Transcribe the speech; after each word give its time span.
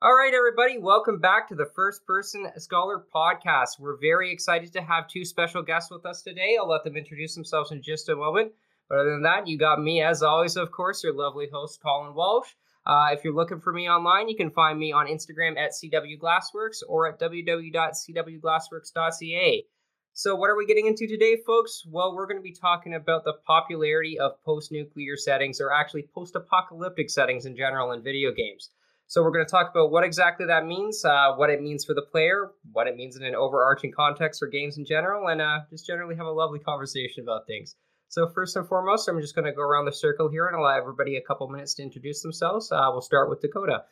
All 0.00 0.14
right, 0.14 0.32
everybody, 0.32 0.78
welcome 0.78 1.18
back 1.18 1.48
to 1.48 1.56
the 1.56 1.72
First 1.74 2.06
Person 2.06 2.46
Scholar 2.56 3.04
podcast. 3.12 3.80
We're 3.80 3.96
very 3.96 4.30
excited 4.30 4.72
to 4.74 4.80
have 4.80 5.08
two 5.08 5.24
special 5.24 5.60
guests 5.60 5.90
with 5.90 6.06
us 6.06 6.22
today. 6.22 6.56
I'll 6.56 6.68
let 6.68 6.84
them 6.84 6.96
introduce 6.96 7.34
themselves 7.34 7.72
in 7.72 7.82
just 7.82 8.08
a 8.08 8.14
moment. 8.14 8.52
But 8.88 9.00
other 9.00 9.10
than 9.10 9.22
that, 9.22 9.48
you 9.48 9.58
got 9.58 9.82
me, 9.82 10.00
as 10.00 10.22
always, 10.22 10.56
of 10.56 10.70
course, 10.70 11.02
your 11.02 11.14
lovely 11.14 11.48
host, 11.52 11.82
Colin 11.82 12.14
Walsh. 12.14 12.50
Uh, 12.86 13.08
if 13.10 13.24
you're 13.24 13.34
looking 13.34 13.58
for 13.58 13.72
me 13.72 13.90
online, 13.90 14.28
you 14.28 14.36
can 14.36 14.52
find 14.52 14.78
me 14.78 14.92
on 14.92 15.08
Instagram 15.08 15.58
at 15.58 15.72
cwglassworks 15.72 16.84
or 16.88 17.08
at 17.08 17.18
www.cwglassworks.ca. 17.18 19.64
So, 20.12 20.36
what 20.36 20.50
are 20.50 20.56
we 20.56 20.66
getting 20.66 20.86
into 20.86 21.08
today, 21.08 21.38
folks? 21.44 21.82
Well, 21.84 22.14
we're 22.14 22.28
going 22.28 22.38
to 22.38 22.42
be 22.42 22.52
talking 22.52 22.94
about 22.94 23.24
the 23.24 23.34
popularity 23.44 24.16
of 24.20 24.40
post 24.44 24.70
nuclear 24.70 25.16
settings, 25.16 25.60
or 25.60 25.72
actually 25.72 26.06
post 26.14 26.36
apocalyptic 26.36 27.10
settings 27.10 27.46
in 27.46 27.56
general 27.56 27.90
in 27.90 28.04
video 28.04 28.30
games. 28.30 28.70
So 29.08 29.22
we're 29.22 29.30
going 29.30 29.44
to 29.44 29.50
talk 29.50 29.70
about 29.70 29.90
what 29.90 30.04
exactly 30.04 30.44
that 30.46 30.66
means, 30.66 31.02
uh, 31.02 31.32
what 31.36 31.48
it 31.48 31.62
means 31.62 31.82
for 31.82 31.94
the 31.94 32.02
player, 32.02 32.50
what 32.72 32.86
it 32.86 32.94
means 32.94 33.16
in 33.16 33.24
an 33.24 33.34
overarching 33.34 33.90
context 33.90 34.38
for 34.38 34.48
games 34.48 34.76
in 34.76 34.84
general, 34.84 35.28
and 35.28 35.40
uh, 35.40 35.60
just 35.70 35.86
generally 35.86 36.14
have 36.14 36.26
a 36.26 36.30
lovely 36.30 36.58
conversation 36.58 37.22
about 37.22 37.46
things. 37.46 37.74
So 38.08 38.28
first 38.34 38.54
and 38.56 38.68
foremost, 38.68 39.08
I'm 39.08 39.18
just 39.18 39.34
going 39.34 39.46
to 39.46 39.52
go 39.52 39.62
around 39.62 39.86
the 39.86 39.94
circle 39.94 40.28
here 40.28 40.46
and 40.46 40.54
allow 40.54 40.76
everybody 40.76 41.16
a 41.16 41.22
couple 41.22 41.48
minutes 41.48 41.72
to 41.74 41.82
introduce 41.82 42.20
themselves. 42.20 42.70
Uh, 42.70 42.86
we'll 42.90 43.00
start 43.00 43.30
with 43.30 43.40
Dakota. 43.40 43.84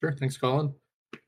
Sure. 0.00 0.12
Thanks, 0.12 0.38
Colin. 0.38 0.72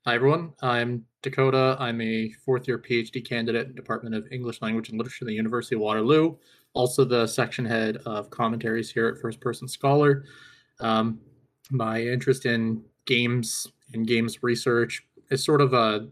Hi, 0.07 0.15
everyone. 0.15 0.55
I'm 0.63 1.05
Dakota. 1.21 1.77
I'm 1.79 2.01
a 2.01 2.31
fourth 2.43 2.69
year 2.69 2.79
PhD 2.79 3.27
candidate 3.27 3.69
in 3.69 3.75
Department 3.75 4.15
of 4.15 4.27
English 4.33 4.63
Language 4.63 4.89
and 4.89 4.97
Literature 4.97 5.25
at 5.25 5.29
the 5.29 5.35
University 5.35 5.75
of 5.75 5.83
Waterloo. 5.83 6.37
Also, 6.73 7.05
the 7.05 7.27
section 7.27 7.67
head 7.67 7.99
of 8.07 8.31
commentaries 8.31 8.91
here 8.91 9.09
at 9.09 9.21
First 9.21 9.41
Person 9.41 9.69
Scholar. 9.69 10.25
Um, 10.79 11.21
my 11.71 12.01
interest 12.01 12.47
in 12.47 12.83
games 13.07 13.67
and 13.93 14.07
games 14.07 14.43
research. 14.43 15.03
Is 15.31 15.45
sort 15.45 15.61
of 15.61 15.73
a 15.75 16.09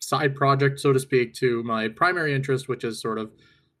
side 0.00 0.34
project, 0.34 0.80
so 0.80 0.92
to 0.92 1.00
speak, 1.00 1.34
to 1.34 1.62
my 1.62 1.88
primary 1.88 2.34
interest, 2.34 2.68
which 2.68 2.84
is 2.84 3.00
sort 3.00 3.18
of 3.18 3.32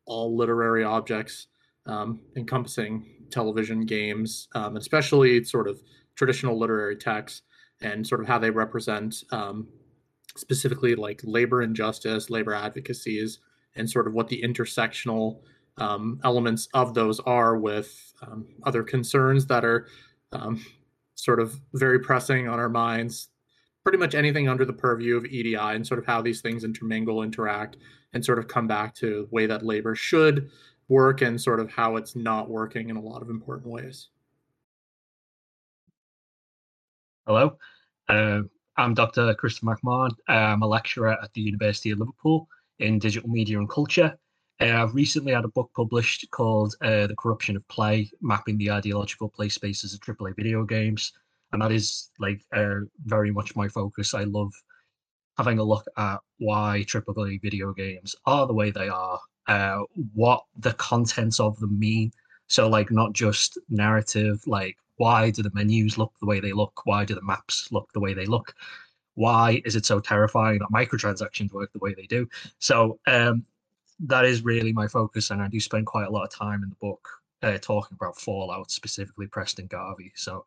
all 0.04 0.36
literary 0.36 0.84
objects 0.84 1.46
um, 1.86 2.20
encompassing 2.36 3.06
television, 3.30 3.86
games, 3.86 4.48
um, 4.54 4.76
especially 4.76 5.42
sort 5.44 5.68
of 5.68 5.82
traditional 6.14 6.58
literary 6.58 6.96
texts 6.96 7.42
and 7.80 8.06
sort 8.06 8.20
of 8.20 8.26
how 8.26 8.38
they 8.38 8.50
represent 8.50 9.24
um, 9.30 9.68
specifically 10.36 10.94
like 10.94 11.20
labor 11.24 11.62
injustice, 11.62 12.30
labor 12.30 12.54
advocacies, 12.54 13.38
and 13.74 13.88
sort 13.88 14.06
of 14.06 14.14
what 14.14 14.28
the 14.28 14.42
intersectional 14.42 15.40
um, 15.78 16.18
elements 16.24 16.68
of 16.72 16.94
those 16.94 17.20
are 17.20 17.56
with 17.56 18.14
um, 18.22 18.46
other 18.64 18.82
concerns 18.82 19.46
that 19.46 19.64
are 19.64 19.86
um, 20.32 20.64
sort 21.16 21.40
of 21.40 21.60
very 21.74 21.98
pressing 21.98 22.48
on 22.48 22.58
our 22.60 22.68
minds 22.68 23.28
pretty 23.86 23.98
much 23.98 24.16
anything 24.16 24.48
under 24.48 24.64
the 24.64 24.72
purview 24.72 25.16
of 25.16 25.24
EDI 25.24 25.54
and 25.54 25.86
sort 25.86 26.00
of 26.00 26.04
how 26.04 26.20
these 26.20 26.40
things 26.40 26.64
intermingle, 26.64 27.22
interact, 27.22 27.76
and 28.14 28.24
sort 28.24 28.36
of 28.36 28.48
come 28.48 28.66
back 28.66 28.92
to 28.92 29.06
the 29.06 29.28
way 29.30 29.46
that 29.46 29.64
labor 29.64 29.94
should 29.94 30.50
work 30.88 31.22
and 31.22 31.40
sort 31.40 31.60
of 31.60 31.70
how 31.70 31.94
it's 31.94 32.16
not 32.16 32.50
working 32.50 32.90
in 32.90 32.96
a 32.96 33.00
lot 33.00 33.22
of 33.22 33.30
important 33.30 33.68
ways. 33.68 34.08
Hello, 37.28 37.56
uh, 38.08 38.40
I'm 38.76 38.92
Dr. 38.92 39.32
Christopher 39.34 39.76
McMahon. 39.76 40.10
I'm 40.26 40.62
a 40.62 40.66
lecturer 40.66 41.16
at 41.22 41.32
the 41.34 41.42
University 41.42 41.92
of 41.92 42.00
Liverpool 42.00 42.48
in 42.80 42.98
digital 42.98 43.28
media 43.28 43.56
and 43.56 43.70
culture. 43.70 44.18
Uh, 44.60 44.82
I've 44.82 44.94
recently 44.94 45.32
had 45.32 45.44
a 45.44 45.48
book 45.48 45.70
published 45.76 46.30
called 46.30 46.74
uh, 46.80 47.06
The 47.06 47.16
Corruption 47.16 47.56
of 47.56 47.68
Play, 47.68 48.10
Mapping 48.22 48.56
the 48.56 48.70
Ideological 48.70 49.28
Play 49.28 49.48
Spaces 49.50 49.92
of 49.92 50.00
AAA 50.00 50.34
Video 50.34 50.64
Games. 50.64 51.12
And 51.52 51.60
that 51.62 51.72
is 51.72 52.10
like 52.18 52.40
uh, 52.54 52.80
very 53.04 53.30
much 53.30 53.54
my 53.54 53.68
focus. 53.68 54.14
I 54.14 54.24
love 54.24 54.52
having 55.36 55.58
a 55.58 55.62
look 55.64 55.84
at 55.96 56.18
why 56.38 56.84
AAA 56.86 57.40
video 57.42 57.72
games 57.72 58.16
are 58.24 58.46
the 58.46 58.54
way 58.54 58.70
they 58.70 58.88
are, 58.88 59.20
uh, 59.46 59.80
what 60.14 60.42
the 60.58 60.72
contents 60.74 61.38
of 61.38 61.58
them 61.60 61.78
mean. 61.78 62.10
So, 62.48 62.68
like, 62.68 62.90
not 62.90 63.12
just 63.12 63.58
narrative, 63.68 64.42
like, 64.46 64.76
why 64.96 65.30
do 65.30 65.42
the 65.42 65.50
menus 65.52 65.98
look 65.98 66.12
the 66.20 66.26
way 66.26 66.40
they 66.40 66.52
look? 66.52 66.80
Why 66.84 67.04
do 67.04 67.14
the 67.14 67.22
maps 67.22 67.68
look 67.72 67.92
the 67.92 68.00
way 68.00 68.14
they 68.14 68.26
look? 68.26 68.54
Why 69.14 69.60
is 69.64 69.76
it 69.76 69.84
so 69.84 70.00
terrifying 70.00 70.60
that 70.60 70.68
microtransactions 70.72 71.52
work 71.52 71.72
the 71.72 71.80
way 71.80 71.94
they 71.94 72.06
do? 72.06 72.28
So, 72.58 72.98
um, 73.06 73.44
that 74.00 74.24
is 74.24 74.44
really 74.44 74.72
my 74.72 74.88
focus, 74.88 75.30
and 75.30 75.42
I 75.42 75.48
do 75.48 75.60
spend 75.60 75.86
quite 75.86 76.06
a 76.06 76.10
lot 76.10 76.24
of 76.24 76.30
time 76.30 76.62
in 76.62 76.68
the 76.68 76.76
book 76.76 77.08
uh, 77.42 77.58
talking 77.58 77.94
about 77.94 78.18
Fallout, 78.20 78.70
specifically 78.70 79.26
Preston 79.26 79.66
Garvey. 79.66 80.12
So 80.14 80.44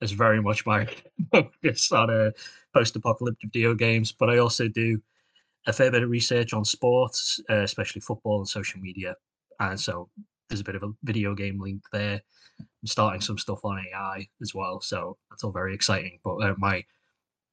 it's 0.00 0.12
very 0.12 0.42
much 0.42 0.66
my 0.66 0.86
focus 1.32 1.92
on 1.92 2.10
uh, 2.10 2.30
post-apocalyptic 2.74 3.52
video 3.52 3.74
games. 3.74 4.12
But 4.12 4.30
I 4.30 4.38
also 4.38 4.68
do 4.68 5.00
a 5.66 5.72
fair 5.72 5.90
bit 5.90 6.02
of 6.02 6.10
research 6.10 6.52
on 6.52 6.64
sports, 6.64 7.40
uh, 7.48 7.62
especially 7.62 8.00
football 8.00 8.38
and 8.38 8.48
social 8.48 8.80
media, 8.80 9.14
and 9.60 9.78
so 9.78 10.08
there's 10.48 10.60
a 10.60 10.64
bit 10.64 10.74
of 10.74 10.82
a 10.82 10.92
video 11.04 11.34
game 11.34 11.60
link 11.60 11.82
there. 11.92 12.20
I'm 12.60 12.86
starting 12.86 13.20
some 13.20 13.38
stuff 13.38 13.64
on 13.64 13.82
AI 13.92 14.28
as 14.42 14.54
well, 14.54 14.80
so 14.80 15.16
that's 15.30 15.44
all 15.44 15.52
very 15.52 15.74
exciting. 15.74 16.18
But 16.22 16.36
uh, 16.36 16.54
my 16.58 16.84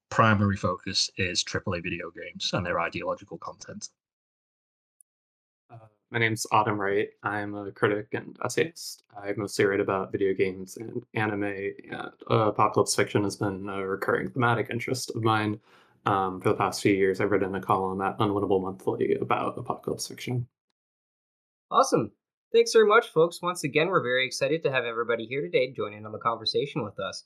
primary 0.09 0.57
focus 0.57 1.09
is 1.17 1.43
AAA 1.43 1.83
video 1.83 2.11
games 2.11 2.49
and 2.53 2.65
their 2.65 2.79
ideological 2.79 3.37
content. 3.37 3.89
My 6.11 6.17
name's 6.17 6.47
Autumn 6.51 6.81
Wright. 6.81 7.09
I'm 7.21 7.53
a 7.53 7.71
critic 7.71 8.07
and 8.13 8.35
essayist. 8.43 9.03
I 9.15 9.31
mostly 9.37 9.65
write 9.65 9.79
about 9.79 10.11
video 10.11 10.33
games 10.33 10.75
and 10.77 11.03
anime, 11.13 11.43
and 11.43 12.11
uh, 12.31 12.47
apocalypse 12.47 12.95
fiction 12.95 13.23
has 13.25 13.35
been 13.35 13.69
a 13.69 13.85
recurring 13.85 14.31
thematic 14.31 14.71
interest 14.71 15.11
of 15.15 15.23
mine. 15.23 15.59
Um, 16.07 16.41
for 16.41 16.49
the 16.49 16.55
past 16.55 16.81
few 16.81 16.93
years, 16.93 17.21
I've 17.21 17.29
written 17.29 17.53
a 17.53 17.61
column 17.61 18.01
at 18.01 18.17
Unwinnable 18.17 18.59
Monthly 18.59 19.15
about 19.21 19.59
apocalypse 19.59 20.07
fiction. 20.07 20.47
Awesome. 21.69 22.11
Thanks 22.51 22.73
very 22.73 22.87
much, 22.87 23.09
folks. 23.09 23.43
Once 23.43 23.63
again, 23.63 23.89
we're 23.89 24.01
very 24.01 24.25
excited 24.25 24.63
to 24.63 24.71
have 24.71 24.85
everybody 24.85 25.27
here 25.27 25.41
today 25.41 25.71
join 25.71 25.93
in 25.93 26.07
on 26.07 26.11
the 26.11 26.17
conversation 26.17 26.83
with 26.83 26.99
us. 26.99 27.25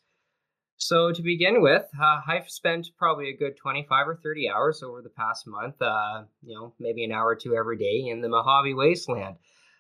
So 0.78 1.12
to 1.12 1.22
begin 1.22 1.62
with, 1.62 1.86
uh, 2.00 2.22
I've 2.28 2.50
spent 2.50 2.90
probably 2.98 3.30
a 3.30 3.38
good 3.38 3.56
25 3.58 4.08
or 4.08 4.16
30 4.16 4.50
hours 4.50 4.84
over 4.84 5.02
the 5.02 5.10
past 5.10 5.48
month, 5.48 5.82
uh, 5.82 6.24
you 6.42 6.56
know, 6.56 6.74
maybe 6.80 7.04
an 7.04 7.12
hour 7.12 7.28
or 7.28 7.36
two 7.36 7.56
every 7.56 7.78
day 7.78 8.10
in 8.10 8.22
the 8.22 8.30
Mojave 8.30 8.74
Wasteland. 8.74 9.38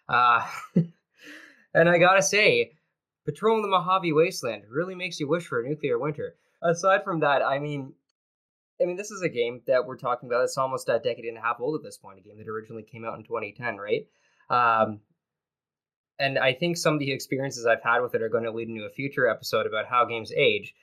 Uh, 0.07 0.47
and 1.73 1.89
I 1.89 1.97
gotta 1.97 2.21
say, 2.21 2.72
patrolling 3.25 3.63
the 3.63 3.67
Mojave 3.67 4.13
Wasteland 4.13 4.63
really 4.69 4.95
makes 4.95 5.19
you 5.19 5.28
wish 5.28 5.45
for 5.45 5.61
a 5.61 5.67
nuclear 5.67 5.99
winter. 5.99 6.35
Aside 6.61 7.03
from 7.03 7.19
that, 7.22 7.41
I 7.41 7.59
mean, 7.59 7.93
I 8.81 8.85
mean, 8.85 8.96
this 8.96 9.11
is 9.11 9.22
a 9.22 9.29
game 9.29 9.61
that 9.67 9.85
we're 9.85 9.97
talking 9.97 10.28
about. 10.29 10.43
It's 10.43 10.57
almost 10.57 10.89
a 10.89 10.99
decade 10.99 11.25
and 11.25 11.37
a 11.37 11.41
half 11.41 11.59
old 11.59 11.75
at 11.75 11.84
this 11.84 11.97
point. 11.97 12.19
A 12.19 12.22
game 12.22 12.37
that 12.37 12.47
originally 12.47 12.84
came 12.84 13.05
out 13.05 13.17
in 13.17 13.23
2010, 13.23 13.78
right? 13.78 14.07
Um, 14.49 14.99
and 16.23 16.40
I 16.40 16.53
think 16.53 16.78
some 16.78 16.93
of 16.93 16.99
the 16.99 17.11
experiences 17.11 17.66
I've 17.66 17.84
had 17.84 17.99
with 17.99 18.16
it 18.16 18.22
are 18.22 18.29
going 18.29 18.46
to 18.46 18.52
lead 18.52 18.70
into 18.70 18.85
a 18.85 18.90
future 18.90 19.28
episode 19.28 19.66
about 19.66 19.87
how 19.87 20.05
games 20.05 20.31
age 20.31 20.73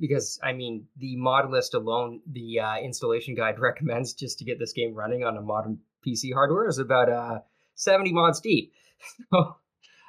because 0.00 0.38
I 0.42 0.52
mean 0.52 0.86
the 0.96 1.16
mod 1.16 1.50
list 1.50 1.74
alone, 1.74 2.20
the 2.30 2.60
uh, 2.60 2.78
installation 2.78 3.34
guide 3.34 3.58
recommends 3.68 4.12
just 4.12 4.38
to 4.38 4.44
get 4.44 4.58
this 4.58 4.72
game 4.72 4.94
running 4.94 5.24
on 5.24 5.36
a 5.36 5.42
modern 5.42 5.78
PC 6.06 6.32
hardware 6.32 6.68
is 6.68 6.78
about 6.78 7.08
uh, 7.08 7.40
70 7.74 8.12
mods 8.12 8.40
deep. 8.40 8.72
So 9.30 9.56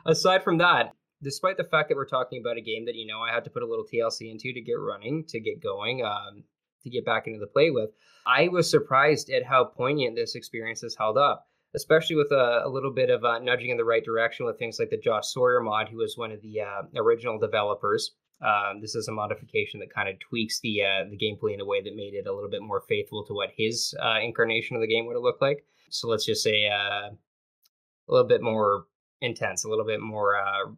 aside 0.05 0.43
from 0.43 0.59
that, 0.59 0.93
despite 1.21 1.57
the 1.57 1.63
fact 1.65 1.89
that 1.89 1.95
we're 1.95 2.05
talking 2.05 2.39
about 2.39 2.57
a 2.57 2.61
game 2.61 2.85
that 2.85 2.95
you 2.95 3.05
know 3.05 3.19
I 3.19 3.33
had 3.33 3.43
to 3.45 3.49
put 3.49 3.63
a 3.63 3.67
little 3.67 3.83
TLC 3.83 4.31
into 4.31 4.53
to 4.53 4.61
get 4.61 4.73
running, 4.73 5.25
to 5.29 5.39
get 5.39 5.61
going, 5.61 6.05
um, 6.05 6.43
to 6.83 6.89
get 6.89 7.05
back 7.05 7.27
into 7.27 7.39
the 7.39 7.47
play 7.47 7.71
with, 7.71 7.89
I 8.25 8.47
was 8.47 8.69
surprised 8.69 9.29
at 9.31 9.43
how 9.43 9.65
poignant 9.65 10.15
this 10.15 10.35
experience 10.35 10.81
has 10.81 10.95
held 10.95 11.17
up. 11.17 11.47
Especially 11.75 12.15
with 12.15 12.31
a, 12.31 12.61
a 12.65 12.69
little 12.69 12.91
bit 12.91 13.09
of 13.09 13.23
uh, 13.25 13.39
nudging 13.39 13.69
in 13.69 13.77
the 13.77 13.85
right 13.85 14.03
direction 14.03 14.45
with 14.45 14.57
things 14.57 14.79
like 14.79 14.89
the 14.89 14.97
Josh 14.97 15.27
Sawyer 15.27 15.61
mod, 15.61 15.89
who 15.89 15.97
was 15.97 16.17
one 16.17 16.31
of 16.31 16.41
the 16.41 16.61
uh, 16.61 16.83
original 16.95 17.37
developers 17.37 18.11
um, 18.41 18.81
this 18.81 18.95
is 18.95 19.07
a 19.07 19.13
modification 19.13 19.79
that 19.79 19.93
kind 19.93 20.09
of 20.09 20.19
tweaks 20.19 20.59
the 20.59 20.81
uh, 20.81 21.09
the 21.09 21.17
gameplay 21.17 21.53
in 21.53 21.61
a 21.61 21.65
way 21.65 21.81
that 21.81 21.95
made 21.95 22.13
it 22.13 22.27
a 22.27 22.33
little 22.33 22.49
bit 22.49 22.61
more 22.61 22.81
faithful 22.87 23.23
to 23.25 23.33
what 23.33 23.51
his 23.55 23.93
uh, 24.03 24.19
incarnation 24.21 24.75
of 24.75 24.81
the 24.81 24.87
game 24.87 25.05
would 25.05 25.15
have 25.15 25.23
looked 25.23 25.41
like. 25.41 25.65
So 25.89 26.09
let's 26.09 26.25
just 26.25 26.43
say 26.43 26.67
uh, 26.67 27.11
a 27.11 28.09
little 28.09 28.27
bit 28.27 28.41
more 28.41 28.85
intense, 29.21 29.63
a 29.63 29.69
little 29.69 29.85
bit 29.85 30.01
more 30.01 30.37
uh, 30.37 30.71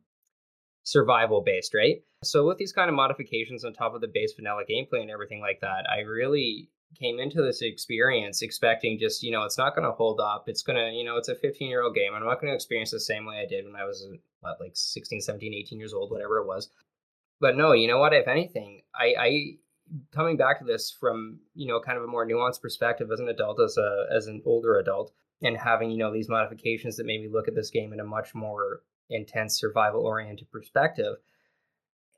survival 0.84 1.42
based, 1.42 1.74
right? 1.74 1.98
So 2.24 2.46
with 2.46 2.58
these 2.58 2.74
kind 2.74 2.90
of 2.90 2.96
modifications 2.96 3.66
on 3.66 3.74
top 3.74 3.96
of 3.96 4.02
the 4.02 4.08
base 4.08 4.34
vanilla 4.36 4.64
gameplay 4.70 5.02
and 5.02 5.10
everything 5.10 5.42
like 5.42 5.60
that, 5.62 5.90
I 5.90 6.02
really 6.02 6.70
came 6.96 7.20
into 7.20 7.42
this 7.42 7.62
experience 7.62 8.42
expecting 8.42 8.98
just 8.98 9.22
you 9.22 9.32
know 9.32 9.44
it's 9.44 9.58
not 9.58 9.76
going 9.76 9.86
to 9.86 9.92
hold 9.92 10.20
up 10.20 10.46
it's 10.48 10.64
going 10.64 10.78
to 10.78 10.98
you 10.98 11.04
know 11.04 11.18
it's 11.18 11.28
a 11.28 11.36
15 11.36 11.68
year 11.68 11.84
old 11.84 11.94
game 11.94 12.14
i'm 12.16 12.24
not 12.24 12.40
going 12.40 12.50
to 12.50 12.56
experience 12.56 12.92
the 12.92 13.00
same 13.00 13.26
way 13.26 13.40
i 13.40 13.46
did 13.46 13.66
when 13.66 13.76
i 13.76 13.84
was 13.84 14.08
what, 14.40 14.60
like 14.60 14.72
16 14.74 15.22
17 15.22 15.54
18 15.54 15.78
years 15.78 15.94
old 15.94 16.12
whatever 16.12 16.38
it 16.38 16.48
was 16.48 16.70
but 17.40 17.56
no, 17.56 17.74
you 17.74 17.88
know 17.88 18.00
what? 18.00 18.14
If 18.14 18.28
anything, 18.28 18.82
I, 18.96 19.14
I 19.20 19.58
coming 20.12 20.38
back 20.38 20.60
to 20.60 20.66
this 20.66 20.92
from 20.92 21.40
you 21.56 21.68
know 21.68 21.80
kind 21.80 21.98
of 21.98 22.04
a 22.04 22.08
more 22.08 22.28
nuanced 22.28 22.62
perspective 22.62 23.12
as 23.12 23.20
an 23.20 23.30
adult, 23.30 23.60
as 23.60 23.78
a 23.78 24.08
as 24.16 24.28
an 24.28 24.42
older 24.46 24.80
adult, 24.80 25.12
and 25.42 25.58
having 25.58 25.92
you 25.92 25.98
know 25.98 26.12
these 26.12 26.30
modifications 26.30 26.98
that 26.98 27.06
made 27.06 27.22
me 27.22 27.28
look 27.28 27.48
at 27.48 27.56
this 27.56 27.70
game 27.70 27.94
in 27.94 28.00
a 28.00 28.06
much 28.06 28.34
more 28.34 28.82
intense 29.10 29.60
survival 29.60 30.02
oriented 30.02 30.52
perspective. 30.52 31.18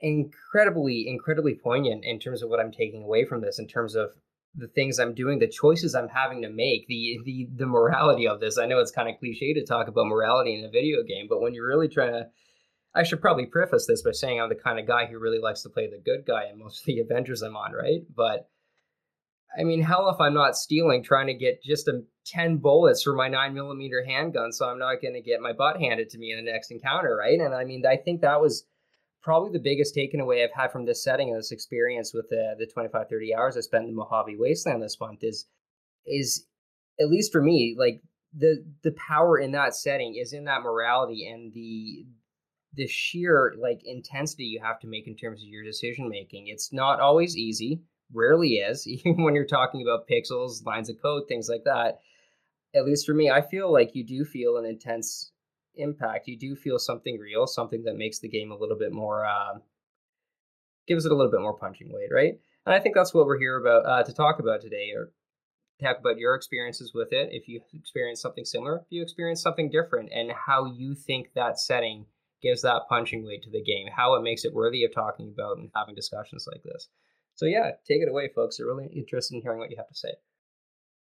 incredibly, 0.01 1.07
incredibly 1.09 1.53
poignant 1.53 2.05
in 2.05 2.19
terms 2.19 2.41
of 2.41 2.49
what 2.49 2.59
I'm 2.59 2.71
taking 2.71 3.03
away 3.03 3.25
from 3.25 3.41
this, 3.41 3.59
in 3.59 3.67
terms 3.67 3.95
of 3.95 4.13
the 4.55 4.67
things 4.67 4.99
I'm 4.99 5.13
doing, 5.13 5.39
the 5.39 5.47
choices 5.47 5.95
I'm 5.95 6.09
having 6.09 6.41
to 6.41 6.49
make, 6.49 6.87
the 6.87 7.19
the 7.23 7.47
the 7.55 7.67
morality 7.67 8.27
of 8.27 8.39
this. 8.39 8.57
I 8.57 8.65
know 8.65 8.79
it's 8.79 8.91
kind 8.91 9.09
of 9.09 9.19
cliche 9.19 9.53
to 9.53 9.65
talk 9.65 9.87
about 9.87 10.07
morality 10.07 10.57
in 10.57 10.65
a 10.65 10.69
video 10.69 11.03
game, 11.03 11.27
but 11.29 11.41
when 11.41 11.53
you're 11.53 11.67
really 11.67 11.87
trying 11.87 12.13
to 12.13 12.27
I 12.93 13.03
should 13.03 13.21
probably 13.21 13.45
preface 13.45 13.85
this 13.85 14.01
by 14.01 14.11
saying 14.11 14.41
I'm 14.41 14.49
the 14.49 14.55
kind 14.55 14.79
of 14.79 14.87
guy 14.87 15.05
who 15.05 15.19
really 15.19 15.39
likes 15.39 15.61
to 15.63 15.69
play 15.69 15.87
the 15.87 16.01
good 16.03 16.25
guy 16.25 16.49
in 16.51 16.57
most 16.57 16.81
of 16.81 16.85
the 16.85 16.99
adventures 17.01 17.41
I'm 17.41 17.55
on, 17.55 17.73
right? 17.73 18.01
But 18.15 18.49
I 19.57 19.63
mean, 19.63 19.81
hell 19.81 20.09
if 20.09 20.19
I'm 20.19 20.33
not 20.33 20.55
stealing, 20.55 21.03
trying 21.03 21.27
to 21.27 21.33
get 21.33 21.63
just 21.63 21.87
a 21.87 22.03
10 22.27 22.57
bullets 22.57 23.03
for 23.03 23.13
my 23.13 23.27
9 23.27 23.53
millimeter 23.53 24.03
handgun, 24.05 24.51
so 24.51 24.67
I'm 24.69 24.77
not 24.77 25.01
going 25.01 25.15
to 25.15 25.21
get 25.21 25.41
my 25.41 25.53
butt 25.53 25.79
handed 25.79 26.09
to 26.11 26.19
me 26.19 26.31
in 26.31 26.43
the 26.43 26.51
next 26.51 26.69
encounter, 26.69 27.15
right? 27.15 27.39
And 27.39 27.53
I 27.53 27.63
mean, 27.63 27.83
I 27.85 27.97
think 27.97 28.21
that 28.21 28.41
was 28.41 28.65
probably 29.21 29.51
the 29.51 29.59
biggest 29.59 29.95
takeaway 29.95 30.43
I've 30.43 30.53
had 30.53 30.71
from 30.71 30.85
this 30.85 31.03
setting 31.03 31.29
and 31.29 31.37
this 31.37 31.51
experience 31.51 32.13
with 32.13 32.29
the 32.29 32.55
the 32.57 32.67
25 32.67 33.07
30 33.09 33.35
hours 33.35 33.57
I 33.57 33.61
spent 33.61 33.85
in 33.85 33.91
the 33.91 33.95
Mojave 33.95 34.37
Wasteland 34.37 34.81
this 34.81 34.99
month 34.99 35.23
is 35.23 35.45
is 36.05 36.45
at 36.99 37.09
least 37.09 37.31
for 37.31 37.41
me 37.41 37.75
like 37.77 38.01
the 38.37 38.63
the 38.83 38.91
power 38.91 39.37
in 39.39 39.51
that 39.51 39.75
setting 39.75 40.15
is 40.15 40.33
in 40.33 40.45
that 40.45 40.61
morality 40.61 41.27
and 41.27 41.53
the 41.53 42.05
the 42.73 42.87
sheer 42.87 43.55
like 43.59 43.81
intensity 43.83 44.45
you 44.45 44.59
have 44.61 44.79
to 44.79 44.87
make 44.87 45.07
in 45.07 45.15
terms 45.15 45.41
of 45.41 45.47
your 45.47 45.63
decision 45.63 46.09
making. 46.09 46.47
It's 46.47 46.71
not 46.71 46.99
always 46.99 47.35
easy, 47.35 47.81
rarely 48.13 48.55
is, 48.55 48.87
even 48.87 49.23
when 49.23 49.35
you're 49.35 49.45
talking 49.45 49.81
about 49.81 50.07
pixels, 50.07 50.65
lines 50.65 50.89
of 50.89 51.01
code, 51.01 51.23
things 51.27 51.49
like 51.49 51.63
that. 51.65 51.99
At 52.75 52.85
least 52.85 53.05
for 53.05 53.13
me, 53.13 53.31
I 53.31 53.41
feel 53.41 53.71
like 53.71 53.95
you 53.95 54.03
do 54.03 54.23
feel 54.23 54.57
an 54.57 54.65
intense 54.65 55.31
impact. 55.75 56.27
You 56.27 56.37
do 56.37 56.55
feel 56.55 56.79
something 56.79 57.17
real, 57.17 57.47
something 57.47 57.83
that 57.83 57.95
makes 57.97 58.19
the 58.19 58.29
game 58.29 58.51
a 58.51 58.57
little 58.57 58.77
bit 58.77 58.91
more, 58.91 59.25
uh, 59.25 59.59
gives 60.87 61.05
it 61.05 61.11
a 61.11 61.15
little 61.15 61.31
bit 61.31 61.41
more 61.41 61.57
punching 61.57 61.91
weight, 61.91 62.09
right? 62.11 62.39
And 62.65 62.75
I 62.75 62.79
think 62.79 62.95
that's 62.95 63.13
what 63.13 63.25
we're 63.25 63.39
here 63.39 63.57
about 63.57 63.85
uh, 63.85 64.03
to 64.03 64.13
talk 64.13 64.39
about 64.39 64.61
today, 64.61 64.91
or 64.95 65.11
talk 65.81 65.99
about 65.99 66.17
your 66.17 66.35
experiences 66.35 66.91
with 66.93 67.13
it. 67.13 67.29
If 67.31 67.47
you 67.47 67.61
experience 67.73 68.21
something 68.21 68.45
similar, 68.45 68.77
if 68.77 68.87
you 68.89 69.01
experience 69.01 69.41
something 69.41 69.69
different, 69.69 70.11
and 70.13 70.31
how 70.31 70.65
you 70.65 70.95
think 70.95 71.29
that 71.35 71.59
setting 71.59 72.05
gives 72.41 72.61
that 72.61 72.83
punching 72.89 73.25
weight 73.25 73.43
to 73.43 73.49
the 73.49 73.63
game, 73.63 73.87
how 73.95 74.15
it 74.15 74.23
makes 74.23 74.45
it 74.45 74.53
worthy 74.53 74.83
of 74.83 74.93
talking 74.93 75.31
about 75.33 75.57
and 75.57 75.69
having 75.75 75.95
discussions 75.95 76.45
like 76.51 76.63
this. 76.63 76.87
So 77.35 77.45
yeah, 77.45 77.71
take 77.87 78.01
it 78.01 78.09
away, 78.09 78.29
folks. 78.35 78.59
I'm 78.59 78.67
really 78.67 78.87
interested 78.87 79.35
in 79.35 79.41
hearing 79.41 79.59
what 79.59 79.71
you 79.71 79.77
have 79.77 79.87
to 79.87 79.95
say. 79.95 80.09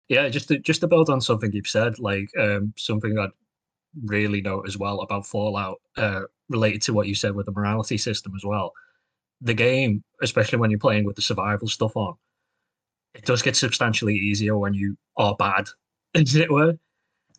Yeah, 0.08 0.28
just 0.28 0.48
to, 0.48 0.58
just 0.58 0.80
to 0.80 0.88
build 0.88 1.10
on 1.10 1.20
something 1.20 1.52
you've 1.52 1.66
said, 1.66 1.98
like 1.98 2.28
um, 2.38 2.72
something 2.76 3.18
I'd 3.18 3.30
really 4.04 4.40
note 4.40 4.66
as 4.66 4.76
well 4.76 5.00
about 5.00 5.26
Fallout, 5.26 5.80
uh, 5.96 6.22
related 6.48 6.82
to 6.82 6.92
what 6.92 7.06
you 7.06 7.14
said 7.14 7.34
with 7.34 7.46
the 7.46 7.52
morality 7.52 7.98
system 7.98 8.32
as 8.36 8.44
well. 8.44 8.72
The 9.40 9.54
game, 9.54 10.02
especially 10.22 10.58
when 10.58 10.70
you're 10.70 10.80
playing 10.80 11.04
with 11.04 11.16
the 11.16 11.22
survival 11.22 11.68
stuff 11.68 11.96
on, 11.96 12.14
it 13.14 13.24
does 13.24 13.42
get 13.42 13.56
substantially 13.56 14.16
easier 14.16 14.56
when 14.56 14.74
you 14.74 14.96
are 15.16 15.36
bad, 15.36 15.68
as 16.14 16.34
it 16.34 16.50
were. 16.50 16.74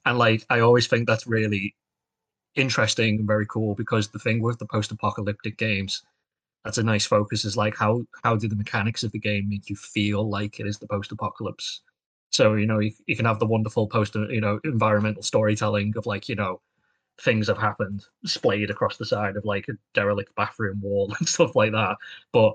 And 0.05 0.17
like, 0.17 0.45
I 0.49 0.59
always 0.61 0.87
think 0.87 1.07
that's 1.07 1.27
really 1.27 1.75
interesting 2.55 3.19
and 3.19 3.27
very 3.27 3.45
cool 3.45 3.75
because 3.75 4.07
the 4.07 4.19
thing 4.19 4.41
with 4.41 4.59
the 4.59 4.65
post-apocalyptic 4.65 5.57
games 5.57 6.03
that's 6.65 6.77
a 6.77 6.83
nice 6.83 7.05
focus 7.05 7.45
is 7.45 7.55
like 7.55 7.75
how 7.75 8.01
how 8.23 8.35
do 8.35 8.47
the 8.47 8.55
mechanics 8.55 9.03
of 9.03 9.11
the 9.11 9.19
game 9.19 9.47
make 9.47 9.69
you 9.69 9.75
feel 9.75 10.27
like 10.27 10.59
it 10.59 10.67
is 10.67 10.77
the 10.77 10.87
post-apocalypse 10.87 11.81
so 12.31 12.55
you 12.55 12.65
know 12.65 12.79
you, 12.79 12.91
you 13.07 13.15
can 13.15 13.25
have 13.25 13.39
the 13.39 13.45
wonderful 13.45 13.87
post 13.87 14.15
uh, 14.15 14.27
you 14.29 14.41
know 14.41 14.59
environmental 14.63 15.23
storytelling 15.23 15.93
of 15.97 16.05
like 16.05 16.29
you 16.29 16.35
know 16.35 16.61
things 17.21 17.47
have 17.47 17.57
happened 17.57 18.05
splayed 18.25 18.69
across 18.69 18.97
the 18.97 19.05
side 19.05 19.35
of 19.35 19.45
like 19.45 19.67
a 19.67 19.73
derelict 19.93 20.33
bathroom 20.35 20.79
wall 20.81 21.13
and 21.19 21.27
stuff 21.27 21.55
like 21.55 21.71
that. 21.71 21.97
But 22.31 22.53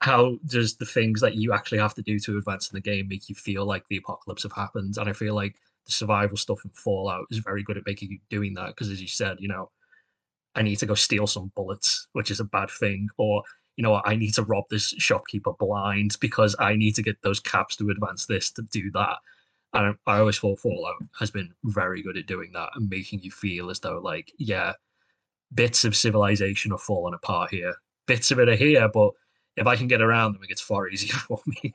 how 0.00 0.36
does 0.46 0.76
the 0.76 0.84
things 0.84 1.20
that 1.20 1.36
you 1.36 1.52
actually 1.52 1.78
have 1.78 1.94
to 1.94 2.02
do 2.02 2.18
to 2.20 2.36
advance 2.36 2.70
in 2.70 2.76
the 2.76 2.80
game 2.80 3.08
make 3.08 3.28
you 3.28 3.34
feel 3.34 3.64
like 3.64 3.84
the 3.88 3.98
apocalypse 3.98 4.42
have 4.42 4.52
happened? 4.52 4.96
And 4.98 5.08
i 5.08 5.12
feel 5.12 5.34
like 5.34 5.54
the 5.86 5.92
survival 5.92 6.36
stuff 6.36 6.64
in 6.64 6.70
Fallout 6.70 7.26
is 7.30 7.38
very 7.38 7.62
good 7.62 7.76
at 7.76 7.86
making 7.86 8.10
you 8.10 8.18
doing 8.28 8.54
that 8.54 8.68
because, 8.68 8.90
as 8.90 9.00
you 9.00 9.08
said, 9.08 9.38
you 9.40 9.48
know, 9.48 9.70
I 10.54 10.62
need 10.62 10.76
to 10.76 10.86
go 10.86 10.94
steal 10.94 11.26
some 11.26 11.52
bullets, 11.54 12.08
which 12.12 12.30
is 12.30 12.40
a 12.40 12.44
bad 12.44 12.70
thing, 12.70 13.08
or 13.16 13.42
you 13.76 13.82
know, 13.82 14.00
I 14.04 14.16
need 14.16 14.34
to 14.34 14.42
rob 14.42 14.64
this 14.70 14.88
shopkeeper 14.98 15.52
blind 15.58 16.16
because 16.20 16.54
I 16.58 16.76
need 16.76 16.94
to 16.96 17.02
get 17.02 17.20
those 17.22 17.40
caps 17.40 17.76
to 17.76 17.90
advance 17.90 18.26
this 18.26 18.50
to 18.52 18.62
do 18.62 18.90
that. 18.92 19.16
And 19.74 19.96
I 20.06 20.18
always 20.18 20.38
thought 20.38 20.60
Fallout 20.60 20.96
has 21.18 21.30
been 21.30 21.50
very 21.64 22.02
good 22.02 22.18
at 22.18 22.26
doing 22.26 22.52
that 22.52 22.70
and 22.74 22.90
making 22.90 23.20
you 23.20 23.30
feel 23.30 23.70
as 23.70 23.80
though, 23.80 24.00
like, 24.00 24.30
yeah, 24.38 24.74
bits 25.54 25.84
of 25.84 25.96
civilization 25.96 26.72
are 26.72 26.78
falling 26.78 27.14
apart 27.14 27.50
here. 27.50 27.74
Bits 28.06 28.30
of 28.30 28.38
it 28.38 28.48
are 28.48 28.56
here, 28.56 28.88
but 28.92 29.12
if 29.56 29.66
I 29.66 29.76
can 29.76 29.88
get 29.88 30.02
around 30.02 30.34
them, 30.34 30.42
it 30.42 30.48
gets 30.48 30.60
far 30.60 30.88
easier 30.90 31.14
for 31.14 31.40
me. 31.46 31.74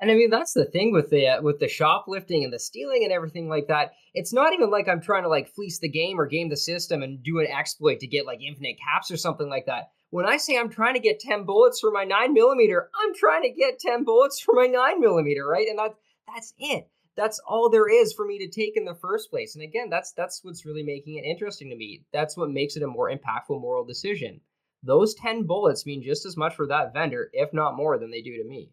And 0.00 0.10
I 0.10 0.16
mean 0.16 0.28
that's 0.28 0.52
the 0.52 0.66
thing 0.66 0.92
with 0.92 1.08
the 1.10 1.28
uh, 1.28 1.42
with 1.42 1.60
the 1.60 1.68
shoplifting 1.68 2.44
and 2.44 2.52
the 2.52 2.58
stealing 2.58 3.04
and 3.04 3.12
everything 3.12 3.48
like 3.48 3.68
that. 3.68 3.92
It's 4.12 4.34
not 4.34 4.52
even 4.52 4.70
like 4.70 4.88
I'm 4.88 5.00
trying 5.00 5.22
to 5.22 5.28
like 5.28 5.48
fleece 5.54 5.78
the 5.78 5.88
game 5.88 6.20
or 6.20 6.26
game 6.26 6.50
the 6.50 6.56
system 6.56 7.02
and 7.02 7.22
do 7.22 7.38
an 7.38 7.46
exploit 7.46 8.00
to 8.00 8.06
get 8.06 8.26
like 8.26 8.40
infinite 8.42 8.76
caps 8.78 9.10
or 9.10 9.16
something 9.16 9.48
like 9.48 9.66
that. 9.66 9.84
When 10.14 10.26
I 10.26 10.36
say 10.36 10.56
I'm 10.56 10.70
trying 10.70 10.94
to 10.94 11.00
get 11.00 11.18
ten 11.18 11.42
bullets 11.42 11.80
for 11.80 11.90
my 11.90 12.04
nine 12.04 12.34
millimeter, 12.34 12.88
I'm 12.94 13.12
trying 13.16 13.42
to 13.42 13.50
get 13.50 13.80
ten 13.80 14.04
bullets 14.04 14.38
for 14.38 14.54
my 14.54 14.66
nine 14.66 15.00
millimeter, 15.00 15.44
right? 15.44 15.66
And 15.68 15.76
that 15.80 15.96
that's 16.32 16.54
it. 16.56 16.88
That's 17.16 17.40
all 17.40 17.68
there 17.68 17.88
is 17.88 18.12
for 18.12 18.24
me 18.24 18.38
to 18.38 18.48
take 18.48 18.76
in 18.76 18.84
the 18.84 18.94
first 18.94 19.28
place. 19.28 19.56
And 19.56 19.64
again, 19.64 19.90
that's 19.90 20.12
that's 20.12 20.44
what's 20.44 20.64
really 20.64 20.84
making 20.84 21.16
it 21.16 21.24
interesting 21.24 21.68
to 21.70 21.74
me. 21.74 22.04
That's 22.12 22.36
what 22.36 22.52
makes 22.52 22.76
it 22.76 22.84
a 22.84 22.86
more 22.86 23.10
impactful 23.10 23.60
moral 23.60 23.84
decision. 23.84 24.40
Those 24.84 25.14
ten 25.14 25.48
bullets 25.48 25.84
mean 25.84 26.00
just 26.00 26.26
as 26.26 26.36
much 26.36 26.54
for 26.54 26.68
that 26.68 26.94
vendor, 26.94 27.28
if 27.32 27.52
not 27.52 27.76
more, 27.76 27.98
than 27.98 28.12
they 28.12 28.22
do 28.22 28.40
to 28.40 28.48
me. 28.48 28.70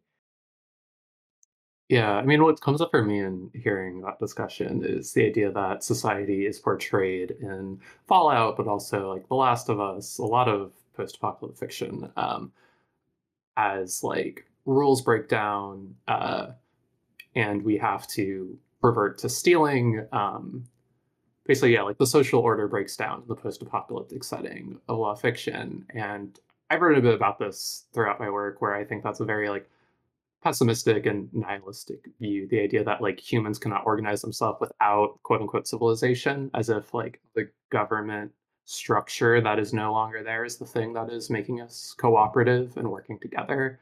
Yeah, 1.90 2.12
I 2.12 2.24
mean, 2.24 2.44
what 2.44 2.62
comes 2.62 2.82
up 2.82 2.92
for 2.92 3.04
me 3.04 3.20
in 3.20 3.50
hearing 3.56 4.02
that 4.02 4.20
discussion 4.20 4.84
is 4.86 5.12
the 5.12 5.26
idea 5.26 5.52
that 5.52 5.84
society 5.84 6.46
is 6.46 6.60
portrayed 6.60 7.32
in 7.32 7.80
Fallout, 8.08 8.58
but 8.58 8.68
also 8.68 9.12
like 9.12 9.28
The 9.28 9.34
Last 9.34 9.70
of 9.70 9.80
Us, 9.80 10.20
a 10.20 10.24
lot 10.24 10.48
of 10.48 10.72
post-apocalyptic 11.02 11.60
fiction, 11.60 12.12
um, 12.16 12.52
as 13.58 14.04
like 14.04 14.46
rules 14.66 15.02
break 15.02 15.28
down, 15.28 15.96
uh, 16.08 16.48
and 17.36 17.64
we 17.64 17.78
have 17.78 18.08
to 18.08 18.58
revert 18.82 19.18
to 19.20 19.30
stealing. 19.30 20.06
Um, 20.12 20.66
basically, 21.46 21.74
yeah, 21.74 21.82
like 21.82 21.98
the 21.98 22.06
social 22.08 22.40
order 22.40 22.68
breaks 22.68 22.96
down 22.96 23.22
in 23.24 23.28
the 23.28 23.36
post-apocalyptic 23.36 24.24
setting 24.24 24.80
of 24.88 25.00
law 25.00 25.16
fiction, 25.16 25.86
and 25.90 26.40
I've 26.70 26.82
written 26.82 27.00
a 27.00 27.02
bit 27.02 27.16
about 27.16 27.40
this 27.40 27.86
throughout 27.94 28.20
my 28.20 28.30
work, 28.30 28.62
where 28.62 28.76
I 28.76 28.86
think 28.86 29.04
that's 29.04 29.20
a 29.22 29.26
very 29.26 29.50
like 29.50 29.68
pessimistic 30.44 31.06
and 31.06 31.30
nihilistic 31.34 32.00
view 32.20 32.48
the 32.48 32.60
idea 32.60 32.84
that 32.84 33.00
like 33.00 33.20
humans 33.20 33.60
cannot 33.60 33.86
organize 33.86 34.22
themselves 34.22 34.58
without 34.60 35.20
quote 35.22 35.40
unquote 35.40 35.68
civilization 35.68 36.50
as 36.56 36.68
if 36.68 36.96
like 36.96 37.20
the 37.36 37.48
government 37.70 38.32
structure 38.66 39.42
that 39.42 39.60
is 39.60 39.74
no 39.74 39.92
longer 39.92 40.24
there 40.24 40.46
is 40.46 40.58
the 40.58 40.66
thing 40.66 40.94
that 40.94 41.10
is 41.10 41.30
making 41.30 41.62
us 41.62 41.94
cooperative 41.98 42.78
and 42.78 42.90
working 42.90 43.20
together 43.20 43.80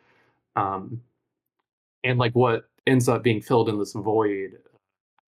um, 0.56 1.02
and 2.04 2.18
like 2.18 2.34
what 2.34 2.70
ends 2.88 3.08
up 3.08 3.22
being 3.22 3.42
filled 3.42 3.70
in 3.70 3.78
this 3.78 3.94
void 3.94 4.58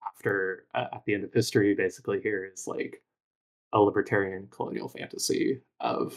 after 0.08 0.66
uh, 0.74 0.86
at 0.94 1.04
the 1.06 1.14
end 1.14 1.24
of 1.24 1.34
history 1.34 1.76
basically 1.76 2.20
here 2.22 2.50
is 2.52 2.66
like 2.66 3.02
a 3.74 3.80
libertarian 3.80 4.48
colonial 4.52 4.90
fantasy 4.90 5.62
of 5.80 6.16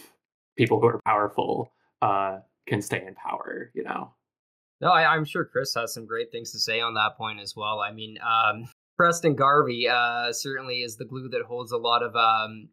people 0.57 0.81
who 0.81 0.87
are 0.87 1.01
powerful 1.05 1.73
uh, 2.03 2.39
can 2.67 2.81
stay 2.81 3.05
in 3.07 3.15
power 3.15 3.71
you 3.75 3.83
know 3.83 4.11
no, 4.81 4.91
I, 4.91 5.17
am 5.17 5.25
sure 5.25 5.47
Chris 5.47 5.73
has 5.75 5.95
some 5.95 6.05
great 6.05 6.31
things 6.31 6.53
to 6.53 6.59
say 6.59 6.81
on 6.81 6.93
that 6.95 7.17
point 7.17 7.41
as 7.41 7.55
well. 7.57 7.81
I 7.81 7.91
mean, 7.91 8.19
um, 8.23 8.69
Preston 8.99 9.35
Garvey 9.35 9.89
uh, 9.89 10.31
certainly 10.33 10.83
is 10.83 10.97
the 10.97 11.07
glue 11.07 11.29
that 11.31 11.43
holds 11.43 11.73
a 11.73 11.79
lot 11.79 12.03
of, 12.03 12.15
um, 12.15 12.69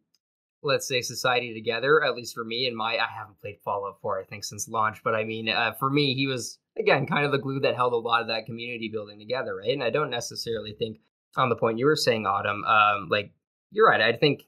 let's 0.62 0.86
say, 0.86 1.00
society 1.00 1.54
together. 1.54 2.02
At 2.04 2.14
least 2.14 2.34
for 2.34 2.44
me 2.44 2.66
and 2.66 2.76
my, 2.76 2.96
I 2.96 3.06
haven't 3.18 3.40
played 3.40 3.58
Fallout 3.64 4.00
4, 4.00 4.20
I 4.20 4.24
think, 4.24 4.44
since 4.44 4.68
launch. 4.68 5.02
But 5.02 5.14
I 5.14 5.24
mean, 5.24 5.48
uh, 5.48 5.72
for 5.72 5.90
me, 5.90 6.14
he 6.14 6.26
was 6.26 6.58
again 6.78 7.06
kind 7.06 7.24
of 7.24 7.32
the 7.32 7.38
glue 7.38 7.60
that 7.60 7.76
held 7.76 7.92
a 7.92 7.96
lot 7.96 8.22
of 8.22 8.28
that 8.28 8.46
community 8.46 8.88
building 8.92 9.18
together, 9.18 9.56
right? 9.56 9.72
And 9.72 9.82
I 9.82 9.90
don't 9.90 10.10
necessarily 10.10 10.74
think, 10.78 10.98
on 11.36 11.48
the 11.48 11.56
point 11.56 11.78
you 11.78 11.86
were 11.86 11.96
saying, 11.96 12.26
Autumn, 12.26 12.64
um, 12.64 13.08
like 13.10 13.32
you're 13.70 13.88
right. 13.88 14.00
I 14.00 14.16
think 14.16 14.42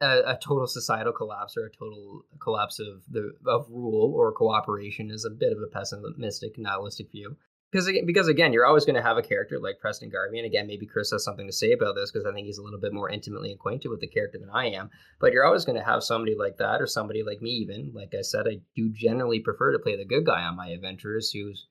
a, 0.00 0.22
a, 0.26 0.38
total 0.42 0.66
societal 0.66 1.12
collapse 1.12 1.56
or 1.56 1.66
a 1.66 1.70
total 1.70 2.22
collapse 2.40 2.78
of 2.78 3.02
the 3.10 3.32
of 3.46 3.66
rule 3.70 4.12
or 4.14 4.32
cooperation 4.32 5.10
is 5.10 5.24
a 5.24 5.30
bit 5.30 5.52
of 5.52 5.58
a 5.58 5.66
pessimistic, 5.66 6.58
nihilistic 6.58 7.10
view. 7.10 7.36
Because 7.70 7.90
because 8.06 8.28
again, 8.28 8.52
you're 8.52 8.64
always 8.64 8.86
going 8.86 8.96
to 8.96 9.02
have 9.02 9.18
a 9.18 9.22
character 9.22 9.58
like 9.58 9.78
Preston 9.78 10.08
Garvey, 10.08 10.38
and 10.38 10.46
again, 10.46 10.66
maybe 10.66 10.86
Chris 10.86 11.10
has 11.10 11.22
something 11.22 11.46
to 11.46 11.52
say 11.52 11.72
about 11.72 11.96
this 11.96 12.10
because 12.10 12.26
I 12.26 12.32
think 12.32 12.46
he's 12.46 12.56
a 12.56 12.62
little 12.62 12.80
bit 12.80 12.94
more 12.94 13.10
intimately 13.10 13.52
acquainted 13.52 13.88
with 13.88 14.00
the 14.00 14.06
character 14.06 14.38
than 14.38 14.48
I 14.48 14.70
am. 14.70 14.88
But 15.20 15.32
you're 15.32 15.44
always 15.44 15.66
going 15.66 15.78
to 15.78 15.84
have 15.84 16.02
somebody 16.02 16.34
like 16.34 16.56
that, 16.58 16.80
or 16.80 16.86
somebody 16.86 17.22
like 17.22 17.42
me. 17.42 17.50
Even 17.50 17.92
like 17.94 18.14
I 18.18 18.22
said, 18.22 18.46
I 18.48 18.60
do 18.74 18.88
generally 18.88 19.40
prefer 19.40 19.72
to 19.72 19.78
play 19.78 19.96
the 19.96 20.06
good 20.06 20.24
guy 20.24 20.42
on 20.44 20.56
my 20.56 20.68
adventures, 20.68 21.30
who's 21.30 21.66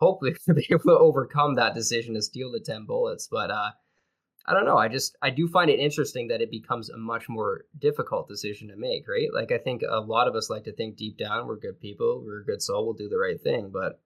hopefully 0.00 0.34
to 0.46 0.54
be 0.54 0.66
able 0.70 0.82
to 0.84 0.98
overcome 0.98 1.54
that 1.54 1.74
decision 1.74 2.14
to 2.14 2.22
steal 2.22 2.50
the 2.50 2.60
ten 2.60 2.84
bullets. 2.84 3.28
But 3.30 3.52
uh, 3.52 3.70
I 4.48 4.54
don't 4.54 4.64
know. 4.64 4.78
I 4.78 4.88
just 4.88 5.16
I 5.22 5.30
do 5.30 5.46
find 5.46 5.70
it 5.70 5.78
interesting 5.78 6.28
that 6.28 6.40
it 6.40 6.50
becomes 6.50 6.88
a 6.88 6.96
much 6.96 7.28
more 7.28 7.66
difficult 7.78 8.28
decision 8.28 8.68
to 8.68 8.76
make, 8.76 9.06
right? 9.06 9.28
Like 9.32 9.52
I 9.52 9.58
think 9.58 9.82
a 9.88 10.00
lot 10.00 10.26
of 10.26 10.34
us 10.34 10.50
like 10.50 10.64
to 10.64 10.72
think 10.72 10.96
deep 10.96 11.18
down 11.18 11.46
we're 11.46 11.56
good 11.56 11.78
people, 11.80 12.24
we're 12.24 12.40
a 12.40 12.44
good 12.44 12.60
soul, 12.62 12.86
we'll 12.86 12.94
do 12.94 13.08
the 13.08 13.18
right 13.18 13.40
thing, 13.40 13.70
but 13.72 14.00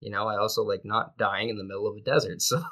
you 0.00 0.10
know, 0.10 0.28
I 0.28 0.36
also 0.38 0.62
like 0.62 0.84
not 0.84 1.16
dying 1.18 1.48
in 1.48 1.56
the 1.56 1.64
middle 1.64 1.86
of 1.86 1.96
a 1.96 2.00
desert. 2.00 2.42
So 2.42 2.62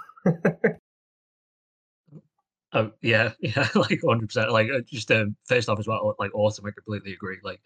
Oh 2.73 2.93
yeah, 3.03 3.33
yeah, 3.41 3.69
like 3.75 4.01
hundred 4.07 4.29
percent. 4.29 4.53
Like 4.53 4.69
uh, 4.71 4.81
just 4.87 5.11
um, 5.11 5.37
first 5.47 5.69
off 5.69 5.79
as 5.79 5.87
well, 5.87 6.15
like 6.19 6.35
awesome. 6.35 6.67
I 6.67 6.71
completely 6.71 7.13
agree. 7.13 7.39
Like 7.43 7.61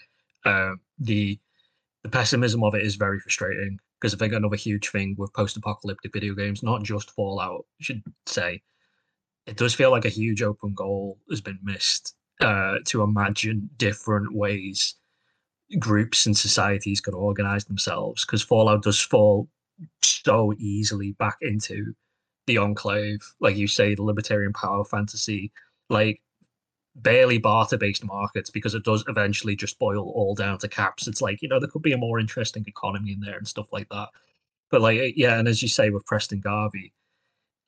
um, 0.45 0.81
the 0.99 1.39
the 2.03 2.09
pessimism 2.11 2.65
of 2.65 2.75
it 2.75 2.83
is 2.85 2.97
very 2.97 3.21
frustrating 3.21 3.79
because 4.01 4.15
I 4.15 4.19
think 4.19 4.33
another 4.33 4.57
huge 4.57 4.89
thing 4.91 5.15
with 5.19 5.35
post-apocalyptic 5.35 6.13
video 6.15 6.35
games, 6.35 6.63
not 6.63 6.83
just 6.83 7.11
Fallout, 7.11 7.67
I 7.81 7.85
should 7.85 8.03
say, 8.27 8.63
it 9.47 9.57
does 9.57 9.75
feel 9.75 9.91
like 9.91 10.07
a 10.07 10.11
huge 10.11 10.43
open 10.43 10.75
goal 10.75 11.19
has 11.31 11.43
been 11.43 11.59
missed 11.63 12.15
uh, 12.41 12.77
to 12.87 13.03
imagine 13.03 13.69
different 13.77 14.35
ways 14.35 14.95
groups 15.79 16.27
and 16.27 16.37
societies 16.37 17.01
could 17.01 17.15
organize 17.15 17.65
themselves 17.65 18.25
because 18.25 18.43
Fallout 18.43 18.83
does 18.83 19.01
fall 19.01 19.49
so 20.03 20.53
easily 20.59 21.13
back 21.13 21.37
into 21.43 21.95
the 22.47 22.59
enclave, 22.59 23.21
like 23.41 23.57
you 23.57 23.69
say, 23.69 23.95
the 23.95 24.03
libertarian 24.03 24.53
power 24.53 24.85
fantasy, 24.85 25.53
like 25.89 26.21
barely 26.97 27.39
barter 27.39 27.79
based 27.79 28.05
markets 28.05 28.51
because 28.51 28.75
it 28.75 28.85
does 28.85 29.05
eventually 29.09 29.55
just 29.55 29.79
boil 29.79 30.11
all 30.15 30.35
down 30.35 30.59
to 30.59 30.69
caps. 30.69 31.07
It's 31.07 31.23
like, 31.23 31.41
you 31.43 31.49
know, 31.49 31.61
there 31.61 31.69
could 31.69 31.83
be 31.83 31.93
a 31.93 31.99
more 31.99 32.19
interesting 32.19 32.65
economy 32.67 33.13
in 33.13 33.21
there 33.21 33.39
and 33.39 33.47
stuff 33.47 33.67
like 33.73 33.89
that. 33.91 34.09
But 34.71 34.81
like, 34.81 34.99
eh, 34.99 35.13
yeah, 35.17 35.39
and 35.39 35.49
as 35.49 35.63
you 35.63 35.69
say 35.69 35.91
with 35.91 36.07
Preston 36.07 36.41
Garvey, 36.41 36.93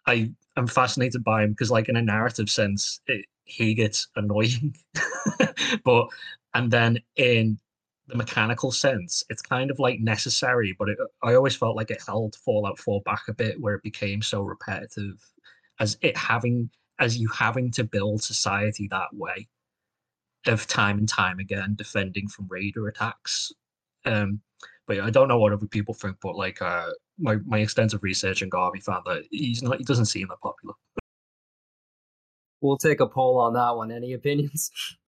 I 0.07 0.33
am 0.57 0.67
fascinated 0.67 1.23
by 1.23 1.45
him 1.45 1.51
because, 1.51 1.71
like, 1.71 1.89
in 1.89 1.97
a 1.97 2.03
narrative 2.03 2.51
sense, 2.51 3.01
it, 3.07 3.27
he 3.45 3.75
gets 3.75 4.09
annoying, 4.17 4.77
but 5.85 6.09
and 6.55 6.71
then 6.71 6.99
in 7.17 7.59
the 8.09 8.17
mechanical 8.17 8.73
sense, 8.73 9.23
it's 9.29 9.43
kind 9.43 9.71
of 9.71 9.79
like 9.79 10.01
necessary. 10.01 10.75
But 10.79 10.91
it, 10.91 10.99
I 11.23 11.35
always 11.35 11.57
felt 11.57 11.77
like 11.77 11.91
it 11.91 12.03
held 12.07 12.37
Fallout 12.45 12.79
4 12.79 13.01
back 13.03 13.23
a 13.29 13.35
bit, 13.35 13.61
where 13.61 13.75
it 13.75 13.83
became 13.83 14.23
so 14.23 14.43
repetitive, 14.43 15.19
as 15.81 15.97
it 16.03 16.17
having 16.17 16.71
as 16.99 17.17
you 17.17 17.29
having 17.29 17.71
to 17.73 17.85
build 17.85 18.23
society 18.23 18.87
that 18.91 19.09
way, 19.13 19.49
of 20.47 20.67
time 20.67 20.99
and 20.99 21.09
time 21.09 21.39
again 21.39 21.75
defending 21.77 22.29
from 22.29 22.49
raider 22.49 22.89
attacks. 22.89 23.53
Um, 24.05 24.41
but 24.87 24.97
yeah, 24.97 25.07
I 25.07 25.11
don't 25.11 25.29
know 25.29 25.39
what 25.39 25.53
other 25.53 25.67
people 25.67 25.95
think, 25.95 26.17
but 26.21 26.37
like 26.37 26.61
uh, 26.61 26.91
my 27.19 27.37
my 27.47 27.61
extensive 27.61 28.03
research 28.03 28.43
in 28.43 28.49
Garvey 28.49 28.81
found 28.81 29.05
that 29.07 29.25
he's 29.31 29.63
not 29.63 29.79
he 29.79 29.85
doesn't 29.85 30.07
seem 30.07 30.29
that 30.29 30.41
popular. 30.41 30.75
We'll 32.61 32.79
take 32.79 33.01
a 33.01 33.07
poll 33.07 33.39
on 33.39 33.55
that 33.55 33.77
one. 33.77 33.91
Any 33.91 34.13
opinions? 34.13 34.71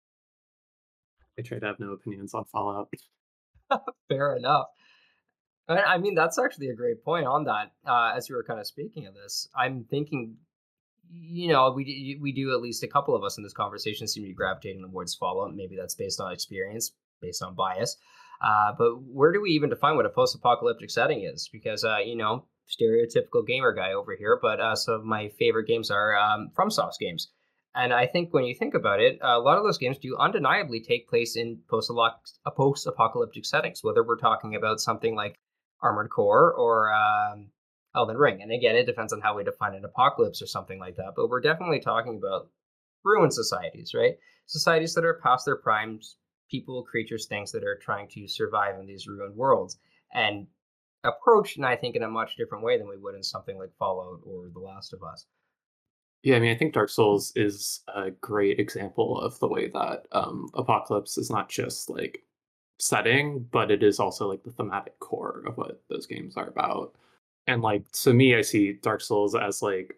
I 1.41 1.47
try 1.47 1.59
to 1.59 1.65
have 1.65 1.79
no 1.79 1.91
opinions 1.91 2.33
on 2.33 2.45
Fallout. 2.45 2.89
Fair 4.09 4.35
enough. 4.35 4.67
I 5.67 5.97
mean, 5.97 6.15
that's 6.15 6.37
actually 6.37 6.69
a 6.69 6.75
great 6.75 7.03
point 7.03 7.25
on 7.25 7.45
that. 7.45 7.71
Uh, 7.85 8.13
as 8.15 8.27
you 8.27 8.35
were 8.35 8.43
kind 8.43 8.59
of 8.59 8.67
speaking 8.67 9.07
of 9.07 9.13
this, 9.13 9.47
I'm 9.55 9.85
thinking, 9.89 10.35
you 11.09 11.47
know, 11.47 11.71
we 11.71 12.17
we 12.21 12.31
do 12.31 12.53
at 12.53 12.61
least 12.61 12.83
a 12.83 12.87
couple 12.87 13.15
of 13.15 13.23
us 13.23 13.37
in 13.37 13.43
this 13.43 13.53
conversation 13.53 14.07
seem 14.07 14.23
to 14.23 14.29
be 14.29 14.35
gravitating 14.35 14.83
towards 14.83 15.15
Fallout. 15.15 15.55
Maybe 15.55 15.75
that's 15.77 15.95
based 15.95 16.19
on 16.19 16.31
experience, 16.31 16.91
based 17.21 17.41
on 17.41 17.55
bias. 17.55 17.97
Uh, 18.43 18.73
but 18.77 19.01
where 19.03 19.31
do 19.31 19.41
we 19.41 19.51
even 19.51 19.69
define 19.69 19.95
what 19.95 20.05
a 20.05 20.09
post-apocalyptic 20.09 20.89
setting 20.89 21.23
is? 21.23 21.49
Because 21.51 21.85
uh, 21.85 21.97
you 22.03 22.15
know, 22.15 22.45
stereotypical 22.67 23.45
gamer 23.47 23.73
guy 23.73 23.93
over 23.93 24.15
here, 24.15 24.37
but 24.41 24.59
uh, 24.59 24.75
some 24.75 24.95
of 24.95 25.03
my 25.05 25.29
favorite 25.39 25.67
games 25.67 25.89
are 25.89 26.17
um, 26.17 26.51
FromSoft's 26.57 26.97
games. 26.99 27.29
And 27.73 27.93
I 27.93 28.05
think 28.05 28.33
when 28.33 28.43
you 28.43 28.53
think 28.53 28.73
about 28.73 28.99
it, 28.99 29.17
a 29.21 29.39
lot 29.39 29.57
of 29.57 29.63
those 29.63 29.77
games 29.77 29.97
do 29.97 30.17
undeniably 30.17 30.81
take 30.81 31.07
place 31.07 31.37
in 31.37 31.59
post-apocalyptic 31.69 33.45
settings, 33.45 33.83
whether 33.83 34.03
we're 34.03 34.17
talking 34.17 34.55
about 34.55 34.81
something 34.81 35.15
like 35.15 35.39
Armored 35.81 36.09
Core 36.09 36.53
or 36.53 36.93
um, 36.93 37.47
Elden 37.95 38.17
Ring. 38.17 38.41
And 38.41 38.51
again, 38.51 38.75
it 38.75 38.85
depends 38.85 39.13
on 39.13 39.21
how 39.21 39.37
we 39.37 39.45
define 39.45 39.73
an 39.75 39.85
apocalypse 39.85 40.41
or 40.41 40.47
something 40.47 40.79
like 40.79 40.97
that. 40.97 41.13
But 41.15 41.29
we're 41.29 41.39
definitely 41.39 41.79
talking 41.79 42.17
about 42.17 42.49
ruined 43.05 43.33
societies, 43.33 43.93
right? 43.93 44.17
Societies 44.47 44.93
that 44.95 45.05
are 45.05 45.21
past 45.23 45.45
their 45.45 45.55
primes, 45.55 46.17
people, 46.49 46.83
creatures, 46.83 47.27
things 47.27 47.53
that 47.53 47.63
are 47.63 47.79
trying 47.81 48.09
to 48.09 48.27
survive 48.27 48.77
in 48.79 48.85
these 48.85 49.07
ruined 49.07 49.35
worlds. 49.35 49.77
And 50.13 50.47
approached, 51.03 51.57
and 51.57 51.65
I 51.65 51.75
think, 51.75 51.95
in 51.95 52.03
a 52.03 52.09
much 52.09 52.35
different 52.35 52.63
way 52.63 52.77
than 52.77 52.87
we 52.87 52.97
would 52.97 53.15
in 53.15 53.23
something 53.23 53.57
like 53.57 53.71
Fallout 53.79 54.19
or 54.25 54.49
The 54.53 54.59
Last 54.59 54.93
of 54.93 55.01
Us. 55.03 55.25
Yeah, 56.23 56.35
I 56.35 56.39
mean, 56.39 56.51
I 56.51 56.55
think 56.57 56.73
Dark 56.73 56.89
Souls 56.89 57.33
is 57.35 57.81
a 57.87 58.11
great 58.11 58.59
example 58.59 59.19
of 59.19 59.39
the 59.39 59.47
way 59.47 59.69
that 59.69 60.05
um, 60.11 60.49
Apocalypse 60.53 61.17
is 61.17 61.31
not 61.31 61.49
just 61.49 61.89
like 61.89 62.23
setting, 62.79 63.47
but 63.51 63.71
it 63.71 63.83
is 63.83 63.99
also 63.99 64.29
like 64.29 64.43
the 64.43 64.51
thematic 64.51 64.99
core 64.99 65.43
of 65.47 65.57
what 65.57 65.81
those 65.89 66.05
games 66.05 66.37
are 66.37 66.47
about. 66.47 66.95
And 67.47 67.61
like 67.63 67.91
to 68.03 68.13
me, 68.13 68.35
I 68.35 68.41
see 68.41 68.73
Dark 68.73 69.01
Souls 69.01 69.35
as 69.35 69.61
like 69.63 69.97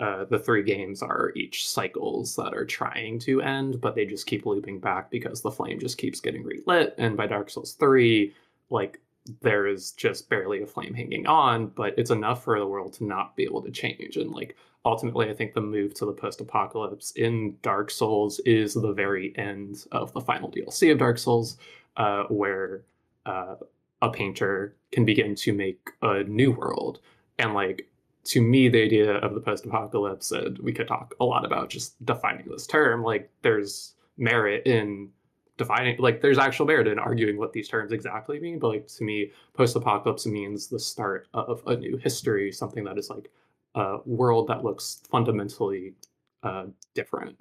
uh, 0.00 0.24
the 0.26 0.38
three 0.38 0.62
games 0.62 1.02
are 1.02 1.32
each 1.36 1.68
cycles 1.68 2.36
that 2.36 2.54
are 2.54 2.66
trying 2.66 3.18
to 3.20 3.40
end, 3.42 3.80
but 3.80 3.94
they 3.94 4.04
just 4.06 4.26
keep 4.26 4.46
looping 4.46 4.80
back 4.80 5.10
because 5.10 5.40
the 5.40 5.50
flame 5.50 5.78
just 5.80 5.98
keeps 5.98 6.20
getting 6.20 6.44
relit. 6.44 6.94
And 6.98 7.16
by 7.16 7.26
Dark 7.26 7.50
Souls 7.50 7.74
3, 7.74 8.34
like 8.70 9.00
there 9.40 9.66
is 9.66 9.92
just 9.92 10.28
barely 10.28 10.62
a 10.62 10.66
flame 10.66 10.94
hanging 10.94 11.26
on, 11.26 11.68
but 11.68 11.94
it's 11.98 12.10
enough 12.10 12.44
for 12.44 12.58
the 12.58 12.66
world 12.66 12.92
to 12.94 13.04
not 13.04 13.36
be 13.36 13.44
able 13.44 13.62
to 13.62 13.70
change. 13.70 14.16
And 14.16 14.32
like 14.32 14.56
ultimately, 14.84 15.30
I 15.30 15.34
think 15.34 15.54
the 15.54 15.60
move 15.60 15.94
to 15.94 16.06
the 16.06 16.12
post 16.12 16.40
apocalypse 16.40 17.12
in 17.12 17.56
Dark 17.62 17.90
Souls 17.90 18.40
is 18.40 18.74
the 18.74 18.92
very 18.92 19.36
end 19.36 19.86
of 19.92 20.12
the 20.12 20.20
final 20.20 20.50
DLC 20.50 20.92
of 20.92 20.98
Dark 20.98 21.18
Souls, 21.18 21.56
uh, 21.96 22.24
where 22.24 22.82
uh, 23.26 23.56
a 24.02 24.10
painter 24.10 24.76
can 24.92 25.04
begin 25.04 25.34
to 25.36 25.52
make 25.52 25.90
a 26.02 26.24
new 26.24 26.52
world. 26.52 27.00
And 27.38 27.54
like 27.54 27.88
to 28.24 28.40
me, 28.40 28.68
the 28.68 28.82
idea 28.82 29.16
of 29.16 29.34
the 29.34 29.40
post 29.40 29.66
apocalypse, 29.66 30.32
and 30.32 30.58
we 30.58 30.72
could 30.72 30.88
talk 30.88 31.14
a 31.20 31.24
lot 31.24 31.44
about 31.44 31.68
just 31.68 32.02
defining 32.04 32.46
this 32.48 32.66
term, 32.66 33.02
like 33.02 33.30
there's 33.42 33.94
merit 34.16 34.66
in 34.66 35.10
defining 35.56 35.96
like 35.98 36.20
there's 36.20 36.38
actual 36.38 36.66
merit 36.66 36.88
in 36.88 36.98
arguing 36.98 37.36
what 37.36 37.52
these 37.52 37.68
terms 37.68 37.92
exactly 37.92 38.40
mean 38.40 38.58
but 38.58 38.68
like 38.68 38.86
to 38.86 39.04
me 39.04 39.30
post-apocalypse 39.52 40.26
means 40.26 40.66
the 40.66 40.78
start 40.78 41.28
of 41.34 41.62
a 41.66 41.76
new 41.76 41.96
history 41.96 42.50
something 42.50 42.84
that 42.84 42.98
is 42.98 43.08
like 43.10 43.30
a 43.74 43.98
world 44.04 44.48
that 44.48 44.64
looks 44.64 45.02
fundamentally 45.10 45.94
uh, 46.42 46.64
different 46.94 47.36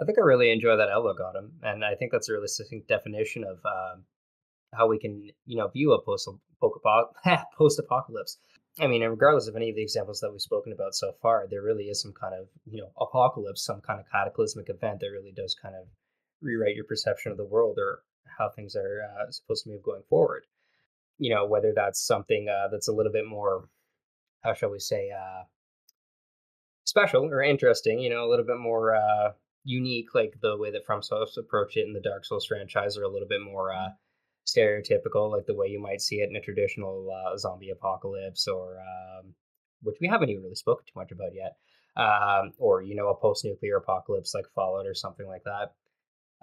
i 0.00 0.04
think 0.04 0.18
i 0.18 0.22
really 0.22 0.50
enjoy 0.50 0.76
that 0.76 0.88
outlook 0.88 1.18
on 1.20 1.50
and 1.62 1.84
i 1.84 1.94
think 1.94 2.12
that's 2.12 2.28
a 2.28 2.32
really 2.32 2.48
succinct 2.48 2.88
definition 2.88 3.44
of 3.44 3.58
um, 3.66 4.04
how 4.74 4.88
we 4.88 4.98
can 4.98 5.30
you 5.46 5.56
know 5.56 5.68
view 5.68 5.92
a 5.92 6.02
post 6.02 6.28
post-apocalypse 7.58 8.38
I 8.80 8.86
mean, 8.86 9.02
regardless 9.02 9.48
of 9.48 9.56
any 9.56 9.68
of 9.68 9.76
the 9.76 9.82
examples 9.82 10.20
that 10.20 10.30
we've 10.30 10.40
spoken 10.40 10.72
about 10.72 10.94
so 10.94 11.12
far, 11.20 11.46
there 11.46 11.62
really 11.62 11.84
is 11.84 12.00
some 12.00 12.14
kind 12.14 12.34
of, 12.34 12.48
you 12.64 12.80
know, 12.80 12.90
apocalypse, 12.98 13.62
some 13.62 13.82
kind 13.82 14.00
of 14.00 14.06
cataclysmic 14.10 14.70
event 14.70 15.00
that 15.00 15.10
really 15.10 15.32
does 15.32 15.54
kind 15.54 15.74
of 15.74 15.88
rewrite 16.40 16.74
your 16.74 16.86
perception 16.86 17.30
of 17.30 17.38
the 17.38 17.44
world 17.44 17.76
or 17.78 18.02
how 18.38 18.48
things 18.48 18.74
are 18.74 19.02
uh, 19.02 19.30
supposed 19.30 19.64
to 19.64 19.70
move 19.70 19.82
going 19.82 20.02
forward. 20.08 20.46
You 21.18 21.34
know, 21.34 21.46
whether 21.46 21.72
that's 21.74 22.00
something 22.00 22.48
uh, 22.48 22.68
that's 22.68 22.88
a 22.88 22.92
little 22.92 23.12
bit 23.12 23.26
more, 23.26 23.68
how 24.42 24.54
shall 24.54 24.70
we 24.70 24.78
say, 24.78 25.10
uh, 25.10 25.42
special 26.84 27.24
or 27.24 27.42
interesting, 27.42 27.98
you 27.98 28.10
know, 28.10 28.24
a 28.24 28.30
little 28.30 28.44
bit 28.44 28.58
more 28.58 28.94
uh, 28.94 29.32
unique, 29.64 30.14
like 30.14 30.34
the 30.42 30.56
way 30.56 30.70
that 30.70 30.86
FromSoft 30.86 31.36
approach 31.38 31.76
it 31.76 31.86
in 31.86 31.92
the 31.92 32.00
Dark 32.00 32.24
Souls 32.24 32.46
franchise, 32.46 32.96
or 32.96 33.04
a 33.04 33.08
little 33.08 33.28
bit 33.28 33.40
more 33.40 33.72
uh, 33.72 33.88
stereotypical, 34.46 35.30
like 35.30 35.46
the 35.46 35.54
way 35.54 35.68
you 35.68 35.80
might 35.80 36.00
see 36.00 36.16
it 36.16 36.28
in 36.28 36.36
a 36.36 36.40
traditional 36.40 37.08
uh, 37.10 37.36
zombie 37.36 37.70
apocalypse, 37.70 38.48
or 38.48 38.78
um, 38.80 39.34
which 39.82 39.96
we 40.00 40.08
haven't 40.08 40.30
even 40.30 40.42
really 40.42 40.54
spoken 40.54 40.84
too 40.86 40.98
much 40.98 41.12
about 41.12 41.30
yet, 41.34 41.56
um, 41.96 42.52
or 42.58 42.82
you 42.82 42.94
know, 42.94 43.08
a 43.08 43.16
post-nuclear 43.16 43.76
apocalypse 43.76 44.34
like 44.34 44.46
Fallout 44.54 44.86
or 44.86 44.94
something 44.94 45.26
like 45.26 45.44
that. 45.44 45.74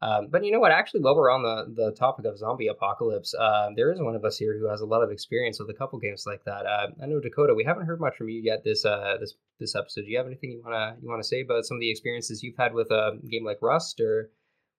Um, 0.01 0.27
but 0.29 0.45
you 0.45 0.51
know 0.51 0.59
what? 0.59 0.71
Actually, 0.71 1.01
while 1.01 1.15
we're 1.15 1.31
on 1.31 1.43
the, 1.43 1.73
the 1.75 1.91
topic 1.91 2.25
of 2.25 2.37
zombie 2.37 2.67
apocalypse, 2.67 3.33
uh, 3.33 3.69
there 3.75 3.91
is 3.91 3.99
one 3.99 4.15
of 4.15 4.23
us 4.23 4.37
here 4.37 4.57
who 4.57 4.69
has 4.69 4.81
a 4.81 4.85
lot 4.85 5.03
of 5.03 5.11
experience 5.11 5.59
with 5.59 5.69
a 5.69 5.73
couple 5.73 5.99
games 5.99 6.23
like 6.25 6.43
that. 6.45 6.65
Uh, 6.65 6.87
I 7.03 7.05
know 7.05 7.19
Dakota. 7.19 7.53
We 7.53 7.65
haven't 7.65 7.85
heard 7.85 7.99
much 7.99 8.15
from 8.15 8.29
you 8.29 8.41
yet 8.41 8.63
this 8.63 8.85
uh, 8.85 9.17
this 9.19 9.35
this 9.59 9.75
episode. 9.75 10.01
Do 10.01 10.11
you 10.11 10.17
have 10.17 10.27
anything 10.27 10.51
you 10.51 10.61
wanna 10.63 10.95
you 11.01 11.09
wanna 11.09 11.23
say 11.23 11.41
about 11.41 11.65
some 11.65 11.77
of 11.77 11.81
the 11.81 11.91
experiences 11.91 12.41
you've 12.41 12.57
had 12.57 12.73
with 12.73 12.91
a 12.91 13.19
game 13.29 13.45
like 13.45 13.59
Rust 13.61 13.99
or 13.99 14.29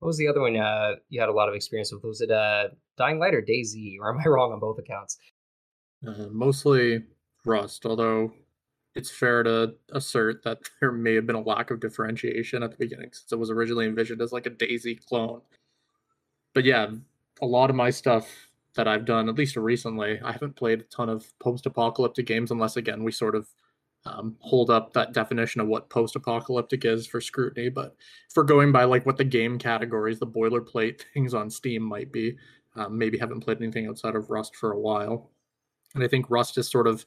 what 0.00 0.06
was 0.08 0.18
the 0.18 0.28
other 0.28 0.40
one 0.40 0.56
uh, 0.56 0.94
you 1.10 1.20
had 1.20 1.28
a 1.28 1.32
lot 1.32 1.48
of 1.48 1.54
experience 1.54 1.92
with? 1.92 2.02
Was 2.02 2.22
it 2.22 2.30
uh, 2.30 2.68
Dying 2.96 3.18
Light 3.18 3.34
or 3.34 3.42
DayZ? 3.42 3.96
Or 4.00 4.12
am 4.12 4.20
I 4.24 4.28
wrong 4.28 4.52
on 4.52 4.58
both 4.58 4.78
accounts? 4.78 5.18
Uh, 6.06 6.28
mostly 6.30 7.04
Rust, 7.44 7.84
although 7.84 8.32
it's 8.94 9.10
fair 9.10 9.42
to 9.42 9.74
assert 9.92 10.42
that 10.44 10.58
there 10.80 10.92
may 10.92 11.14
have 11.14 11.26
been 11.26 11.36
a 11.36 11.42
lack 11.42 11.70
of 11.70 11.80
differentiation 11.80 12.62
at 12.62 12.70
the 12.70 12.76
beginning 12.76 13.10
since 13.12 13.32
it 13.32 13.38
was 13.38 13.50
originally 13.50 13.86
envisioned 13.86 14.20
as 14.20 14.32
like 14.32 14.46
a 14.46 14.50
DayZ 14.50 15.04
clone. 15.06 15.40
But 16.54 16.64
yeah, 16.64 16.90
a 17.40 17.46
lot 17.46 17.70
of 17.70 17.76
my 17.76 17.90
stuff 17.90 18.28
that 18.74 18.88
I've 18.88 19.04
done, 19.04 19.28
at 19.28 19.36
least 19.36 19.56
recently, 19.56 20.20
I 20.20 20.32
haven't 20.32 20.56
played 20.56 20.80
a 20.80 20.84
ton 20.84 21.08
of 21.08 21.26
post 21.38 21.66
apocalyptic 21.66 22.26
games 22.26 22.50
unless, 22.50 22.76
again, 22.76 23.02
we 23.02 23.12
sort 23.12 23.34
of 23.34 23.48
um, 24.06 24.36
hold 24.40 24.70
up 24.70 24.92
that 24.92 25.12
definition 25.12 25.60
of 25.60 25.68
what 25.68 25.90
post-apocalyptic 25.90 26.84
is 26.84 27.06
for 27.06 27.20
scrutiny. 27.20 27.68
But 27.68 27.96
we're 28.34 28.44
going 28.44 28.72
by 28.72 28.84
like 28.84 29.06
what 29.06 29.16
the 29.16 29.24
game 29.24 29.58
categories, 29.58 30.18
the 30.18 30.26
boilerplate 30.26 31.02
things 31.14 31.34
on 31.34 31.50
Steam 31.50 31.82
might 31.82 32.12
be, 32.12 32.36
um, 32.76 32.96
maybe 32.96 33.18
haven't 33.18 33.40
played 33.40 33.60
anything 33.60 33.86
outside 33.86 34.16
of 34.16 34.30
Rust 34.30 34.56
for 34.56 34.72
a 34.72 34.78
while, 34.78 35.30
and 35.94 36.04
I 36.04 36.08
think 36.08 36.30
Rust 36.30 36.56
is 36.56 36.70
sort 36.70 36.86
of 36.86 37.04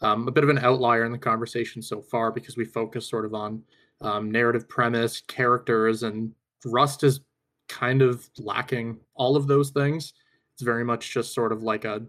um, 0.00 0.28
a 0.28 0.30
bit 0.30 0.44
of 0.44 0.50
an 0.50 0.58
outlier 0.58 1.04
in 1.04 1.12
the 1.12 1.18
conversation 1.18 1.82
so 1.82 2.00
far 2.00 2.30
because 2.30 2.56
we 2.56 2.64
focus 2.64 3.08
sort 3.08 3.24
of 3.24 3.34
on 3.34 3.62
um, 4.00 4.30
narrative 4.30 4.68
premise, 4.68 5.20
characters, 5.22 6.02
and 6.02 6.32
Rust 6.64 7.04
is 7.04 7.20
kind 7.68 8.02
of 8.02 8.28
lacking 8.38 8.98
all 9.14 9.36
of 9.36 9.46
those 9.46 9.70
things. 9.70 10.12
It's 10.54 10.62
very 10.62 10.84
much 10.84 11.12
just 11.12 11.34
sort 11.34 11.52
of 11.52 11.62
like 11.62 11.84
a 11.84 12.02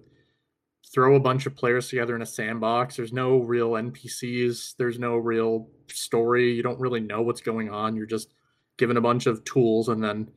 throw 0.92 1.16
a 1.16 1.20
bunch 1.20 1.46
of 1.46 1.56
players 1.56 1.88
together 1.90 2.16
in 2.16 2.22
a 2.22 2.26
sandbox. 2.26 2.96
There's 2.96 3.14
no 3.14 3.40
real 3.40 3.72
NPCs. 3.72 4.76
There's 4.78 4.98
no 4.98 5.18
real 5.18 5.68
story. 5.88 6.54
You 6.54 6.64
don't 6.64 6.80
really 6.80 7.00
know 7.00 7.22
what's 7.22 7.42
going 7.42 7.70
on. 7.70 7.96
You're 7.96 8.06
just 8.06 8.34
given 8.78 8.98
a 8.98 9.02
bunch 9.02 9.28
of 9.28 9.44
tools 9.44 9.90
and 9.90 10.04
then 10.04 10.30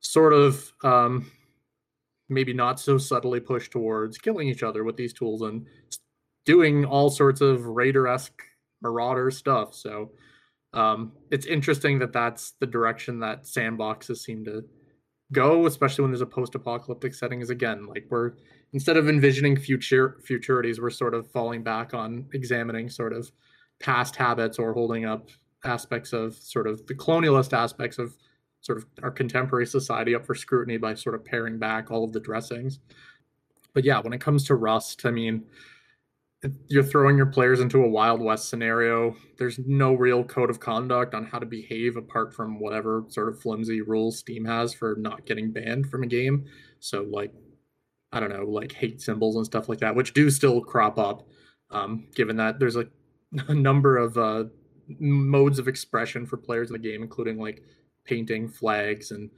sort 0.00 0.32
of 0.32 0.72
um, 0.82 1.30
maybe 2.28 2.52
not 2.52 2.80
so 2.80 2.98
subtly 2.98 3.40
pushed 3.40 3.72
towards 3.72 4.18
killing 4.18 4.48
each 4.48 4.62
other 4.62 4.84
with 4.84 4.96
these 4.96 5.12
tools 5.12 5.42
and 5.42 5.66
doing 6.44 6.84
all 6.84 7.10
sorts 7.10 7.40
of 7.40 7.66
raider-esque 7.66 8.42
marauder 8.82 9.30
stuff. 9.30 9.74
So 9.74 10.10
um, 10.72 11.12
it's 11.30 11.46
interesting 11.46 11.98
that 12.00 12.12
that's 12.12 12.52
the 12.60 12.66
direction 12.66 13.20
that 13.20 13.44
sandboxes 13.44 14.18
seem 14.18 14.44
to 14.44 14.64
go, 15.32 15.66
especially 15.66 16.02
when 16.02 16.10
there's 16.10 16.20
a 16.20 16.26
post-apocalyptic 16.26 17.14
setting. 17.14 17.40
Is 17.40 17.50
again 17.50 17.86
like 17.86 18.06
we're 18.10 18.32
instead 18.72 18.96
of 18.96 19.08
envisioning 19.08 19.56
future 19.56 20.18
futurities, 20.26 20.80
we're 20.80 20.90
sort 20.90 21.14
of 21.14 21.30
falling 21.30 21.62
back 21.62 21.94
on 21.94 22.26
examining 22.32 22.90
sort 22.90 23.12
of 23.12 23.30
past 23.80 24.16
habits 24.16 24.58
or 24.58 24.72
holding 24.72 25.04
up 25.04 25.28
aspects 25.64 26.12
of 26.12 26.34
sort 26.34 26.66
of 26.66 26.86
the 26.86 26.94
colonialist 26.94 27.52
aspects 27.52 27.98
of 27.98 28.16
sort 28.60 28.78
of 28.78 28.86
our 29.02 29.10
contemporary 29.10 29.66
society 29.66 30.14
up 30.14 30.24
for 30.26 30.34
scrutiny 30.34 30.76
by 30.76 30.94
sort 30.94 31.14
of 31.14 31.24
paring 31.24 31.58
back 31.58 31.90
all 31.90 32.04
of 32.04 32.12
the 32.12 32.20
dressings. 32.20 32.80
But 33.74 33.84
yeah, 33.84 34.00
when 34.00 34.12
it 34.12 34.20
comes 34.20 34.44
to 34.44 34.54
Rust, 34.54 35.04
I 35.04 35.10
mean, 35.10 35.44
you're 36.68 36.82
throwing 36.82 37.16
your 37.16 37.26
players 37.26 37.60
into 37.60 37.82
a 37.82 37.88
Wild 37.88 38.20
West 38.20 38.48
scenario. 38.48 39.16
There's 39.38 39.58
no 39.66 39.94
real 39.94 40.24
code 40.24 40.50
of 40.50 40.60
conduct 40.60 41.14
on 41.14 41.24
how 41.24 41.38
to 41.38 41.46
behave 41.46 41.96
apart 41.96 42.34
from 42.34 42.60
whatever 42.60 43.04
sort 43.08 43.28
of 43.28 43.40
flimsy 43.40 43.80
rules 43.80 44.18
Steam 44.18 44.44
has 44.44 44.74
for 44.74 44.96
not 44.98 45.26
getting 45.26 45.52
banned 45.52 45.90
from 45.90 46.02
a 46.02 46.06
game. 46.06 46.44
So, 46.80 47.06
like, 47.10 47.32
I 48.12 48.20
don't 48.20 48.30
know, 48.30 48.44
like 48.44 48.72
hate 48.72 49.00
symbols 49.00 49.36
and 49.36 49.46
stuff 49.46 49.68
like 49.68 49.80
that, 49.80 49.94
which 49.94 50.14
do 50.14 50.30
still 50.30 50.60
crop 50.60 50.98
up, 50.98 51.26
um, 51.70 52.06
given 52.14 52.36
that 52.36 52.58
there's 52.58 52.76
a, 52.76 52.86
a 53.48 53.54
number 53.54 53.96
of 53.96 54.16
uh, 54.18 54.44
modes 54.88 55.58
of 55.58 55.68
expression 55.68 56.26
for 56.26 56.36
players 56.36 56.68
in 56.68 56.74
the 56.74 56.78
game, 56.78 57.02
including 57.02 57.38
like 57.38 57.62
painting 58.04 58.48
flags 58.48 59.10
and 59.10 59.30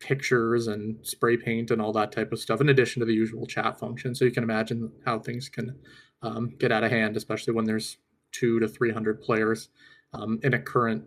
pictures 0.00 0.68
and 0.68 1.04
spray 1.04 1.36
paint 1.36 1.72
and 1.72 1.82
all 1.82 1.92
that 1.92 2.12
type 2.12 2.32
of 2.32 2.38
stuff, 2.38 2.60
in 2.60 2.68
addition 2.68 3.00
to 3.00 3.06
the 3.06 3.12
usual 3.12 3.46
chat 3.46 3.78
function. 3.78 4.14
So 4.14 4.24
you 4.24 4.30
can 4.30 4.44
imagine 4.44 4.92
how 5.04 5.18
things 5.18 5.48
can 5.48 5.76
um, 6.22 6.54
get 6.58 6.72
out 6.72 6.84
of 6.84 6.90
hand, 6.90 7.16
especially 7.16 7.54
when 7.54 7.64
there's 7.64 7.98
two 8.32 8.60
to 8.60 8.68
300 8.68 9.22
players 9.22 9.68
um, 10.12 10.38
in 10.42 10.54
a 10.54 10.58
current 10.58 11.04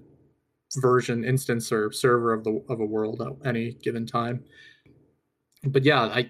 version 0.78 1.24
instance 1.24 1.72
or 1.72 1.92
server 1.92 2.34
of 2.34 2.44
the 2.44 2.64
of 2.70 2.80
a 2.80 2.86
world 2.86 3.22
at 3.22 3.48
any 3.48 3.74
given 3.74 4.06
time. 4.06 4.44
But 5.64 5.84
yeah, 5.84 6.04
I 6.04 6.30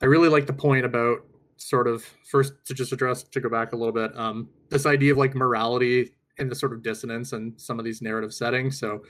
I 0.00 0.06
really 0.06 0.28
like 0.28 0.46
the 0.46 0.52
point 0.52 0.84
about 0.84 1.18
sort 1.56 1.86
of 1.86 2.04
first 2.24 2.54
to 2.66 2.74
just 2.74 2.92
address 2.92 3.22
to 3.22 3.40
go 3.40 3.48
back 3.48 3.72
a 3.72 3.76
little 3.76 3.92
bit 3.92 4.16
um, 4.16 4.48
this 4.68 4.86
idea 4.86 5.12
of 5.12 5.18
like 5.18 5.34
morality 5.34 6.10
and 6.38 6.50
the 6.50 6.54
sort 6.54 6.72
of 6.72 6.82
dissonance 6.82 7.32
and 7.32 7.60
some 7.60 7.78
of 7.78 7.84
these 7.84 8.02
narrative 8.02 8.32
settings. 8.32 8.78
So 8.78 9.02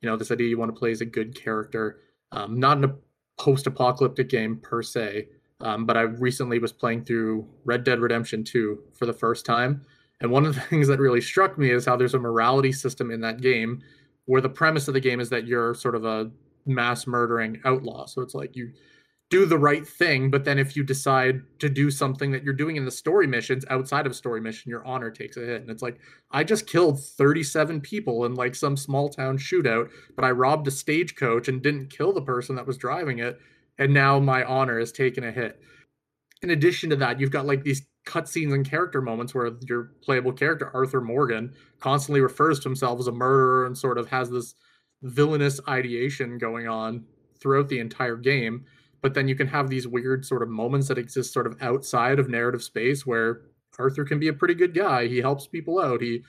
you 0.00 0.08
know 0.08 0.16
this 0.16 0.30
idea 0.30 0.48
you 0.48 0.58
want 0.58 0.74
to 0.74 0.78
play 0.78 0.90
as 0.92 1.00
a 1.00 1.06
good 1.06 1.34
character, 1.34 2.00
um, 2.32 2.58
not 2.58 2.78
in 2.78 2.84
a 2.84 2.94
post-apocalyptic 3.38 4.28
game 4.28 4.58
per 4.62 4.82
se, 4.82 5.28
um, 5.60 5.86
but 5.86 5.96
I 5.96 6.02
recently 6.02 6.58
was 6.58 6.72
playing 6.72 7.04
through 7.04 7.48
Red 7.64 7.84
Dead 7.84 8.00
Redemption 8.00 8.44
2 8.44 8.78
for 8.94 9.06
the 9.06 9.12
first 9.12 9.46
time. 9.46 9.84
And 10.20 10.30
one 10.30 10.46
of 10.46 10.54
the 10.54 10.60
things 10.70 10.88
that 10.88 10.98
really 10.98 11.20
struck 11.20 11.58
me 11.58 11.70
is 11.70 11.86
how 11.86 11.96
there's 11.96 12.14
a 12.14 12.18
morality 12.18 12.72
system 12.72 13.10
in 13.10 13.20
that 13.22 13.40
game 13.40 13.82
where 14.26 14.40
the 14.40 14.48
premise 14.48 14.88
of 14.88 14.94
the 14.94 15.00
game 15.00 15.20
is 15.20 15.30
that 15.30 15.46
you're 15.46 15.74
sort 15.74 15.94
of 15.94 16.04
a 16.04 16.30
mass 16.66 17.06
murdering 17.06 17.60
outlaw. 17.64 18.06
So 18.06 18.22
it's 18.22 18.34
like 18.34 18.56
you 18.56 18.72
do 19.28 19.44
the 19.44 19.58
right 19.58 19.86
thing, 19.86 20.30
but 20.30 20.44
then 20.44 20.58
if 20.58 20.76
you 20.76 20.84
decide 20.84 21.42
to 21.58 21.68
do 21.68 21.90
something 21.90 22.30
that 22.30 22.44
you're 22.44 22.54
doing 22.54 22.76
in 22.76 22.84
the 22.84 22.90
story 22.90 23.26
missions 23.26 23.64
outside 23.70 24.06
of 24.06 24.14
story 24.14 24.40
mission, 24.40 24.70
your 24.70 24.84
honor 24.86 25.10
takes 25.10 25.36
a 25.36 25.40
hit. 25.40 25.62
And 25.62 25.70
it's 25.70 25.82
like, 25.82 25.98
I 26.30 26.44
just 26.44 26.68
killed 26.68 27.02
37 27.02 27.80
people 27.80 28.24
in 28.24 28.34
like 28.34 28.54
some 28.54 28.76
small 28.76 29.08
town 29.08 29.38
shootout, 29.38 29.90
but 30.14 30.24
I 30.24 30.30
robbed 30.30 30.68
a 30.68 30.70
stagecoach 30.70 31.48
and 31.48 31.62
didn't 31.62 31.90
kill 31.90 32.12
the 32.12 32.22
person 32.22 32.54
that 32.56 32.66
was 32.66 32.76
driving 32.76 33.18
it 33.18 33.40
and 33.78 33.92
now 33.92 34.18
my 34.18 34.44
honor 34.44 34.78
has 34.78 34.92
taken 34.92 35.24
a 35.24 35.32
hit. 35.32 35.60
In 36.42 36.50
addition 36.50 36.90
to 36.90 36.96
that, 36.96 37.20
you've 37.20 37.30
got 37.30 37.46
like 37.46 37.62
these 37.62 37.86
cutscenes 38.06 38.54
and 38.54 38.68
character 38.68 39.02
moments 39.02 39.34
where 39.34 39.50
your 39.68 39.90
playable 40.02 40.32
character 40.32 40.70
Arthur 40.72 41.00
Morgan 41.00 41.52
constantly 41.80 42.20
refers 42.20 42.60
to 42.60 42.68
himself 42.68 43.00
as 43.00 43.08
a 43.08 43.12
murderer 43.12 43.66
and 43.66 43.76
sort 43.76 43.98
of 43.98 44.08
has 44.08 44.30
this 44.30 44.54
villainous 45.02 45.60
ideation 45.68 46.38
going 46.38 46.68
on 46.68 47.04
throughout 47.40 47.68
the 47.68 47.80
entire 47.80 48.16
game. 48.16 48.64
But 49.02 49.14
then 49.14 49.28
you 49.28 49.34
can 49.34 49.48
have 49.48 49.68
these 49.68 49.86
weird 49.86 50.24
sort 50.24 50.42
of 50.42 50.48
moments 50.48 50.88
that 50.88 50.98
exist 50.98 51.32
sort 51.32 51.46
of 51.46 51.60
outside 51.60 52.18
of 52.18 52.28
narrative 52.28 52.62
space 52.62 53.04
where 53.04 53.42
Arthur 53.78 54.04
can 54.04 54.18
be 54.18 54.28
a 54.28 54.32
pretty 54.32 54.54
good 54.54 54.74
guy. 54.74 55.06
He 55.06 55.18
helps 55.18 55.46
people 55.46 55.78
out. 55.78 56.00
He 56.00 56.22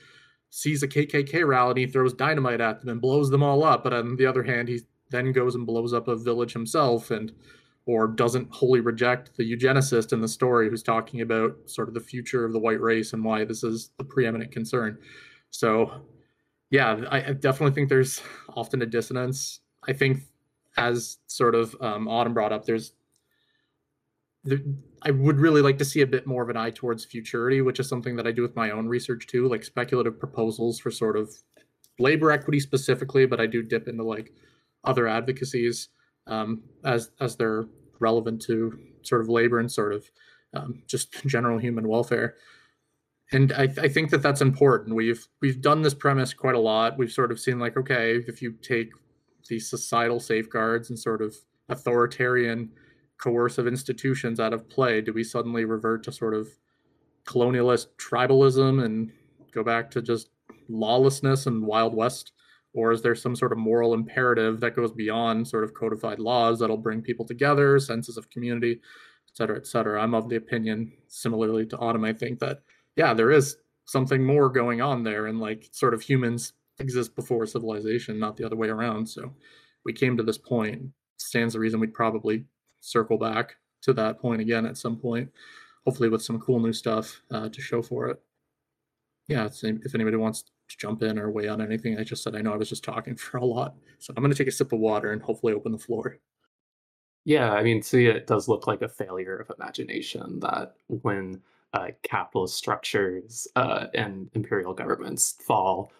sees 0.50 0.82
a 0.82 0.88
KKK 0.88 1.46
rally 1.46 1.70
and 1.70 1.78
he 1.78 1.86
throws 1.86 2.12
dynamite 2.12 2.60
at 2.60 2.80
them 2.80 2.90
and 2.90 3.00
blows 3.00 3.30
them 3.30 3.42
all 3.42 3.64
up. 3.64 3.84
But 3.84 3.94
on 3.94 4.16
the 4.16 4.26
other 4.26 4.42
hand, 4.42 4.68
he 4.68 4.80
then 5.10 5.32
goes 5.32 5.54
and 5.54 5.66
blows 5.66 5.92
up 5.92 6.08
a 6.08 6.16
village 6.16 6.52
himself 6.52 7.10
and 7.10 7.32
or 7.86 8.06
doesn't 8.06 8.52
wholly 8.52 8.80
reject 8.80 9.34
the 9.38 9.50
eugenicist 9.50 10.12
in 10.12 10.20
the 10.20 10.28
story 10.28 10.68
who's 10.68 10.82
talking 10.82 11.22
about 11.22 11.56
sort 11.64 11.88
of 11.88 11.94
the 11.94 12.00
future 12.00 12.44
of 12.44 12.52
the 12.52 12.58
white 12.58 12.80
race 12.80 13.14
and 13.14 13.24
why 13.24 13.44
this 13.44 13.64
is 13.64 13.90
the 13.96 14.04
preeminent 14.04 14.52
concern. 14.52 14.98
So, 15.50 16.02
yeah, 16.70 17.00
I, 17.10 17.32
definitely 17.32 17.74
think 17.74 17.88
there's 17.88 18.20
often 18.54 18.82
a 18.82 18.86
dissonance. 18.86 19.60
I 19.88 19.94
think, 19.94 20.24
as 20.76 21.16
sort 21.28 21.54
of 21.54 21.74
um, 21.80 22.06
Autumn 22.08 22.34
brought 22.34 22.52
up, 22.52 22.66
there's 22.66 22.92
there, 24.44 24.58
I 25.02 25.10
would 25.10 25.40
really 25.40 25.62
like 25.62 25.78
to 25.78 25.84
see 25.84 26.02
a 26.02 26.06
bit 26.06 26.26
more 26.26 26.42
of 26.42 26.50
an 26.50 26.58
eye 26.58 26.70
towards 26.70 27.06
futurity, 27.06 27.62
which 27.62 27.80
is 27.80 27.88
something 27.88 28.16
that 28.16 28.26
I 28.26 28.32
do 28.32 28.42
with 28.42 28.54
my 28.54 28.70
own 28.70 28.86
research 28.86 29.26
too, 29.26 29.48
like 29.48 29.64
speculative 29.64 30.18
proposals 30.18 30.78
for 30.78 30.90
sort 30.90 31.16
of 31.16 31.34
labor 31.98 32.30
equity 32.30 32.60
specifically, 32.60 33.24
but 33.24 33.40
I 33.40 33.46
do 33.46 33.62
dip 33.62 33.88
into 33.88 34.04
like 34.04 34.32
other 34.84 35.06
advocacies 35.06 35.88
um, 36.26 36.62
as 36.84 37.10
as 37.20 37.36
they're 37.36 37.66
relevant 38.00 38.42
to 38.42 38.78
sort 39.02 39.20
of 39.20 39.28
labor 39.28 39.58
and 39.58 39.70
sort 39.70 39.92
of 39.92 40.10
um, 40.54 40.82
just 40.86 41.12
general 41.26 41.58
human 41.58 41.88
welfare. 41.88 42.36
And 43.30 43.52
I, 43.52 43.64
I 43.64 43.88
think 43.88 44.10
that 44.10 44.22
that's 44.22 44.40
important. 44.40 44.96
We've 44.96 45.26
we've 45.40 45.60
done 45.60 45.82
this 45.82 45.94
premise 45.94 46.32
quite 46.32 46.54
a 46.54 46.60
lot. 46.60 46.98
We've 46.98 47.12
sort 47.12 47.30
of 47.30 47.38
seen 47.38 47.58
like, 47.58 47.76
okay, 47.76 48.16
if 48.26 48.40
you 48.40 48.52
take 48.62 48.90
these 49.48 49.68
societal 49.68 50.20
safeguards 50.20 50.90
and 50.90 50.98
sort 50.98 51.22
of 51.22 51.36
authoritarian 51.68 52.70
coercive 53.18 53.66
institutions 53.66 54.40
out 54.40 54.52
of 54.52 54.68
play, 54.68 55.00
do 55.00 55.12
we 55.12 55.24
suddenly 55.24 55.64
revert 55.64 56.04
to 56.04 56.12
sort 56.12 56.34
of 56.34 56.48
colonialist 57.26 57.88
tribalism 57.98 58.82
and 58.82 59.12
go 59.52 59.62
back 59.62 59.90
to 59.90 60.00
just 60.00 60.30
lawlessness 60.68 61.46
and 61.46 61.66
wild 61.66 61.94
west 61.94 62.32
or 62.74 62.92
is 62.92 63.02
there 63.02 63.14
some 63.14 63.34
sort 63.34 63.52
of 63.52 63.58
moral 63.58 63.94
imperative 63.94 64.60
that 64.60 64.76
goes 64.76 64.92
beyond 64.92 65.46
sort 65.46 65.64
of 65.64 65.74
codified 65.74 66.18
laws 66.18 66.58
that'll 66.58 66.76
bring 66.76 67.02
people 67.02 67.24
together 67.24 67.78
senses 67.78 68.16
of 68.16 68.30
community 68.30 68.72
et 68.72 69.36
cetera 69.36 69.56
et 69.56 69.66
cetera? 69.66 70.02
I'm 70.02 70.14
of 70.14 70.28
the 70.28 70.36
opinion 70.36 70.92
similarly 71.08 71.66
to 71.66 71.78
autumn 71.78 72.04
i 72.04 72.12
think 72.12 72.38
that 72.40 72.62
yeah 72.96 73.14
there 73.14 73.30
is 73.30 73.56
something 73.88 74.22
more 74.22 74.50
going 74.50 74.82
on 74.82 75.02
there 75.02 75.26
and 75.26 75.40
like 75.40 75.68
sort 75.72 75.94
of 75.94 76.02
humans 76.02 76.52
exist 76.78 77.16
before 77.16 77.46
civilization 77.46 78.18
not 78.18 78.36
the 78.36 78.44
other 78.44 78.56
way 78.56 78.68
around. 78.68 79.08
So 79.08 79.32
we 79.84 79.92
came 79.92 80.16
to 80.16 80.22
this 80.22 80.38
point. 80.38 80.82
Stands 81.16 81.54
the 81.54 81.60
reason 81.60 81.80
we'd 81.80 81.94
probably 81.94 82.44
circle 82.80 83.18
back 83.18 83.56
to 83.82 83.92
that 83.92 84.20
point 84.20 84.40
again 84.40 84.64
at 84.66 84.76
some 84.76 84.96
point 84.96 85.30
hopefully 85.84 86.08
with 86.08 86.22
some 86.22 86.38
cool 86.38 86.60
new 86.60 86.72
stuff 86.72 87.22
uh, 87.30 87.48
to 87.48 87.60
show 87.60 87.82
for 87.82 88.08
it. 88.08 88.20
Yeah 89.26 89.48
if 89.62 89.94
anybody 89.94 90.16
wants 90.16 90.44
jump 90.76 91.02
in 91.02 91.18
or 91.18 91.30
weigh 91.30 91.48
on 91.48 91.62
anything 91.62 91.98
I 91.98 92.04
just 92.04 92.22
said. 92.22 92.34
I 92.34 92.42
know 92.42 92.52
I 92.52 92.56
was 92.56 92.68
just 92.68 92.84
talking 92.84 93.16
for 93.16 93.38
a 93.38 93.44
lot. 93.44 93.76
So 93.98 94.12
I'm 94.16 94.22
going 94.22 94.32
to 94.32 94.38
take 94.38 94.48
a 94.48 94.52
sip 94.52 94.72
of 94.72 94.80
water 94.80 95.12
and 95.12 95.22
hopefully 95.22 95.52
open 95.52 95.72
the 95.72 95.78
floor. 95.78 96.18
Yeah, 97.24 97.52
I 97.52 97.62
mean, 97.62 97.82
see, 97.82 98.06
it 98.06 98.26
does 98.26 98.48
look 98.48 98.66
like 98.66 98.82
a 98.82 98.88
failure 98.88 99.36
of 99.36 99.52
imagination 99.58 100.40
that 100.40 100.74
when 100.88 101.42
uh, 101.74 101.88
capitalist 102.02 102.56
structures 102.56 103.46
uh, 103.56 103.86
and 103.94 104.30
imperial 104.34 104.72
governments 104.72 105.36
fall, 105.40 105.92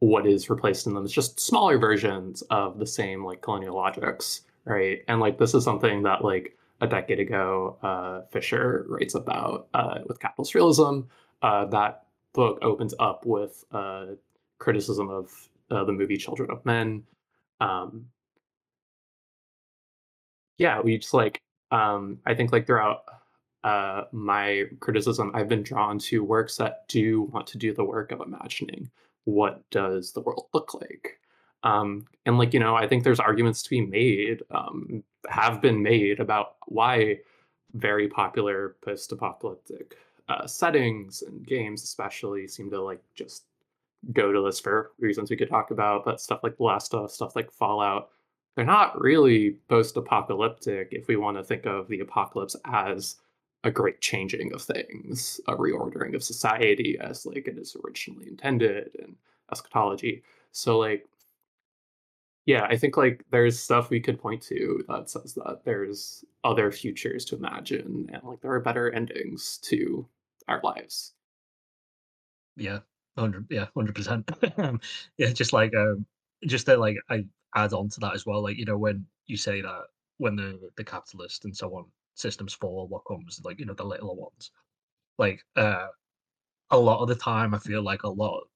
what 0.00 0.26
is 0.26 0.50
replaced 0.50 0.86
in 0.86 0.94
them 0.94 1.04
is 1.04 1.12
just 1.12 1.40
smaller 1.40 1.78
versions 1.78 2.42
of 2.50 2.78
the 2.78 2.86
same 2.86 3.24
like 3.24 3.40
colonial 3.40 3.74
logics, 3.74 4.42
right? 4.66 5.02
And 5.08 5.20
like 5.20 5.38
this 5.38 5.54
is 5.54 5.64
something 5.64 6.02
that 6.02 6.22
like 6.22 6.56
a 6.80 6.86
decade 6.86 7.20
ago, 7.20 7.78
uh, 7.82 8.22
Fisher 8.30 8.84
writes 8.88 9.14
about 9.14 9.68
uh, 9.72 10.00
with 10.06 10.20
capitalist 10.20 10.54
realism. 10.54 11.00
Uh, 11.42 11.66
that 11.66 12.03
book 12.34 12.58
opens 12.62 12.94
up 12.98 13.24
with 13.24 13.64
uh, 13.72 14.06
criticism 14.58 15.08
of 15.08 15.32
uh, 15.70 15.84
the 15.84 15.92
movie 15.92 16.16
Children 16.16 16.50
of 16.50 16.64
Men. 16.66 17.02
Um, 17.60 18.06
yeah, 20.58 20.80
we 20.80 20.98
just 20.98 21.14
like 21.14 21.40
um, 21.70 22.18
I 22.26 22.34
think 22.34 22.52
like 22.52 22.66
throughout 22.66 23.04
uh, 23.64 24.04
my 24.12 24.64
criticism, 24.80 25.30
I've 25.34 25.48
been 25.48 25.62
drawn 25.62 25.98
to 26.00 26.22
works 26.22 26.56
that 26.56 26.86
do 26.88 27.22
want 27.22 27.46
to 27.48 27.58
do 27.58 27.72
the 27.72 27.84
work 27.84 28.12
of 28.12 28.20
imagining 28.20 28.90
what 29.24 29.62
does 29.70 30.12
the 30.12 30.20
world 30.20 30.46
look 30.52 30.74
like. 30.74 31.18
Um, 31.62 32.06
and 32.26 32.38
like 32.38 32.52
you 32.52 32.60
know, 32.60 32.76
I 32.76 32.86
think 32.86 33.04
there's 33.04 33.20
arguments 33.20 33.62
to 33.62 33.70
be 33.70 33.80
made, 33.80 34.42
um, 34.50 35.02
have 35.28 35.62
been 35.62 35.82
made 35.82 36.20
about 36.20 36.56
why 36.66 37.20
very 37.72 38.06
popular 38.06 38.76
post-apocalyptic 38.84 39.96
uh, 40.28 40.46
settings 40.46 41.22
and 41.22 41.46
games, 41.46 41.82
especially, 41.82 42.48
seem 42.48 42.70
to 42.70 42.80
like 42.80 43.02
just 43.14 43.44
go 44.12 44.32
to 44.32 44.42
this 44.42 44.60
for 44.60 44.92
reasons 44.98 45.30
we 45.30 45.36
could 45.36 45.48
talk 45.48 45.70
about. 45.70 46.04
But 46.04 46.20
stuff 46.20 46.40
like 46.42 46.58
Last 46.58 46.94
of 46.94 47.10
stuff 47.10 47.36
like 47.36 47.50
Fallout, 47.50 48.10
they're 48.54 48.64
not 48.64 49.00
really 49.00 49.56
post-apocalyptic 49.68 50.88
if 50.92 51.08
we 51.08 51.16
want 51.16 51.36
to 51.36 51.44
think 51.44 51.66
of 51.66 51.88
the 51.88 52.00
apocalypse 52.00 52.56
as 52.64 53.16
a 53.64 53.70
great 53.70 54.00
changing 54.00 54.52
of 54.52 54.62
things, 54.62 55.40
a 55.48 55.56
reordering 55.56 56.14
of 56.14 56.22
society 56.22 56.98
as 57.00 57.24
like 57.24 57.48
it 57.48 57.58
is 57.58 57.76
originally 57.84 58.28
intended 58.28 58.90
and 59.02 59.16
eschatology. 59.50 60.22
So 60.52 60.78
like 60.78 61.06
yeah, 62.46 62.64
I 62.68 62.76
think 62.76 62.96
like 62.96 63.24
there's 63.30 63.58
stuff 63.58 63.90
we 63.90 64.00
could 64.00 64.20
point 64.20 64.42
to 64.44 64.84
that 64.88 65.08
says 65.10 65.34
that 65.34 65.62
there's 65.64 66.24
other 66.44 66.70
futures 66.70 67.24
to 67.26 67.36
imagine 67.36 68.08
and 68.12 68.22
like 68.22 68.40
there 68.40 68.52
are 68.52 68.60
better 68.60 68.90
endings 68.90 69.58
to 69.64 70.06
our 70.48 70.60
lives. 70.62 71.14
Yeah, 72.56 72.80
hundred 73.16 73.46
yeah, 73.50 73.66
hundred 73.74 73.94
percent. 73.94 74.30
Yeah, 75.18 75.32
just 75.32 75.52
like 75.52 75.74
um 75.74 76.06
just 76.46 76.66
that 76.66 76.78
like 76.80 76.96
I 77.10 77.24
add 77.54 77.72
on 77.72 77.88
to 77.90 78.00
that 78.00 78.14
as 78.14 78.26
well. 78.26 78.42
Like, 78.42 78.58
you 78.58 78.64
know, 78.64 78.78
when 78.78 79.06
you 79.26 79.36
say 79.36 79.60
that 79.62 79.82
when 80.18 80.36
the 80.36 80.70
the 80.76 80.84
capitalist 80.84 81.44
and 81.44 81.56
so 81.56 81.74
on 81.76 81.86
systems 82.14 82.54
fall, 82.54 82.86
what 82.88 83.02
comes 83.08 83.40
like, 83.44 83.58
you 83.58 83.66
know, 83.66 83.74
the 83.74 83.84
littler 83.84 84.14
ones. 84.14 84.50
Like 85.18 85.44
uh 85.56 85.88
a 86.70 86.78
lot 86.78 87.00
of 87.02 87.08
the 87.08 87.14
time 87.16 87.54
I 87.54 87.58
feel 87.58 87.82
like 87.82 88.04
a 88.04 88.08
lot 88.08 88.48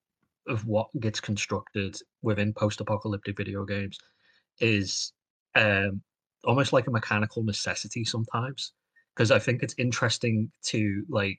of 0.48 0.66
what 0.66 0.88
gets 1.00 1.20
constructed 1.20 1.96
within 2.22 2.52
post-apocalyptic 2.52 3.36
video 3.36 3.64
games 3.64 3.98
is 4.60 5.12
um, 5.54 6.00
almost 6.44 6.72
like 6.72 6.86
a 6.86 6.90
mechanical 6.90 7.42
necessity 7.42 8.04
sometimes 8.04 8.72
because 9.14 9.30
i 9.30 9.38
think 9.38 9.62
it's 9.62 9.74
interesting 9.78 10.50
to 10.62 11.04
like 11.08 11.38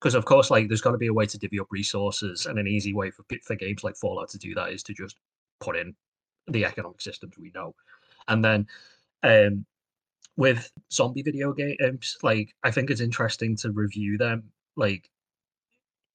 because 0.00 0.14
of 0.14 0.24
course 0.24 0.50
like 0.50 0.68
there's 0.68 0.80
got 0.80 0.92
to 0.92 0.98
be 0.98 1.06
a 1.06 1.12
way 1.12 1.26
to 1.26 1.38
divvy 1.38 1.60
up 1.60 1.68
resources 1.70 2.46
and 2.46 2.58
an 2.58 2.66
easy 2.66 2.92
way 2.92 3.10
for 3.10 3.24
for 3.44 3.54
games 3.54 3.84
like 3.84 3.96
fallout 3.96 4.28
to 4.28 4.38
do 4.38 4.54
that 4.54 4.72
is 4.72 4.82
to 4.82 4.92
just 4.92 5.16
put 5.60 5.76
in 5.76 5.94
the 6.48 6.64
economic 6.64 7.00
systems 7.00 7.34
we 7.38 7.52
know. 7.54 7.74
And 8.28 8.44
then 8.44 8.66
um 9.22 9.64
with 10.36 10.72
zombie 10.90 11.22
video 11.22 11.52
games 11.52 12.16
like 12.22 12.54
i 12.64 12.70
think 12.70 12.88
it's 12.88 13.00
interesting 13.00 13.54
to 13.56 13.70
review 13.72 14.16
them 14.16 14.44
like 14.76 15.10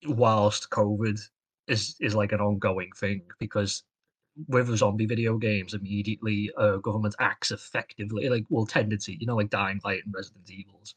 whilst 0.08 0.70
covid 0.72 1.20
is 1.68 1.96
is 2.00 2.16
like 2.16 2.32
an 2.32 2.42
ongoing 2.42 2.92
thing 2.96 3.22
because 3.40 3.84
with 4.48 4.76
zombie 4.78 5.06
video 5.06 5.38
games, 5.38 5.74
immediately 5.74 6.52
uh, 6.58 6.78
government 6.78 7.16
acts 7.20 7.52
effectively, 7.52 8.30
like 8.30 8.46
well, 8.50 8.66
tendency, 8.66 9.18
you 9.20 9.28
know, 9.28 9.36
like 9.36 9.50
Dying 9.50 9.80
Light 9.84 10.02
and 10.06 10.14
Resident 10.14 10.50
Evils. 10.50 10.94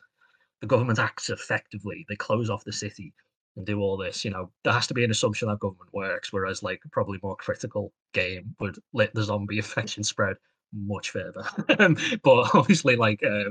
The 0.61 0.67
government 0.67 0.99
acts 0.99 1.31
effectively. 1.31 2.05
They 2.09 2.17
close 2.17 2.51
off 2.51 2.65
the 2.65 2.73
city 2.73 3.13
and 3.57 3.65
do 3.65 3.81
all 3.81 3.97
this. 3.97 4.25
You 4.25 4.33
know, 4.33 4.51
there 4.65 4.73
has 4.73 4.89
to 4.89 4.95
be 4.95 5.05
an 5.05 5.11
assumption 5.11 5.49
that 5.49 5.61
government 5.61 5.93
works, 5.93 6.33
whereas 6.33 6.63
like 6.63 6.81
probably 6.91 7.21
more 7.23 7.37
critical 7.37 7.93
game 8.13 8.55
would 8.59 8.79
let 8.93 9.15
the 9.15 9.23
zombie 9.23 9.59
infection 9.59 10.03
spread 10.03 10.37
much 10.73 11.11
further. 11.11 11.45
but 12.23 12.55
obviously, 12.55 12.97
like 12.97 13.23
uh, 13.23 13.51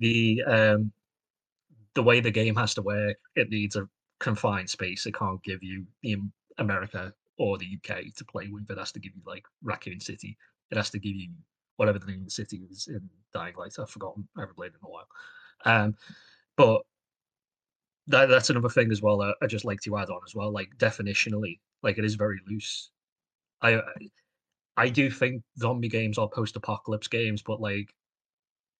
the 0.00 0.42
um, 0.46 0.92
the 1.94 2.02
way 2.02 2.20
the 2.20 2.30
game 2.30 2.56
has 2.56 2.74
to 2.74 2.82
work, 2.82 3.18
it 3.36 3.50
needs 3.50 3.76
a 3.76 3.88
confined 4.18 4.68
space. 4.68 5.06
It 5.06 5.14
can't 5.14 5.42
give 5.44 5.62
you 5.62 5.86
the 6.02 6.16
America 6.58 7.12
or 7.38 7.56
the 7.58 7.66
UK 7.66 8.14
to 8.16 8.24
play 8.24 8.48
with. 8.50 8.70
It 8.70 8.78
has 8.78 8.92
to 8.92 9.00
give 9.00 9.12
you 9.14 9.22
like 9.26 9.44
Raccoon 9.62 10.00
City. 10.00 10.36
It 10.70 10.76
has 10.76 10.90
to 10.90 10.98
give 10.98 11.14
you 11.14 11.30
whatever 11.76 11.98
the 11.98 12.06
name 12.06 12.20
of 12.20 12.24
the 12.26 12.30
city 12.30 12.62
is 12.70 12.88
in 12.88 13.08
Dying 13.32 13.54
Light. 13.56 13.74
I've 13.78 13.90
forgotten. 13.90 14.28
I 14.36 14.40
haven't 14.40 14.56
played 14.56 14.72
in 14.72 14.80
a 14.84 14.90
while. 14.90 15.08
Um, 15.64 15.94
but 16.56 16.82
that, 18.08 18.28
that's 18.28 18.50
another 18.50 18.68
thing 18.68 18.90
as 18.90 19.02
well. 19.02 19.22
I 19.22 19.46
just 19.46 19.64
like 19.64 19.80
to 19.82 19.96
add 19.96 20.10
on 20.10 20.20
as 20.26 20.34
well. 20.34 20.52
Like 20.52 20.70
definitionally, 20.78 21.60
like 21.82 21.98
it 21.98 22.04
is 22.04 22.14
very 22.16 22.40
loose. 22.48 22.90
I 23.62 23.80
I 24.76 24.88
do 24.88 25.10
think 25.10 25.42
zombie 25.58 25.88
games 25.88 26.18
are 26.18 26.28
post-apocalypse 26.28 27.08
games, 27.08 27.42
but 27.42 27.60
like 27.60 27.94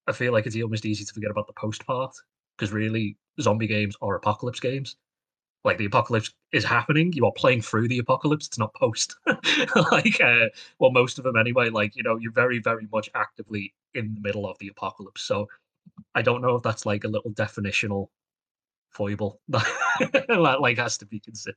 I 0.06 0.12
feel 0.12 0.32
like 0.32 0.46
it's 0.46 0.56
almost 0.60 0.86
easy 0.86 1.04
to 1.04 1.12
forget 1.12 1.30
about 1.30 1.46
the 1.46 1.52
post 1.54 1.86
part 1.86 2.14
because 2.56 2.72
really 2.72 3.16
zombie 3.40 3.66
games 3.66 3.96
are 4.00 4.16
apocalypse 4.16 4.60
games 4.60 4.96
like 5.68 5.78
the 5.78 5.84
apocalypse 5.84 6.32
is 6.52 6.64
happening. 6.64 7.12
You 7.12 7.26
are 7.26 7.32
playing 7.32 7.62
through 7.62 7.88
the 7.88 7.98
apocalypse. 7.98 8.46
It's 8.46 8.58
not 8.58 8.74
post. 8.74 9.14
Like 9.92 10.20
uh, 10.20 10.46
well 10.78 10.90
most 10.90 11.18
of 11.18 11.24
them 11.24 11.36
anyway. 11.36 11.68
Like 11.68 11.94
you 11.94 12.02
know 12.02 12.16
you're 12.16 12.32
very 12.32 12.58
very 12.58 12.88
much 12.92 13.08
actively 13.14 13.74
in 13.94 14.14
the 14.14 14.20
middle 14.20 14.48
of 14.48 14.58
the 14.58 14.68
apocalypse. 14.68 15.22
So 15.22 15.46
i 16.14 16.22
don't 16.22 16.42
know 16.42 16.54
if 16.54 16.62
that's 16.62 16.86
like 16.86 17.04
a 17.04 17.08
little 17.08 17.30
definitional 17.32 18.08
foible. 18.90 19.40
That 19.48 20.58
like 20.60 20.78
has 20.78 20.98
to 20.98 21.06
be 21.06 21.20
considered. 21.20 21.56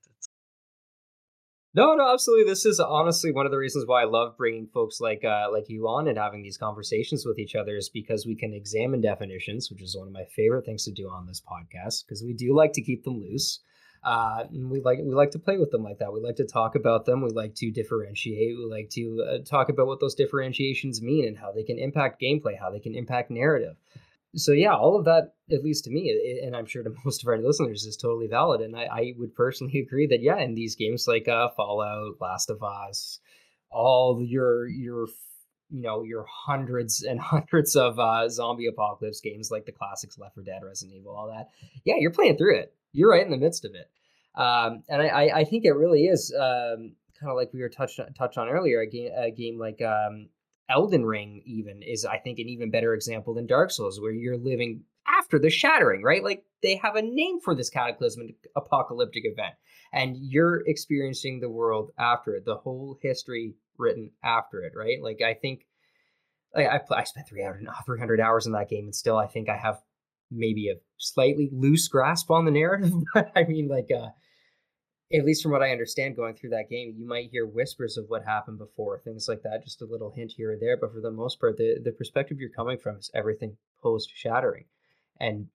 No, 1.74 1.96
no, 1.96 2.12
absolutely. 2.12 2.52
This 2.52 2.66
is 2.66 2.82
honestly 2.82 3.32
one 3.32 3.46
of 3.46 3.52
the 3.52 3.58
reasons 3.58 3.86
why 3.88 4.02
I 4.02 4.06
love 4.06 4.36
bringing 4.36 4.68
folks 4.68 5.00
like 5.00 5.24
uh, 5.24 5.48
like 5.54 5.70
you 5.70 5.88
on 5.88 6.10
and 6.10 6.18
having 6.18 6.44
these 6.44 6.58
conversations 6.58 7.26
with 7.26 7.40
each 7.40 7.56
other 7.56 7.78
is 7.78 7.88
because 7.88 8.26
we 8.26 8.36
can 8.36 8.54
examine 8.54 9.00
definitions, 9.00 9.70
which 9.72 9.82
is 9.82 9.96
one 9.98 10.08
of 10.08 10.14
my 10.14 10.26
favorite 10.36 10.66
things 10.66 10.84
to 10.84 10.92
do 10.92 11.08
on 11.08 11.28
this 11.28 11.42
podcast 11.42 12.04
because 12.06 12.24
we 12.24 12.34
do 12.34 12.54
like 12.54 12.74
to 12.74 12.82
keep 12.82 13.06
them 13.06 13.22
loose. 13.22 13.62
Uh, 14.04 14.46
we 14.52 14.82
like 14.82 15.00
we 15.00 15.14
like 15.14 15.32
to 15.32 15.40
play 15.40 15.58
with 15.58 15.70
them 15.70 15.84
like 15.84 16.00
that. 16.00 16.12
We 16.12 16.22
like 16.22 16.38
to 16.38 16.46
talk 16.46 16.76
about 16.76 17.06
them. 17.06 17.22
We 17.22 17.30
like 17.30 17.54
to 17.56 17.70
differentiate. 17.70 18.58
We 18.58 18.66
like 18.66 18.90
to 18.92 19.24
uh, 19.30 19.38
talk 19.46 19.70
about 19.70 19.86
what 19.86 20.00
those 20.00 20.16
differentiations 20.16 21.02
mean 21.02 21.28
and 21.28 21.38
how 21.38 21.52
they 21.52 21.64
can 21.64 21.78
impact 21.78 22.22
gameplay, 22.22 22.60
how 22.60 22.72
they 22.72 22.80
can 22.80 22.96
impact 22.96 23.30
narrative. 23.30 23.76
So 24.36 24.54
yeah, 24.54 24.74
all 24.74 24.98
of 24.98 25.06
that, 25.06 25.34
at 25.52 25.64
least 25.64 25.84
to 25.84 25.92
me, 25.92 26.42
and 26.44 26.56
I'm 26.56 26.66
sure 26.66 26.84
to 26.84 26.94
most 27.06 27.22
of 27.22 27.28
our 27.28 27.38
listeners, 27.38 27.86
is 27.86 27.96
totally 27.96 28.28
valid. 28.28 28.62
And 28.62 28.76
I, 28.76 28.84
I 28.86 29.14
would 29.18 29.36
personally 29.36 29.80
agree 29.80 30.08
that 30.08 30.22
yeah, 30.22 30.38
in 30.38 30.56
these 30.56 30.76
games 30.76 31.08
like 31.08 31.28
uh, 31.28 31.50
Fallout, 31.56 32.16
Last 32.20 32.50
of 32.50 32.64
Us, 32.64 33.20
all 33.70 34.24
your 34.24 34.68
your 34.68 35.10
you 35.70 35.82
know 35.84 36.02
your 36.02 36.26
hundreds 36.28 37.04
and 37.04 37.20
hundreds 37.20 37.76
of 37.76 38.00
uh, 38.00 38.28
zombie 38.30 38.66
apocalypse 38.66 39.22
games 39.22 39.52
like 39.52 39.68
the 39.68 39.72
classics 39.72 40.18
Left 40.18 40.34
4 40.34 40.44
Dead, 40.44 40.62
Resident 40.64 40.98
Evil, 40.98 41.16
all 41.16 41.28
that. 41.28 41.50
Yeah, 41.84 41.96
you're 42.00 42.10
playing 42.10 42.38
through 42.38 42.58
it 42.58 42.74
you're 42.94 43.12
right 43.12 43.26
in 43.26 43.32
the 43.32 43.38
midst 43.38 43.66
of 43.66 43.72
it. 43.76 43.90
Um, 44.36 44.84
and 44.88 45.02
I, 45.02 45.32
I 45.36 45.44
think 45.44 45.66
it 45.66 45.72
really 45.72 46.06
is 46.06 46.34
um, 46.36 46.94
kind 47.20 47.30
of 47.30 47.36
like 47.36 47.54
we 47.54 47.62
were 47.62 47.70
touched 47.70 48.00
touched 48.18 48.38
on 48.38 48.50
earlier. 48.50 48.82
A 48.82 48.88
game, 48.88 49.12
a 49.16 49.32
game 49.32 49.60
like 49.60 49.82
um, 49.82 50.30
Elden 50.70 51.06
Ring, 51.06 51.42
even 51.46 51.82
is 51.82 52.06
I 52.06 52.18
think 52.18 52.40
an 52.40 52.48
even 52.48 52.72
better 52.72 52.94
example 52.94 53.34
than 53.34 53.46
Dark 53.46 53.72
Souls, 53.72 54.00
where 54.00 54.12
you're 54.12 54.38
living 54.38 54.84
after 55.08 55.38
the 55.38 55.50
shattering, 55.50 56.02
right? 56.04 56.24
Like 56.24 56.44
they 56.64 56.76
have 56.78 56.96
a 56.96 57.02
name 57.02 57.40
for 57.42 57.56
this 57.56 57.70
cataclysmic 57.70 58.36
apocalyptic 58.56 59.24
event, 59.26 59.56
and 59.92 60.16
you're 60.18 60.64
experiencing 60.66 61.40
the 61.40 61.50
world 61.50 61.92
after 62.00 62.36
it, 62.36 62.46
the 62.46 62.56
whole 62.56 62.98
history 63.02 63.56
written 63.78 64.12
after 64.24 64.62
it, 64.62 64.74
right? 64.76 65.02
Like 65.02 65.22
I 65.22 65.34
think. 65.34 65.66
I, 66.54 66.66
I, 66.66 66.80
I 66.92 67.04
spent 67.06 67.30
300, 67.30 67.66
300 67.86 68.20
hours 68.20 68.46
in 68.46 68.52
that 68.52 68.68
game, 68.68 68.84
and 68.84 68.94
still 68.94 69.16
I 69.16 69.26
think 69.26 69.48
I 69.48 69.56
have 69.56 69.78
maybe 70.32 70.70
a 70.70 70.76
slightly 70.98 71.50
loose 71.52 71.88
grasp 71.88 72.32
on 72.32 72.46
the 72.46 72.52
narrative. 72.52 72.94
But 73.14 73.32
I 73.36 73.44
mean, 73.44 73.68
like, 73.68 73.90
uh, 73.96 74.10
at 75.14 75.26
least 75.26 75.44
from 75.44 75.52
what 75.52 75.62
I 75.62 75.72
understand 75.72 76.16
going 76.16 76.36
through 76.36 76.52
that 76.52 76.70
game, 76.70 76.96
you 76.98 77.06
might 77.06 77.30
hear 77.32 77.46
whispers 77.46 77.98
of 77.98 78.06
what 78.08 78.24
happened 78.24 78.60
before, 78.60 79.00
things 79.00 79.28
like 79.28 79.42
that, 79.44 79.64
just 79.64 79.82
a 79.82 79.86
little 79.86 80.12
hint 80.12 80.32
here 80.32 80.54
or 80.54 80.58
there. 80.58 80.78
But 80.78 80.94
for 80.94 81.02
the 81.02 81.12
most 81.12 81.40
part, 81.40 81.58
the, 81.58 81.80
the 81.84 81.92
perspective 81.92 82.40
you're 82.40 82.50
coming 82.50 82.78
from 82.78 82.98
is 82.98 83.12
everything 83.14 83.58
post 83.82 84.12
shattering. 84.14 84.66
And 85.20 85.48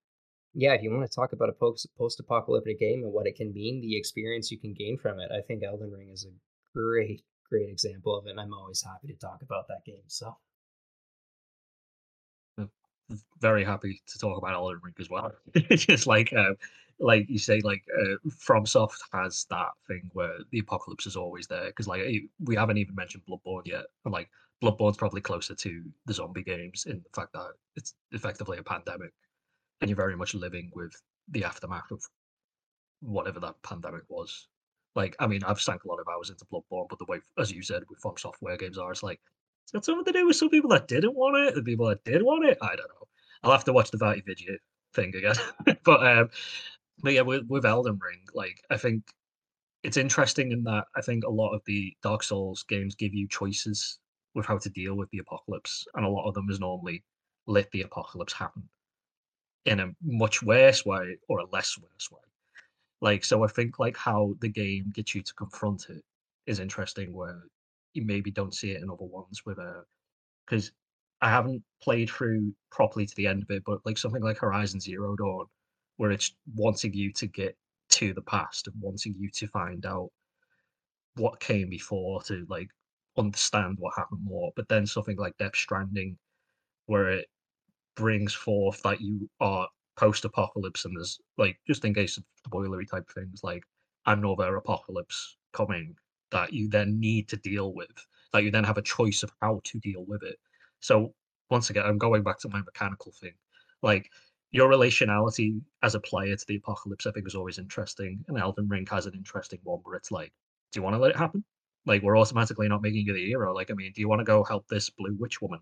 yeah, 0.55 0.75
if 0.75 0.83
you 0.83 0.91
want 0.91 1.09
to 1.09 1.15
talk 1.15 1.33
about 1.33 1.49
a 1.49 1.53
post 1.53 2.21
apocalyptic 2.21 2.79
game 2.79 3.03
and 3.03 3.12
what 3.12 3.27
it 3.27 3.37
can 3.37 3.53
mean, 3.53 3.81
the 3.81 3.97
experience 3.97 4.51
you 4.51 4.59
can 4.59 4.75
gain 4.75 4.99
from 4.99 5.21
it, 5.21 5.31
I 5.33 5.41
think 5.41 5.62
Elden 5.62 5.91
Ring 5.91 6.11
is 6.11 6.25
a 6.27 6.79
great, 6.79 7.23
great 7.49 7.69
example 7.69 8.17
of 8.17 8.27
it. 8.27 8.31
And 8.31 8.41
I'm 8.41 8.55
always 8.55 8.83
happy 8.83 9.09
to 9.09 9.19
talk 9.19 9.41
about 9.43 9.69
that 9.69 9.85
game. 9.85 10.05
So 10.07 10.37
very 13.40 13.64
happy 13.64 14.01
to 14.07 14.19
talk 14.19 14.38
about 14.38 14.55
Elden 14.55 14.81
Ring 14.83 14.95
as 14.99 15.11
well. 15.11 15.33
just 15.71 16.07
like, 16.07 16.33
uh, 16.33 16.55
like 16.99 17.29
you 17.29 17.38
say, 17.38 17.61
like 17.61 17.83
uh, 18.01 18.16
FromSoft 18.29 18.97
has 19.12 19.47
that 19.51 19.71
thing 19.87 20.11
where 20.12 20.38
the 20.51 20.59
apocalypse 20.59 21.07
is 21.07 21.16
always 21.16 21.47
there 21.47 21.66
because 21.66 21.87
like 21.87 22.03
we 22.45 22.57
haven't 22.57 22.79
even 22.79 22.95
mentioned 22.95 23.23
Bloodborne 23.29 23.66
yet, 23.66 23.85
and 24.05 24.12
like 24.12 24.29
Bloodborne's 24.62 24.97
probably 24.97 25.21
closer 25.21 25.55
to 25.55 25.85
the 26.07 26.14
zombie 26.14 26.42
games 26.42 26.87
in 26.87 27.03
the 27.03 27.21
fact 27.21 27.33
that 27.35 27.51
it's 27.77 27.95
effectively 28.12 28.59
a 28.59 28.62
pandemic, 28.62 29.12
and 29.81 29.90
you're 29.90 29.97
very 29.97 30.16
much 30.16 30.35
living 30.35 30.71
with 30.75 30.92
the 31.29 31.45
aftermath 31.45 31.90
of 31.90 32.03
whatever 33.01 33.40
that 33.40 33.61
pandemic 33.62 34.03
was. 34.09 34.49
Like, 34.95 35.14
I 35.19 35.27
mean, 35.27 35.45
I've 35.45 35.61
sank 35.61 35.85
a 35.85 35.88
lot 35.88 36.01
of 36.01 36.09
hours 36.09 36.31
into 36.31 36.47
Bloodborne, 36.47 36.88
but 36.88 36.99
the 36.99 37.05
way, 37.05 37.21
as 37.38 37.53
you 37.53 37.62
said, 37.62 37.83
with 37.90 37.99
From 38.01 38.16
Software 38.16 38.57
games 38.57 38.79
are, 38.79 38.90
it's 38.90 39.03
like 39.03 39.21
it's 39.67 39.73
got 39.73 39.85
something 39.85 40.05
to 40.05 40.17
do 40.17 40.27
with 40.29 40.37
some 40.37 40.49
people 40.49 40.71
that 40.71 40.87
didn't 40.87 41.17
want 41.17 41.37
it, 41.37 41.57
the 41.57 41.63
people 41.63 41.89
that 41.89 42.05
did 42.05 42.23
want 42.23 42.45
it. 42.45 42.57
I 42.63 42.69
don't 42.69 42.79
know. 42.79 43.09
I'll 43.43 43.51
have 43.51 43.65
to 43.65 43.73
watch 43.73 43.91
the 43.91 43.99
Vaati 43.99 44.25
video 44.25 44.55
thing 44.95 45.13
again. 45.17 45.35
but 45.85 46.07
um, 46.07 46.31
but 47.03 47.15
yeah, 47.15 47.23
with, 47.23 47.49
with 47.49 47.67
Elden 47.67 47.99
Ring, 48.01 48.21
like 48.33 48.63
I 48.71 48.77
think 48.77 49.03
it's 49.83 49.97
interesting 49.97 50.53
in 50.53 50.63
that 50.65 50.85
I 50.95 51.01
think 51.01 51.25
a 51.25 51.31
lot 51.31 51.53
of 51.53 51.63
the 51.67 51.93
Dark 52.01 52.23
Souls 52.23 52.63
games 52.63 52.95
give 52.95 53.13
you 53.13 53.27
choices 53.27 53.99
with 54.37 54.47
how 54.47 54.57
to 54.57 54.71
deal 54.71 54.95
with 54.95 55.11
the 55.11 55.19
apocalypse, 55.19 55.85
and 55.95 56.07
a 56.07 56.09
lot 56.09 56.29
of 56.29 56.35
them 56.35 56.49
is 56.49 56.61
normally 56.61 57.03
let 57.49 57.69
the 57.73 57.83
apocalypse 57.83 58.35
happen 58.35 58.69
in 59.65 59.81
a 59.81 59.91
much 60.01 60.45
worse 60.45 60.87
way 60.87 61.19
or 61.29 61.41
a 61.41 61.51
less 61.51 61.77
worse 61.77 62.09
way. 62.13 62.21
Like 63.01 63.25
so, 63.25 63.43
I 63.43 63.49
think 63.49 63.81
like 63.81 63.97
how 63.97 64.37
the 64.41 64.49
game 64.49 64.93
gets 64.95 65.13
you 65.13 65.23
to 65.23 65.35
confront 65.35 65.89
it 65.89 66.05
is 66.47 66.61
interesting, 66.61 67.13
where 67.13 67.43
you 67.97 68.05
maybe 68.05 68.31
don't 68.31 68.55
see 68.55 68.73
it 68.73 68.83
in 68.83 68.91
other 68.91 69.05
ones 69.05 69.43
with 69.45 69.59
uh, 69.59 69.63
a 69.63 69.83
because 70.47 70.73
I 71.21 71.31
haven't 71.31 71.63
played 71.83 72.11
through 72.11 72.55
properly 72.71 73.07
to 73.07 73.15
the 73.17 73.27
end 73.27 73.43
of 73.43 73.51
it, 73.51 73.63
but 73.65 73.81
like 73.85 73.99
something 73.99 74.23
like 74.23 74.39
Horizon 74.39 74.81
Zero 74.81 75.17
Dawn, 75.17 75.47
where 75.97 76.11
it's 76.13 76.35
wanting 76.55 76.93
you 76.95 77.13
to 77.15 77.27
get 77.27 77.57
to 77.91 78.13
the 78.13 78.23
past 78.23 78.67
and 78.67 78.77
wanting 78.81 79.15
you 79.19 79.31
to 79.31 79.47
find 79.49 79.87
out 79.87 80.11
what 81.17 81.41
came 81.41 81.71
before 81.71 82.23
to 82.25 82.47
like 82.49 82.69
understand 83.17 83.77
what 83.79 83.95
happened 83.97 84.21
more. 84.23 84.53
But 84.57 84.69
then 84.69 84.87
something 84.87 85.17
like 85.17 85.37
Death 85.39 85.57
Stranding, 85.57 86.19
where 86.87 87.11
it 87.11 87.27
brings 87.97 88.35
forth 88.35 88.83
that 88.83 89.01
you 89.01 89.29
are 89.41 89.69
post-apocalypse 89.97 90.85
and 90.85 90.95
there's 90.97 91.19
like 91.39 91.59
just 91.67 91.85
in 91.85 91.95
case 91.95 92.19
of 92.19 92.25
spoilery 92.47 92.89
type 92.89 93.09
things 93.15 93.41
like 93.43 93.63
another 94.05 94.57
apocalypse 94.57 95.39
coming 95.55 95.97
that 96.31 96.53
you 96.53 96.69
then 96.69 96.99
need 96.99 97.29
to 97.29 97.37
deal 97.37 97.75
with 97.75 97.91
that 98.33 98.43
you 98.43 98.51
then 98.51 98.65
have 98.65 98.79
a 98.79 98.83
choice 98.83 99.23
of 99.23 99.33
how 99.41 99.61
to 99.65 99.79
deal 99.79 100.05
with 100.07 100.23
it 100.23 100.37
so 100.81 101.12
once 101.51 101.71
again 101.71 101.85
i'm 101.87 101.99
going 101.99 102.23
back 102.23 102.39
to 102.39 102.49
my 102.49 102.61
mechanical 102.61 103.12
thing 103.12 103.35
like 103.83 104.11
your 104.53 104.71
relationality 104.71 105.61
as 105.83 105.95
a 105.95 106.01
player 106.01 106.37
to 106.37 106.45
the 106.49 106.57
apocalypse 106.57 107.07
i 107.07 107.11
think 107.11 107.27
is 107.27 107.35
always 107.35 107.59
interesting 107.59 108.25
and 108.29 108.39
elden 108.39 108.69
ring 108.69 108.87
has 108.91 109.07
an 109.07 109.15
interesting 109.15 109.59
one 109.65 109.81
where 109.85 109.97
it's 109.97 110.11
like 110.11 110.33
do 110.73 110.79
you 110.79 110.83
want 110.83 110.95
to 110.95 111.01
let 111.01 111.11
it 111.11 111.17
happen 111.17 111.45
like 111.87 112.03
we're 112.03 112.19
automatically 112.19 112.69
not 112.69 112.83
making 112.83 113.07
you 113.07 113.12
the 113.12 113.27
hero 113.27 113.55
like 113.55 113.71
i 113.71 113.75
mean 113.75 113.93
do 113.95 114.01
you 114.01 114.09
want 114.09 114.21
to 114.21 114.25
go 114.25 114.45
help 114.45 114.67
this 114.69 114.91
blue 114.91 115.17
witch 115.19 115.41
woman 115.41 115.61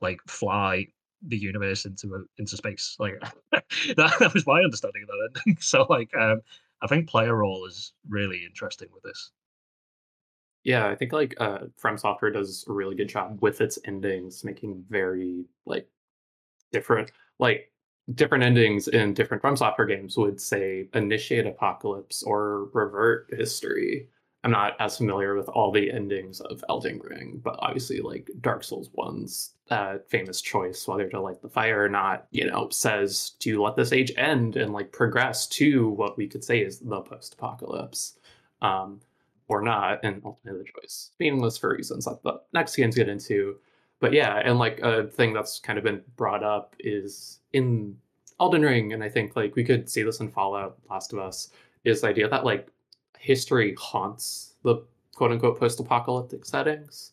like 0.00 0.20
fly 0.26 0.86
the 1.26 1.36
universe 1.36 1.84
into 1.84 2.14
a, 2.14 2.20
into 2.38 2.56
space. 2.56 2.96
Like 2.98 3.20
that, 3.52 4.16
that 4.18 4.34
was 4.34 4.46
my 4.46 4.60
understanding 4.62 5.02
of 5.02 5.08
that 5.08 5.40
ending. 5.40 5.58
So 5.60 5.86
like 5.88 6.14
um, 6.16 6.40
I 6.82 6.86
think 6.86 7.08
player 7.08 7.34
role 7.34 7.66
is 7.66 7.92
really 8.08 8.44
interesting 8.44 8.88
with 8.92 9.02
this. 9.02 9.30
Yeah, 10.64 10.88
I 10.88 10.94
think 10.94 11.12
like 11.12 11.34
uh, 11.38 11.60
From 11.76 11.96
Software 11.98 12.30
does 12.30 12.64
a 12.68 12.72
really 12.72 12.94
good 12.94 13.08
job 13.08 13.38
with 13.40 13.60
its 13.60 13.78
endings, 13.84 14.44
making 14.44 14.84
very 14.88 15.44
like 15.66 15.88
different 16.72 17.12
like 17.38 17.72
different 18.14 18.44
endings 18.44 18.88
in 18.88 19.14
different 19.14 19.42
From 19.42 19.56
Software 19.56 19.86
games 19.86 20.16
would 20.16 20.40
say 20.40 20.88
initiate 20.94 21.46
apocalypse 21.46 22.22
or 22.22 22.66
revert 22.72 23.28
history. 23.32 24.08
I'm 24.44 24.52
not 24.52 24.74
as 24.80 24.96
familiar 24.98 25.34
with 25.34 25.48
all 25.48 25.72
the 25.72 25.90
endings 25.90 26.40
of 26.40 26.64
Elden 26.68 27.00
Ring, 27.02 27.40
but 27.42 27.56
obviously, 27.60 28.00
like 28.00 28.30
Dark 28.40 28.62
Souls 28.64 28.90
One's 28.94 29.54
uh, 29.70 29.98
famous 30.08 30.40
choice, 30.40 30.86
whether 30.86 31.08
to 31.08 31.20
light 31.20 31.42
the 31.42 31.48
fire 31.48 31.82
or 31.84 31.88
not, 31.88 32.26
you 32.30 32.46
know, 32.46 32.68
says 32.70 33.30
to 33.40 33.62
let 33.62 33.76
this 33.76 33.92
age 33.92 34.12
end 34.16 34.56
and 34.56 34.72
like 34.72 34.92
progress 34.92 35.46
to 35.48 35.90
what 35.90 36.16
we 36.16 36.28
could 36.28 36.44
say 36.44 36.60
is 36.60 36.78
the 36.78 37.00
post-apocalypse, 37.02 38.18
um, 38.62 39.00
or 39.48 39.62
not, 39.62 40.00
and 40.04 40.22
ultimately 40.24 40.62
the 40.62 40.80
choice 40.80 41.10
meaningless 41.18 41.58
for 41.58 41.70
reasons 41.70 42.04
that 42.04 42.22
the 42.22 42.40
next 42.52 42.76
games 42.76 42.94
get 42.94 43.08
into. 43.08 43.56
But 44.00 44.12
yeah, 44.12 44.40
and 44.44 44.58
like 44.58 44.80
a 44.80 45.08
thing 45.08 45.32
that's 45.32 45.58
kind 45.58 45.78
of 45.78 45.84
been 45.84 46.02
brought 46.16 46.44
up 46.44 46.76
is 46.78 47.40
in 47.52 47.96
Elden 48.40 48.62
Ring, 48.62 48.92
and 48.92 49.02
I 49.02 49.08
think 49.08 49.34
like 49.34 49.56
we 49.56 49.64
could 49.64 49.90
see 49.90 50.02
this 50.02 50.20
in 50.20 50.30
Fallout, 50.30 50.78
Last 50.88 51.12
of 51.12 51.18
Us, 51.18 51.50
is 51.84 52.02
the 52.02 52.08
idea 52.08 52.28
that 52.28 52.44
like 52.44 52.68
history 53.18 53.74
haunts 53.76 54.54
the 54.62 54.82
quote 55.14 55.32
unquote 55.32 55.58
post 55.58 55.80
apocalyptic 55.80 56.44
settings 56.44 57.12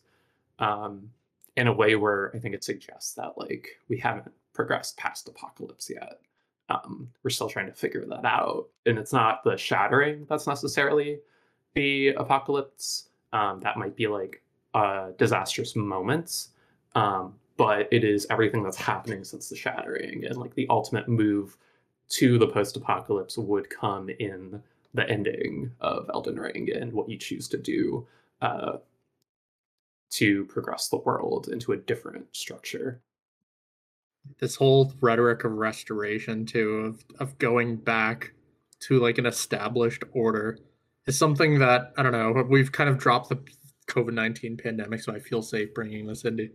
um, 0.60 1.10
in 1.56 1.66
a 1.66 1.72
way 1.72 1.96
where 1.96 2.30
I 2.34 2.38
think 2.38 2.54
it 2.54 2.62
suggests 2.62 3.14
that 3.14 3.36
like 3.36 3.68
we 3.88 3.98
haven't 3.98 4.30
progressed 4.52 4.96
past 4.96 5.28
apocalypse 5.28 5.90
yet. 5.90 6.20
Um, 6.68 7.08
we're 7.22 7.30
still 7.30 7.48
trying 7.48 7.66
to 7.66 7.72
figure 7.72 8.04
that 8.06 8.24
out. 8.24 8.66
And 8.86 8.98
it's 8.98 9.12
not 9.12 9.44
the 9.44 9.56
shattering 9.56 10.26
that's 10.28 10.46
necessarily 10.46 11.18
the 11.76 12.08
apocalypse. 12.08 13.10
Um, 13.32 13.60
that 13.60 13.76
might 13.76 13.94
be 13.94 14.08
like 14.08 14.42
uh, 14.74 15.10
disastrous 15.18 15.76
moments. 15.76 16.48
Um, 16.94 17.34
but 17.56 17.88
it 17.92 18.04
is 18.04 18.26
everything 18.30 18.62
that's 18.62 18.76
happening 18.76 19.22
since 19.24 19.48
the 19.48 19.56
shattering. 19.56 20.24
And 20.24 20.36
like 20.36 20.54
the 20.54 20.66
ultimate 20.68 21.08
move 21.08 21.56
to 22.08 22.38
the 22.38 22.48
post 22.48 22.76
apocalypse 22.76 23.38
would 23.38 23.70
come 23.70 24.08
in 24.08 24.62
the 24.94 25.08
ending 25.08 25.70
of 25.80 26.10
Elden 26.12 26.38
Ring 26.38 26.68
and 26.74 26.92
what 26.92 27.08
you 27.08 27.18
choose 27.18 27.48
to 27.48 27.58
do 27.58 28.06
uh, 28.40 28.78
to 30.10 30.44
progress 30.46 30.88
the 30.88 30.98
world 30.98 31.48
into 31.48 31.72
a 31.72 31.76
different 31.76 32.34
structure. 32.34 33.00
This 34.38 34.56
whole 34.56 34.92
rhetoric 35.00 35.44
of 35.44 35.52
restoration, 35.52 36.46
too, 36.46 36.70
of, 36.70 37.04
of 37.20 37.38
going 37.38 37.76
back 37.76 38.32
to 38.80 38.98
like 38.98 39.18
an 39.18 39.26
established 39.26 40.04
order, 40.12 40.58
is 41.06 41.18
something 41.18 41.58
that 41.58 41.92
I 41.96 42.02
don't 42.02 42.12
know. 42.12 42.44
We've 42.48 42.72
kind 42.72 42.90
of 42.90 42.98
dropped 42.98 43.28
the 43.28 43.38
COVID 43.88 44.12
nineteen 44.12 44.56
pandemic, 44.56 45.00
so 45.00 45.12
I 45.12 45.18
feel 45.18 45.42
safe 45.42 45.72
bringing 45.74 46.06
this 46.06 46.24
into 46.24 46.48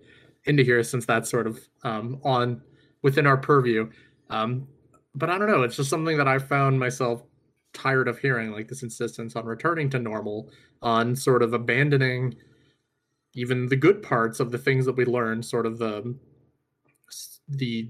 into 0.45 0.63
here 0.63 0.83
since 0.83 1.05
that's 1.05 1.29
sort 1.29 1.47
of 1.47 1.59
um, 1.83 2.19
on 2.23 2.61
within 3.01 3.27
our 3.27 3.37
purview. 3.37 3.89
Um, 4.29 4.67
but 5.15 5.29
I 5.29 5.37
don't 5.37 5.49
know. 5.49 5.63
It's 5.63 5.75
just 5.75 5.89
something 5.89 6.17
that 6.17 6.27
I 6.27 6.39
found 6.39 6.79
myself 6.79 7.23
tired 7.73 8.07
of 8.07 8.19
hearing 8.19 8.51
like 8.51 8.67
this 8.67 8.83
insistence 8.83 9.35
on 9.35 9.45
returning 9.45 9.89
to 9.91 9.99
normal, 9.99 10.49
on 10.81 11.15
sort 11.15 11.43
of 11.43 11.53
abandoning 11.53 12.35
even 13.33 13.67
the 13.67 13.75
good 13.75 14.03
parts 14.03 14.39
of 14.39 14.51
the 14.51 14.57
things 14.57 14.85
that 14.85 14.95
we 14.95 15.05
learned, 15.05 15.45
sort 15.45 15.65
of 15.65 15.77
the 15.77 16.15
the 17.47 17.89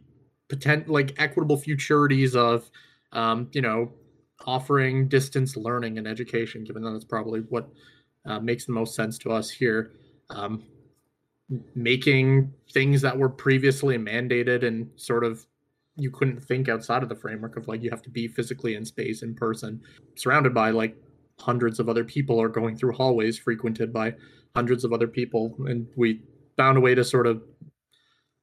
potent 0.49 0.89
like 0.89 1.13
equitable 1.17 1.57
futurities 1.57 2.35
of 2.35 2.69
um, 3.11 3.49
you 3.53 3.61
know 3.61 3.91
offering 4.45 5.07
distance 5.07 5.55
learning 5.55 5.97
and 5.97 6.07
education, 6.07 6.63
given 6.63 6.83
that 6.83 6.91
that's 6.91 7.05
probably 7.05 7.41
what 7.41 7.69
uh, 8.25 8.39
makes 8.39 8.65
the 8.65 8.71
most 8.71 8.95
sense 8.95 9.17
to 9.19 9.31
us 9.31 9.49
here. 9.49 9.91
Um, 10.29 10.63
making 11.75 12.53
things 12.71 13.01
that 13.01 13.17
were 13.17 13.29
previously 13.29 13.97
mandated 13.97 14.65
and 14.65 14.89
sort 14.95 15.23
of 15.23 15.45
you 15.97 16.09
couldn't 16.09 16.41
think 16.41 16.69
outside 16.69 17.03
of 17.03 17.09
the 17.09 17.15
framework 17.15 17.57
of 17.57 17.67
like 17.67 17.81
you 17.83 17.89
have 17.89 18.01
to 18.01 18.09
be 18.09 18.27
physically 18.27 18.75
in 18.75 18.85
space 18.85 19.21
in 19.21 19.35
person 19.35 19.81
surrounded 20.15 20.53
by 20.53 20.69
like 20.69 20.95
hundreds 21.39 21.79
of 21.79 21.89
other 21.89 22.03
people 22.03 22.37
or 22.37 22.47
going 22.47 22.77
through 22.77 22.93
hallways 22.93 23.37
frequented 23.37 23.91
by 23.91 24.13
hundreds 24.55 24.85
of 24.85 24.93
other 24.93 25.07
people 25.07 25.53
and 25.67 25.87
we 25.97 26.21
found 26.55 26.77
a 26.77 26.81
way 26.81 26.95
to 26.95 27.03
sort 27.03 27.27
of 27.27 27.43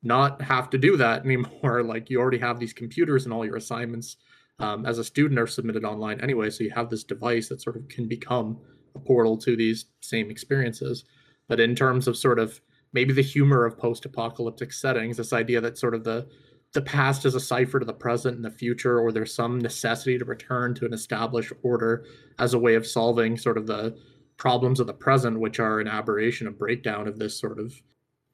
not 0.03 0.41
have 0.43 0.69
to 0.69 0.77
do 0.77 0.97
that 0.97 1.25
anymore 1.25 1.83
like 1.83 2.11
you 2.11 2.21
already 2.21 2.39
have 2.39 2.59
these 2.59 2.75
computers 2.75 3.25
and 3.25 3.33
all 3.33 3.45
your 3.45 3.57
assignments 3.57 4.17
um, 4.59 4.87
as 4.87 4.99
a 4.99 5.05
student 5.05 5.38
are 5.38 5.47
submitted 5.47 5.85
online 5.85 6.21
anyway 6.21 6.51
so 6.51 6.64
you 6.64 6.71
have 6.71 6.90
this 6.90 7.05
device 7.05 7.49
that 7.49 7.61
sort 7.61 7.77
of 7.77 7.87
can 7.88 8.09
become 8.09 8.59
a 8.94 8.99
portal 8.99 9.37
to 9.37 9.57
these 9.57 9.87
same 10.01 10.31
experiences 10.31 11.05
but 11.49 11.61
in 11.61 11.75
terms 11.75 12.09
of 12.09 12.16
sort 12.16 12.38
of 12.38 12.61
maybe 12.92 13.12
the 13.12 13.23
humor 13.23 13.64
of 13.64 13.79
post-apocalyptic 13.79 14.73
settings 14.73 15.16
this 15.16 15.33
idea 15.33 15.61
that 15.61 15.79
sort 15.79 15.94
of 15.94 16.05
the 16.05 16.27
the 16.73 16.83
past 16.83 17.25
is 17.25 17.35
a 17.35 17.40
cipher 17.40 17.79
to 17.79 17.87
the 17.87 17.92
present 17.92 18.37
and 18.37 18.44
the 18.44 18.51
future, 18.51 19.01
or 19.01 19.11
there's 19.11 19.35
some 19.35 19.59
necessity 19.59 20.18
to 20.18 20.25
return 20.25 20.75
to 20.75 20.85
an 20.85 20.92
established 20.92 21.53
order 21.62 22.05
as 22.38 22.55
a 22.55 22.59
way 22.59 22.75
of 22.75 22.87
solving 22.87 23.37
sort 23.37 23.57
of 23.57 23.66
the 23.66 23.97
problems 24.37 24.79
of 24.79 24.87
the 24.87 24.92
present, 24.92 25.40
which 25.40 25.59
are 25.59 25.81
an 25.81 25.88
aberration, 25.88 26.47
a 26.47 26.51
breakdown 26.51 27.09
of 27.09 27.18
this 27.18 27.38
sort 27.38 27.59
of 27.59 27.75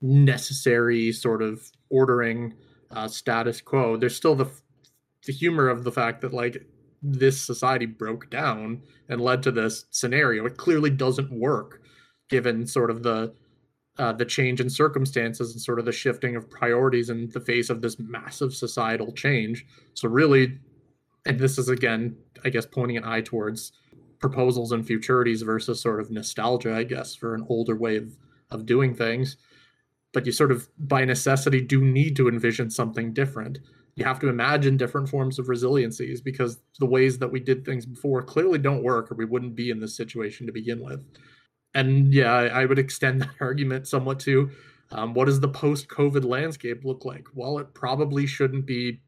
necessary 0.03 1.13
sort 1.13 1.43
of 1.43 1.71
ordering 1.91 2.55
uh, 2.91 3.07
status 3.07 3.61
quo. 3.61 3.97
There's 3.97 4.17
still 4.17 4.35
the 4.35 4.51
the 5.27 5.33
humor 5.33 5.69
of 5.69 5.85
the 5.85 5.93
fact 5.93 6.21
that 6.21 6.33
like 6.33 6.67
this 7.03 7.41
society 7.41 7.87
broke 7.87 8.31
down 8.31 8.83
and 9.09 9.21
led 9.21 9.43
to 9.43 9.53
this 9.53 9.85
scenario. 9.91 10.47
It 10.47 10.57
clearly 10.57 10.91
doesn't 10.91 11.31
work 11.31 11.83
given 12.29 12.67
sort 12.67 12.91
of 12.91 13.03
the 13.03 13.35
uh, 13.97 14.13
the 14.13 14.25
change 14.25 14.61
in 14.61 14.69
circumstances 14.69 15.53
and 15.53 15.61
sort 15.61 15.79
of 15.79 15.85
the 15.85 15.93
shifting 15.93 16.35
of 16.35 16.51
priorities 16.51 17.11
in 17.11 17.29
the 17.31 17.41
face 17.41 17.71
of 17.71 17.81
this 17.81 17.97
massive 17.99 18.53
societal 18.53 19.13
change. 19.13 19.65
So, 19.95 20.09
really, 20.09 20.59
and 21.27 21.39
this 21.39 21.59
is 21.59 21.69
again, 21.69 22.17
I 22.45 22.51
guess, 22.51 22.67
pointing 22.67 22.97
an 22.97 23.05
eye 23.05 23.21
towards 23.21 23.73
proposals 24.19 24.73
and 24.73 24.85
futurities 24.85 25.43
versus 25.43 25.81
sort 25.81 26.01
of 26.01 26.11
nostalgia, 26.11 26.75
I 26.75 26.85
guess, 26.85 27.15
for 27.15 27.35
an 27.35 27.47
older 27.49 27.77
way 27.77 27.97
of, 27.97 28.17
of 28.51 28.67
doing 28.67 28.95
things. 28.95 29.37
But 30.13 30.27
you 30.27 30.33
sort 30.33 30.51
of, 30.51 30.69
by 30.79 31.05
necessity, 31.05 31.61
do 31.61 31.85
need 31.85 32.17
to 32.17 32.29
envision 32.29 32.71
something 32.71 33.13
different. 33.13 33.59
You 33.97 34.05
have 34.05 34.19
to 34.21 34.29
imagine 34.29 34.77
different 34.77 35.09
forms 35.09 35.39
of 35.39 35.47
resiliencies 35.47 36.23
because 36.23 36.59
the 36.79 36.87
ways 36.87 37.19
that 37.19 37.31
we 37.31 37.41
did 37.41 37.65
things 37.65 37.87
before 37.87 38.23
clearly 38.23 38.59
don't 38.59 38.83
work 38.83 39.11
or 39.11 39.15
we 39.15 39.25
wouldn't 39.25 39.55
be 39.55 39.71
in 39.71 39.81
this 39.81 39.97
situation 39.97 40.47
to 40.47 40.53
begin 40.53 40.83
with. 40.83 41.05
And 41.75 42.13
yeah 42.13 42.33
i, 42.33 42.65
would 42.65 42.79
extend 42.79 43.21
that 43.23 43.35
argument 43.41 43.87
somewhat 43.87 44.21
to 44.21 44.51
um, 44.91 45.15
what 45.15 45.25
does 45.27 45.41
the 45.41 45.49
post-covid 45.49 46.25
landscape 46.25 46.85
look 46.85 47.05
like? 47.05 47.27
Well 47.35 47.59
it 47.59 47.75
probably 47.75 48.27
shouldn't 48.27 48.67
be 48.67 49.01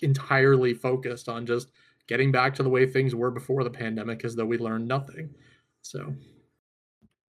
entirely 0.00 0.74
focused 0.74 1.28
on 1.28 1.46
just 1.46 1.70
getting 2.06 2.32
back 2.32 2.54
to 2.54 2.62
the 2.62 2.70
way 2.70 2.86
things 2.86 3.14
were 3.14 3.30
before 3.30 3.64
the 3.64 3.70
pandemic 3.70 4.24
as 4.24 4.34
though 4.34 4.46
we 4.46 4.58
learned 4.58 4.88
nothing. 4.88 5.34
So. 5.82 6.14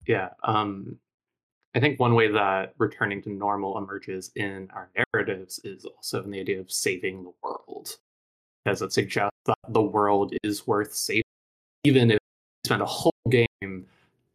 Yeah 0.08 0.30
um 0.44 0.98
I 1.76 1.80
think 1.80 2.00
one 2.00 2.16
way 2.16 2.32
that 2.32 2.74
returning 2.78 3.22
to 3.24 3.30
normal 3.30 3.78
emerges 3.78 4.32
in 4.36 4.70
our 4.74 4.90
narratives 5.14 5.60
is 5.64 5.86
also 5.86 6.24
in 6.24 6.32
the 6.32 6.40
idea 6.40 6.60
of 6.60 6.72
saving 6.72 7.24
the 7.24 7.34
world, 7.44 7.98
because 8.64 8.82
it 8.82 8.92
suggests 8.92 9.38
that 9.46 9.58
the 9.70 9.82
world 9.82 10.34
is 10.44 10.66
worth 10.66 10.94
saving, 10.94 11.24
even 11.84 12.10
if 12.12 12.16
you 12.16 12.68
spend 12.68 12.82
a 12.82 12.88
whole 12.88 13.14
game 13.30 13.86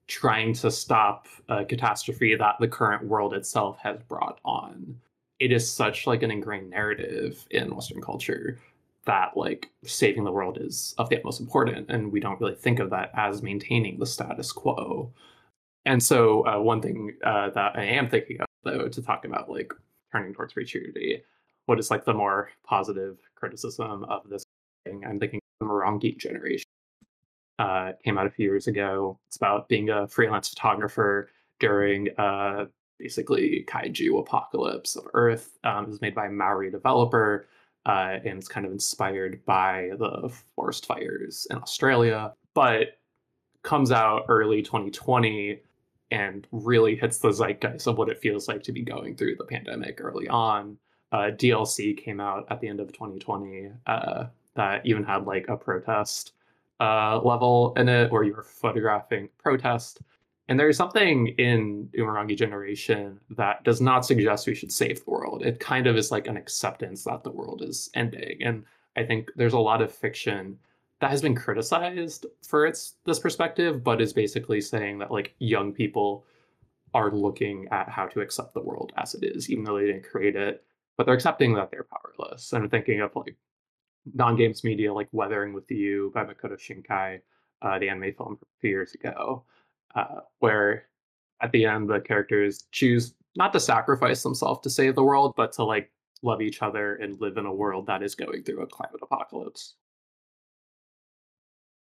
trying 0.07 0.53
to 0.53 0.70
stop 0.70 1.27
a 1.49 1.64
catastrophe 1.64 2.37
that 2.37 2.55
the 2.61 2.68
current 2.68 3.05
world 3.07 3.35
itself 3.35 3.79
has 3.79 3.99
brought 4.09 4.38
on. 4.44 5.01
It 5.40 5.51
is 5.51 5.68
such 5.68 6.07
like 6.07 6.23
an 6.23 6.31
ingrained 6.31 6.70
narrative 6.70 7.44
in 7.51 7.75
Western 7.75 8.01
culture 8.01 8.61
that 9.07 9.37
like 9.37 9.70
saving 9.83 10.25
the 10.25 10.33
world 10.33 10.59
is 10.61 10.94
of 10.99 11.09
the 11.09 11.16
utmost 11.16 11.40
important, 11.40 11.90
and 11.90 12.12
we 12.12 12.20
don't 12.20 12.40
really 12.40 12.55
think 12.55 12.79
of 12.79 12.90
that 12.90 13.11
as 13.14 13.42
maintaining 13.42 13.99
the 13.99 14.07
status 14.07 14.53
quo. 14.53 15.11
And 15.87 16.03
so, 16.03 16.47
uh, 16.47 16.61
one 16.61 16.81
thing 16.81 17.14
uh, 17.25 17.51
that 17.51 17.77
I 17.77 17.85
am 17.85 18.09
thinking 18.09 18.40
of, 18.40 18.47
though, 18.64 18.88
to 18.88 19.03
talk 19.03 19.25
about 19.25 19.51
like 19.51 19.73
turning 20.12 20.33
towards 20.33 20.55
futurity, 20.55 21.23
what 21.66 21.79
is 21.79 21.90
like 21.90 22.05
the 22.05 22.14
more 22.14 22.51
positive 22.64 23.18
criticism 23.35 24.05
of 24.05 24.29
this 24.29 24.44
thing? 24.85 25.05
I'm 25.07 25.20
thinking 25.20 25.40
the 25.61 25.66
Umurangi 25.66 26.16
generation 26.16 26.64
uh, 27.59 27.92
came 28.03 28.18
out 28.18 28.27
a 28.27 28.31
few 28.31 28.47
years 28.47 28.66
ago. 28.66 29.18
It's 29.29 29.37
about 29.37 29.68
being 29.68 29.90
a 29.90 30.09
freelance 30.09 30.49
photographer 30.49 31.31
during 31.61 32.09
uh, 32.18 32.66
basically 32.99 33.64
kaiju 33.68 34.18
apocalypse 34.18 34.97
of 34.97 35.07
Earth. 35.14 35.59
Um, 35.64 35.85
it 35.85 35.90
was 35.90 36.01
made 36.01 36.14
by 36.14 36.27
a 36.27 36.31
Maori 36.31 36.70
developer. 36.70 37.47
Uh, 37.87 38.18
and 38.25 38.38
it's 38.38 38.49
kind 38.49 38.64
of 38.64 38.73
inspired 38.73 39.44
by 39.44 39.90
the 39.99 40.33
forest 40.57 40.87
fires 40.87 41.47
in 41.51 41.59
Australia, 41.59 42.33
but 42.55 42.99
comes 43.62 43.92
out 43.92 44.25
early 44.29 44.62
2020 44.62 45.61
and 46.14 46.46
really 46.53 46.94
hits 46.94 47.18
the 47.18 47.33
zeitgeist 47.33 47.88
of 47.88 47.98
what 47.98 48.09
it 48.09 48.20
feels 48.20 48.46
like 48.46 48.62
to 48.62 48.70
be 48.70 48.83
going 48.83 49.16
through 49.16 49.35
the 49.35 49.44
pandemic 49.44 49.98
early 50.00 50.29
on. 50.29 50.79
Uh, 51.11 51.31
DLC 51.33 51.96
came 51.96 52.20
out 52.20 52.46
at 52.50 52.61
the 52.61 52.68
end 52.68 52.79
of 52.79 52.92
2020 52.92 53.70
uh, 53.87 54.27
that 54.55 54.87
even 54.87 55.03
had 55.03 55.27
like 55.27 55.48
a 55.48 55.57
protest 55.57 56.35
uh, 56.79 57.18
level 57.20 57.74
in 57.77 57.88
it 57.88 58.12
where 58.12 58.22
you 58.22 58.33
were 58.33 58.44
photographing 58.44 59.29
protest. 59.38 60.03
And 60.48 60.61
there's 60.61 60.77
something 60.77 61.29
in 61.38 61.88
Umurangi 61.98 62.37
Generation 62.37 63.18
that 63.31 63.64
does 63.64 63.81
not 63.81 64.07
suggest 64.07 64.46
we 64.46 64.55
should 64.55 64.70
save 64.70 65.05
the 65.05 65.11
world. 65.11 65.42
It 65.44 65.59
kind 65.59 65.88
of 65.88 65.96
is 65.96 66.12
like 66.12 66.29
an 66.29 66.37
acceptance 66.37 67.03
that 67.05 67.24
the 67.24 67.31
world 67.31 67.61
is 67.62 67.90
ending. 67.94 68.40
And 68.40 68.64
I 68.96 69.03
think 69.03 69.33
there's 69.35 69.55
a 69.55 69.59
lot 69.59 69.83
of 69.83 69.92
fiction 69.92 70.59
that 71.00 71.11
has 71.11 71.22
been 71.22 71.35
criticized 71.35 72.26
for 72.46 72.66
its 72.66 72.94
this 73.04 73.18
perspective, 73.18 73.85
but 73.85 74.00
is 74.00 74.12
basically 74.12 74.61
saying 74.61 74.98
that 74.98 75.11
like 75.11 75.35
young 75.38 75.72
people 75.72 76.24
are 76.94 77.11
looking 77.11 77.66
at 77.72 77.88
how 77.88 78.07
to 78.07 78.20
accept 78.20 78.54
the 78.54 78.62
world 78.62 78.92
as 78.96 79.14
it 79.14 79.24
is, 79.24 79.50
even 79.50 79.64
though 79.64 79.78
they 79.78 79.87
didn't 79.87 80.09
create 80.09 80.37
it, 80.37 80.64
but 80.96 81.04
they're 81.04 81.14
accepting 81.14 81.52
that 81.54 81.70
they're 81.70 81.85
powerless. 81.85 82.52
And 82.52 82.64
I'm 82.64 82.70
thinking 82.70 83.00
of 83.00 83.14
like 83.16 83.37
non-games 84.14 84.62
media 84.62 84.92
like 84.92 85.09
Weathering 85.12 85.52
with 85.52 85.70
You 85.70 86.12
by 86.14 86.24
Makoto 86.24 86.57
Shinkai, 86.57 87.20
uh, 87.62 87.78
the 87.78 87.88
anime 87.88 88.14
film 88.14 88.37
from 88.37 88.48
a 88.57 88.61
few 88.61 88.70
years 88.70 88.94
ago, 88.94 89.44
uh, 89.94 90.20
where 90.38 90.85
at 91.40 91.50
the 91.52 91.64
end 91.64 91.90
the 91.90 92.00
characters 92.00 92.66
choose 92.70 93.14
not 93.37 93.52
to 93.52 93.61
sacrifice 93.61 94.22
themselves 94.22 94.61
to 94.61 94.70
save 94.70 94.94
the 94.94 95.02
world, 95.02 95.35
but 95.37 95.52
to 95.52 95.64
like 95.64 95.90
love 96.22 96.40
each 96.40 96.62
other 96.62 96.96
and 96.96 97.20
live 97.20 97.37
in 97.37 97.46
a 97.46 97.52
world 97.52 97.87
that 97.87 98.02
is 98.02 98.14
going 98.14 98.42
through 98.44 98.62
a 98.62 98.66
climate 98.66 99.00
apocalypse. 99.02 99.74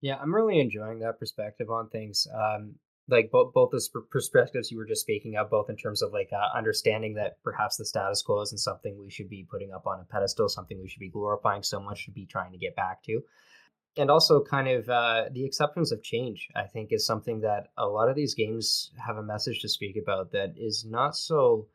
Yeah, 0.00 0.16
I'm 0.20 0.34
really 0.34 0.60
enjoying 0.60 1.00
that 1.00 1.18
perspective 1.18 1.70
on 1.70 1.88
things. 1.88 2.26
Um, 2.32 2.74
like 3.08 3.30
both 3.30 3.54
both 3.54 3.70
those 3.70 3.90
perspectives 4.10 4.70
you 4.70 4.76
were 4.76 4.84
just 4.84 5.00
speaking 5.00 5.36
of, 5.36 5.50
both 5.50 5.70
in 5.70 5.76
terms 5.76 6.02
of 6.02 6.12
like 6.12 6.30
uh, 6.32 6.56
understanding 6.56 7.14
that 7.14 7.42
perhaps 7.42 7.76
the 7.76 7.84
status 7.84 8.22
quo 8.22 8.42
isn't 8.42 8.58
something 8.58 8.98
we 8.98 9.10
should 9.10 9.30
be 9.30 9.46
putting 9.50 9.72
up 9.72 9.86
on 9.86 10.00
a 10.00 10.04
pedestal, 10.04 10.48
something 10.48 10.80
we 10.80 10.88
should 10.88 11.00
be 11.00 11.08
glorifying 11.08 11.62
so 11.62 11.80
much 11.80 12.04
to 12.04 12.10
be 12.10 12.26
trying 12.26 12.52
to 12.52 12.58
get 12.58 12.76
back 12.76 13.02
to, 13.04 13.22
and 13.96 14.10
also 14.10 14.44
kind 14.44 14.68
of 14.68 14.88
uh, 14.90 15.24
the 15.32 15.44
acceptance 15.44 15.90
of 15.90 16.02
change. 16.02 16.48
I 16.54 16.64
think 16.64 16.92
is 16.92 17.06
something 17.06 17.40
that 17.40 17.68
a 17.78 17.86
lot 17.86 18.10
of 18.10 18.16
these 18.16 18.34
games 18.34 18.92
have 19.04 19.16
a 19.16 19.22
message 19.22 19.60
to 19.60 19.68
speak 19.68 19.96
about 19.96 20.32
that 20.32 20.54
is 20.56 20.84
not 20.84 21.16
so 21.16 21.66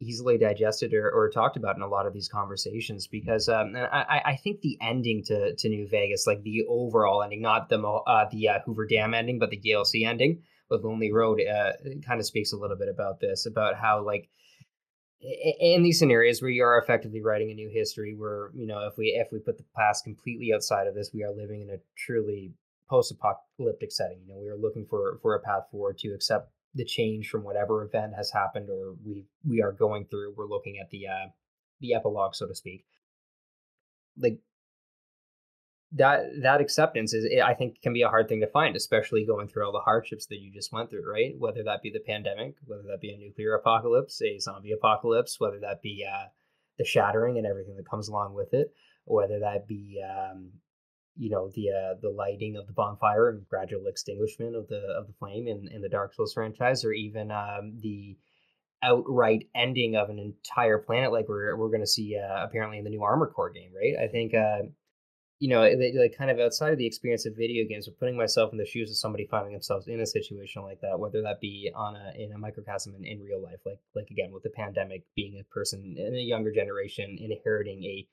easily 0.00 0.38
digested 0.38 0.94
or, 0.94 1.10
or 1.10 1.28
talked 1.28 1.56
about 1.56 1.76
in 1.76 1.82
a 1.82 1.88
lot 1.88 2.06
of 2.06 2.12
these 2.12 2.28
conversations 2.28 3.06
because 3.06 3.48
um, 3.48 3.76
I, 3.76 4.22
I 4.24 4.36
think 4.36 4.60
the 4.60 4.78
ending 4.80 5.22
to, 5.24 5.54
to 5.54 5.68
New 5.68 5.86
Vegas, 5.86 6.26
like 6.26 6.42
the 6.42 6.64
overall 6.68 7.22
ending, 7.22 7.42
not 7.42 7.68
the 7.68 7.78
uh, 7.78 8.26
the 8.30 8.48
uh, 8.48 8.58
Hoover 8.64 8.86
Dam 8.86 9.14
ending, 9.14 9.38
but 9.38 9.50
the 9.50 9.60
DLC 9.60 10.06
ending 10.06 10.42
with 10.70 10.82
Lonely 10.82 11.12
Road, 11.12 11.40
uh, 11.40 11.72
kind 12.06 12.18
of 12.18 12.26
speaks 12.26 12.52
a 12.52 12.56
little 12.56 12.76
bit 12.76 12.88
about 12.88 13.20
this, 13.20 13.46
about 13.46 13.76
how 13.76 14.04
like 14.04 14.28
in 15.20 15.82
these 15.82 15.98
scenarios 15.98 16.40
where 16.40 16.50
you 16.50 16.62
are 16.62 16.78
effectively 16.78 17.20
writing 17.20 17.50
a 17.50 17.54
new 17.54 17.68
history, 17.68 18.14
where 18.14 18.50
you 18.54 18.66
know 18.66 18.86
if 18.86 18.96
we 18.96 19.06
if 19.06 19.28
we 19.30 19.38
put 19.38 19.58
the 19.58 19.64
past 19.76 20.04
completely 20.04 20.52
outside 20.54 20.86
of 20.86 20.94
this, 20.94 21.10
we 21.12 21.22
are 21.22 21.32
living 21.32 21.60
in 21.60 21.70
a 21.70 21.78
truly 21.96 22.54
post-apocalyptic 22.88 23.92
setting. 23.92 24.18
You 24.26 24.34
know, 24.34 24.40
we 24.40 24.48
are 24.48 24.56
looking 24.56 24.86
for 24.86 25.18
for 25.20 25.34
a 25.34 25.40
path 25.40 25.64
forward 25.70 25.98
to 25.98 26.08
accept 26.14 26.50
the 26.74 26.84
change 26.84 27.28
from 27.28 27.42
whatever 27.42 27.82
event 27.84 28.12
has 28.16 28.30
happened 28.30 28.68
or 28.70 28.94
we 29.04 29.24
we 29.46 29.60
are 29.62 29.72
going 29.72 30.04
through 30.06 30.34
we're 30.36 30.46
looking 30.46 30.78
at 30.78 30.90
the 30.90 31.06
uh 31.06 31.28
the 31.80 31.94
epilogue 31.94 32.34
so 32.34 32.46
to 32.46 32.54
speak. 32.54 32.84
Like 34.18 34.38
that 35.92 36.20
that 36.42 36.60
acceptance 36.60 37.12
is 37.12 37.26
i 37.44 37.52
think 37.52 37.82
can 37.82 37.92
be 37.92 38.02
a 38.02 38.08
hard 38.08 38.28
thing 38.28 38.40
to 38.40 38.46
find 38.46 38.76
especially 38.76 39.26
going 39.26 39.48
through 39.48 39.66
all 39.66 39.72
the 39.72 39.80
hardships 39.80 40.26
that 40.26 40.38
you 40.38 40.52
just 40.52 40.72
went 40.72 40.88
through 40.88 41.10
right? 41.10 41.34
Whether 41.36 41.64
that 41.64 41.82
be 41.82 41.90
the 41.90 42.00
pandemic 42.00 42.54
whether 42.64 42.84
that 42.84 43.00
be 43.00 43.12
a 43.12 43.18
nuclear 43.18 43.54
apocalypse 43.54 44.22
a 44.22 44.38
zombie 44.38 44.72
apocalypse 44.72 45.40
whether 45.40 45.58
that 45.60 45.82
be 45.82 46.06
uh 46.08 46.26
the 46.78 46.84
shattering 46.84 47.38
and 47.38 47.46
everything 47.46 47.76
that 47.76 47.90
comes 47.90 48.08
along 48.08 48.34
with 48.34 48.54
it 48.54 48.72
whether 49.04 49.40
that 49.40 49.66
be 49.66 50.00
um 50.00 50.52
you 51.16 51.30
know 51.30 51.50
the 51.54 51.70
uh, 51.70 51.94
the 52.00 52.10
lighting 52.10 52.56
of 52.56 52.66
the 52.66 52.72
bonfire 52.72 53.30
and 53.30 53.48
gradual 53.48 53.86
extinguishment 53.86 54.56
of 54.56 54.68
the 54.68 54.80
of 54.98 55.06
the 55.06 55.12
flame 55.14 55.48
in, 55.48 55.68
in 55.68 55.82
the 55.82 55.88
Dark 55.88 56.14
Souls 56.14 56.34
franchise, 56.34 56.84
or 56.84 56.92
even 56.92 57.30
um, 57.30 57.78
the 57.80 58.16
outright 58.82 59.46
ending 59.54 59.96
of 59.96 60.08
an 60.08 60.18
entire 60.18 60.78
planet, 60.78 61.12
like 61.12 61.28
we're 61.28 61.56
we're 61.56 61.68
going 61.68 61.80
to 61.80 61.86
see 61.86 62.16
uh, 62.16 62.44
apparently 62.44 62.78
in 62.78 62.84
the 62.84 62.90
new 62.90 63.02
Armored 63.02 63.32
Core 63.32 63.50
game, 63.50 63.72
right? 63.74 63.94
I 64.02 64.08
think 64.08 64.34
uh, 64.34 64.62
you 65.40 65.48
know, 65.48 65.62
like 65.62 66.16
kind 66.16 66.30
of 66.30 66.38
outside 66.38 66.72
of 66.72 66.78
the 66.78 66.86
experience 66.86 67.24
of 67.24 67.34
video 67.34 67.66
games, 67.66 67.86
but 67.86 67.98
putting 67.98 68.16
myself 68.16 68.52
in 68.52 68.58
the 68.58 68.66
shoes 68.66 68.90
of 68.90 68.98
somebody 68.98 69.26
finding 69.26 69.52
themselves 69.52 69.88
in 69.88 69.98
a 70.00 70.06
situation 70.06 70.62
like 70.62 70.82
that, 70.82 71.00
whether 71.00 71.22
that 71.22 71.40
be 71.40 71.70
on 71.74 71.96
a 71.96 72.12
in 72.14 72.32
a 72.32 72.38
microcosm 72.38 72.94
in, 72.94 73.06
in 73.06 73.22
real 73.22 73.42
life, 73.42 73.60
like 73.64 73.78
like 73.94 74.10
again 74.10 74.32
with 74.32 74.42
the 74.42 74.50
pandemic, 74.50 75.02
being 75.16 75.40
a 75.40 75.54
person 75.54 75.96
in 75.98 76.14
a 76.14 76.18
younger 76.18 76.52
generation 76.52 77.16
inheriting 77.18 77.82
a 77.84 78.06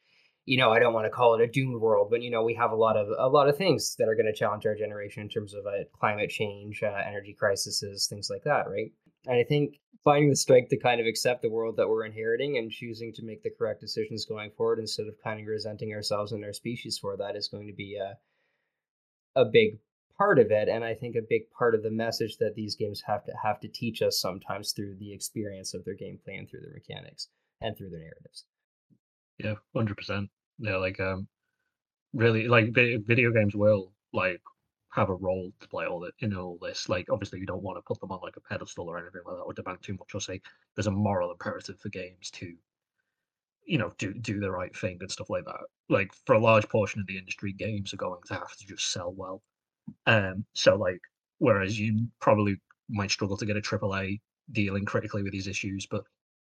you 0.47 0.57
know, 0.57 0.71
I 0.71 0.79
don't 0.79 0.93
want 0.93 1.05
to 1.05 1.11
call 1.11 1.35
it 1.35 1.41
a 1.41 1.47
doomed 1.47 1.81
world, 1.81 2.07
but 2.09 2.21
you 2.21 2.31
know, 2.31 2.41
we 2.41 2.53
have 2.53 2.71
a 2.71 2.75
lot 2.75 2.95
of 2.95 3.09
a 3.19 3.27
lot 3.27 3.49
of 3.49 3.57
things 3.57 3.95
that 3.99 4.07
are 4.07 4.15
going 4.15 4.31
to 4.31 4.33
challenge 4.33 4.65
our 4.65 4.75
generation 4.75 5.21
in 5.21 5.29
terms 5.29 5.53
of 5.53 5.65
uh, 5.67 5.83
climate 5.99 6.29
change, 6.29 6.81
uh, 6.81 7.01
energy 7.05 7.33
crises, 7.37 8.07
things 8.09 8.29
like 8.29 8.43
that, 8.45 8.69
right? 8.69 8.91
And 9.27 9.37
I 9.37 9.43
think 9.43 9.79
finding 10.05 10.29
the 10.29 10.37
strength 10.37 10.69
to 10.69 10.77
kind 10.77 11.01
of 11.01 11.05
accept 11.05 11.41
the 11.41 11.49
world 11.49 11.75
that 11.75 11.89
we're 11.89 12.05
inheriting 12.05 12.57
and 12.57 12.71
choosing 12.71 13.11
to 13.11 13.25
make 13.25 13.43
the 13.43 13.49
correct 13.49 13.81
decisions 13.81 14.25
going 14.25 14.49
forward 14.51 14.79
instead 14.79 15.05
of 15.05 15.21
kind 15.21 15.41
of 15.41 15.45
resenting 15.45 15.93
ourselves 15.93 16.31
and 16.31 16.45
our 16.45 16.53
species 16.53 16.97
for 16.97 17.17
that 17.17 17.35
is 17.35 17.49
going 17.49 17.67
to 17.67 17.73
be 17.73 17.97
a 17.97 18.17
a 19.35 19.43
big 19.43 19.79
part 20.17 20.39
of 20.39 20.49
it 20.49 20.69
and 20.69 20.83
i 20.83 20.93
think 20.93 21.15
a 21.15 21.21
big 21.29 21.41
part 21.51 21.75
of 21.75 21.83
the 21.83 21.91
message 21.91 22.37
that 22.37 22.55
these 22.55 22.75
games 22.75 23.03
have 23.05 23.25
to 23.25 23.33
have 23.43 23.59
to 23.59 23.67
teach 23.67 24.01
us 24.01 24.19
sometimes 24.19 24.71
through 24.71 24.95
the 24.95 25.13
experience 25.13 25.73
of 25.73 25.83
their 25.83 25.95
gameplay 25.95 26.39
and 26.39 26.49
through 26.49 26.61
their 26.61 26.73
mechanics 26.73 27.27
and 27.59 27.77
through 27.77 27.89
their 27.89 27.99
narratives 27.99 28.45
yeah 29.39 29.55
100% 29.75 30.29
yeah, 30.59 30.77
like 30.77 30.99
um, 30.99 31.27
really 32.13 32.47
like 32.47 32.73
video 32.73 33.31
games 33.31 33.55
will 33.55 33.91
like 34.13 34.41
have 34.91 35.09
a 35.09 35.15
role 35.15 35.51
to 35.59 35.67
play 35.67 35.85
all 35.85 35.99
the 35.99 36.11
in 36.19 36.35
all 36.35 36.57
this. 36.61 36.89
Like 36.89 37.07
obviously 37.11 37.39
you 37.39 37.45
don't 37.45 37.63
want 37.63 37.77
to 37.77 37.81
put 37.81 37.99
them 37.99 38.11
on 38.11 38.19
like 38.21 38.37
a 38.37 38.41
pedestal 38.41 38.87
or 38.89 38.97
anything 38.97 39.21
like 39.25 39.35
that 39.35 39.41
or 39.43 39.53
demand 39.53 39.79
too 39.81 39.93
much 39.93 40.15
or 40.15 40.21
say 40.21 40.41
there's 40.75 40.87
a 40.87 40.91
moral 40.91 41.31
imperative 41.31 41.79
for 41.79 41.89
games 41.89 42.31
to 42.31 42.53
you 43.65 43.77
know 43.77 43.91
do 43.97 44.13
do 44.13 44.39
the 44.39 44.49
right 44.49 44.75
thing 44.75 44.97
and 44.99 45.11
stuff 45.11 45.29
like 45.29 45.45
that. 45.45 45.61
Like 45.89 46.11
for 46.25 46.35
a 46.35 46.39
large 46.39 46.67
portion 46.69 47.01
of 47.01 47.07
the 47.07 47.17
industry, 47.17 47.53
games 47.53 47.93
are 47.93 47.97
going 47.97 48.21
to 48.27 48.33
have 48.33 48.55
to 48.57 48.65
just 48.65 48.91
sell 48.91 49.13
well. 49.15 49.43
Um 50.07 50.45
so 50.53 50.75
like 50.75 51.01
whereas 51.39 51.79
you 51.79 52.07
probably 52.19 52.59
might 52.89 53.11
struggle 53.11 53.37
to 53.37 53.45
get 53.45 53.57
a 53.57 53.61
AAA 53.61 54.19
dealing 54.51 54.85
critically 54.85 55.23
with 55.23 55.33
these 55.33 55.47
issues, 55.47 55.85
but 55.85 56.03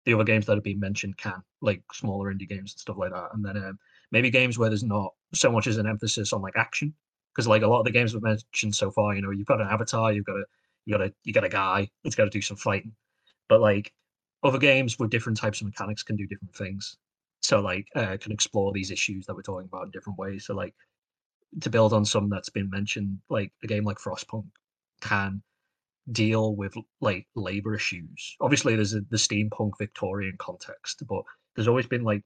the 0.05 0.15
other 0.15 0.25
games 0.25 0.47
that 0.47 0.55
have 0.55 0.65
been 0.65 0.81
mentioned 0.81 1.17
can, 1.17 1.43
like 1.61 1.83
smaller 1.93 2.33
indie 2.33 2.49
games 2.49 2.73
and 2.73 2.81
stuff 2.81 2.97
like 2.99 3.13
that. 3.13 3.29
And 3.35 3.45
then 3.45 3.57
um, 3.57 3.79
maybe 4.11 4.31
games 4.31 4.59
where 4.59 4.69
there's 4.69 4.83
not 4.83 5.13
so 5.33 5.51
much 5.51 5.67
as 5.67 5.77
an 5.77 5.87
emphasis 5.87 6.33
on 6.33 6.43
like 6.43 6.57
action, 6.57 6.95
because 7.33 7.47
like 7.47 7.63
a 7.63 7.67
lot 7.67 7.81
of 7.81 7.85
the 7.85 7.91
games 7.91 8.13
we've 8.13 8.23
mentioned 8.23 8.75
so 8.75 8.91
far, 8.91 9.15
you 9.15 9.23
know, 9.23 9.31
you've 9.31 9.47
got 9.47 9.61
an 9.61 9.69
avatar, 9.69 10.13
you've 10.13 10.27
got 10.27 10.37
a 10.37 10.45
you 10.85 10.97
got 10.97 11.07
a 11.07 11.13
you 11.25 11.33
got 11.33 11.45
a 11.45 11.49
guy 11.49 11.89
that's 12.03 12.17
got 12.17 12.25
to 12.25 12.31
do 12.31 12.43
some 12.43 12.57
fighting, 12.57 12.93
but 13.49 13.61
like 13.61 13.93
other 14.43 14.59
games 14.59 14.99
with 14.99 15.11
different 15.11 15.39
types 15.39 15.61
of 15.61 15.67
mechanics 15.67 16.03
can 16.03 16.17
do 16.17 16.27
different 16.27 16.55
things. 16.55 16.97
So 17.41 17.61
like 17.61 17.87
uh, 17.95 18.17
can 18.21 18.33
explore 18.33 18.73
these 18.73 18.91
issues 18.91 19.27
that 19.27 19.35
we're 19.35 19.43
talking 19.43 19.69
about 19.73 19.85
in 19.85 19.91
different 19.91 20.19
ways. 20.19 20.47
So 20.47 20.55
like 20.55 20.75
to 21.61 21.71
build 21.71 21.93
on 21.93 22.05
some 22.05 22.29
that's 22.29 22.49
been 22.49 22.71
mentioned, 22.71 23.19
like 23.29 23.53
a 23.63 23.67
game 23.67 23.85
like 23.85 23.99
Frostpunk 23.99 24.47
can 25.01 25.43
deal 26.11 26.55
with 26.57 26.75
like 27.01 27.27
labor 27.35 27.75
issues. 27.75 28.37
Obviously, 28.41 28.75
there's 28.75 28.95
a, 28.95 29.01
the 29.11 29.17
steampunk 29.17 29.73
Victorian 29.79 30.37
context, 30.39 31.03
but 31.07 31.23
there's 31.55 31.69
always 31.69 31.87
been 31.87 32.03
like 32.03 32.23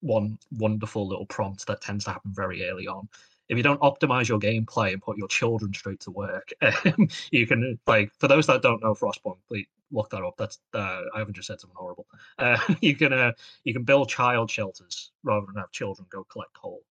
one 0.00 0.38
wonderful 0.52 1.06
little 1.08 1.26
prompt 1.26 1.66
that 1.66 1.80
tends 1.80 2.04
to 2.04 2.12
happen 2.12 2.32
very 2.34 2.68
early 2.68 2.86
on. 2.86 3.08
If 3.48 3.56
you 3.56 3.62
don't 3.62 3.80
optimize 3.80 4.28
your 4.28 4.38
gameplay 4.38 4.92
and 4.92 5.02
put 5.02 5.16
your 5.16 5.28
children 5.28 5.72
straight 5.72 6.00
to 6.00 6.10
work, 6.10 6.52
um, 6.62 7.08
you 7.30 7.46
can 7.46 7.78
like 7.86 8.12
for 8.18 8.28
those 8.28 8.46
that 8.46 8.62
don't 8.62 8.82
know 8.82 8.94
Frostpunk, 8.94 9.38
please 9.48 9.66
look 9.90 10.10
that 10.10 10.22
up. 10.22 10.34
That's 10.36 10.58
uh, 10.74 11.02
I 11.14 11.18
haven't 11.18 11.34
just 11.34 11.48
said 11.48 11.60
something 11.60 11.76
horrible. 11.76 12.06
Uh, 12.38 12.58
you 12.80 12.94
can 12.94 13.12
uh, 13.12 13.32
you 13.64 13.72
can 13.72 13.82
build 13.82 14.08
child 14.08 14.50
shelters 14.50 15.10
rather 15.24 15.46
than 15.46 15.56
have 15.56 15.72
children 15.72 16.06
go 16.10 16.24
collect 16.24 16.52
coal, 16.54 16.82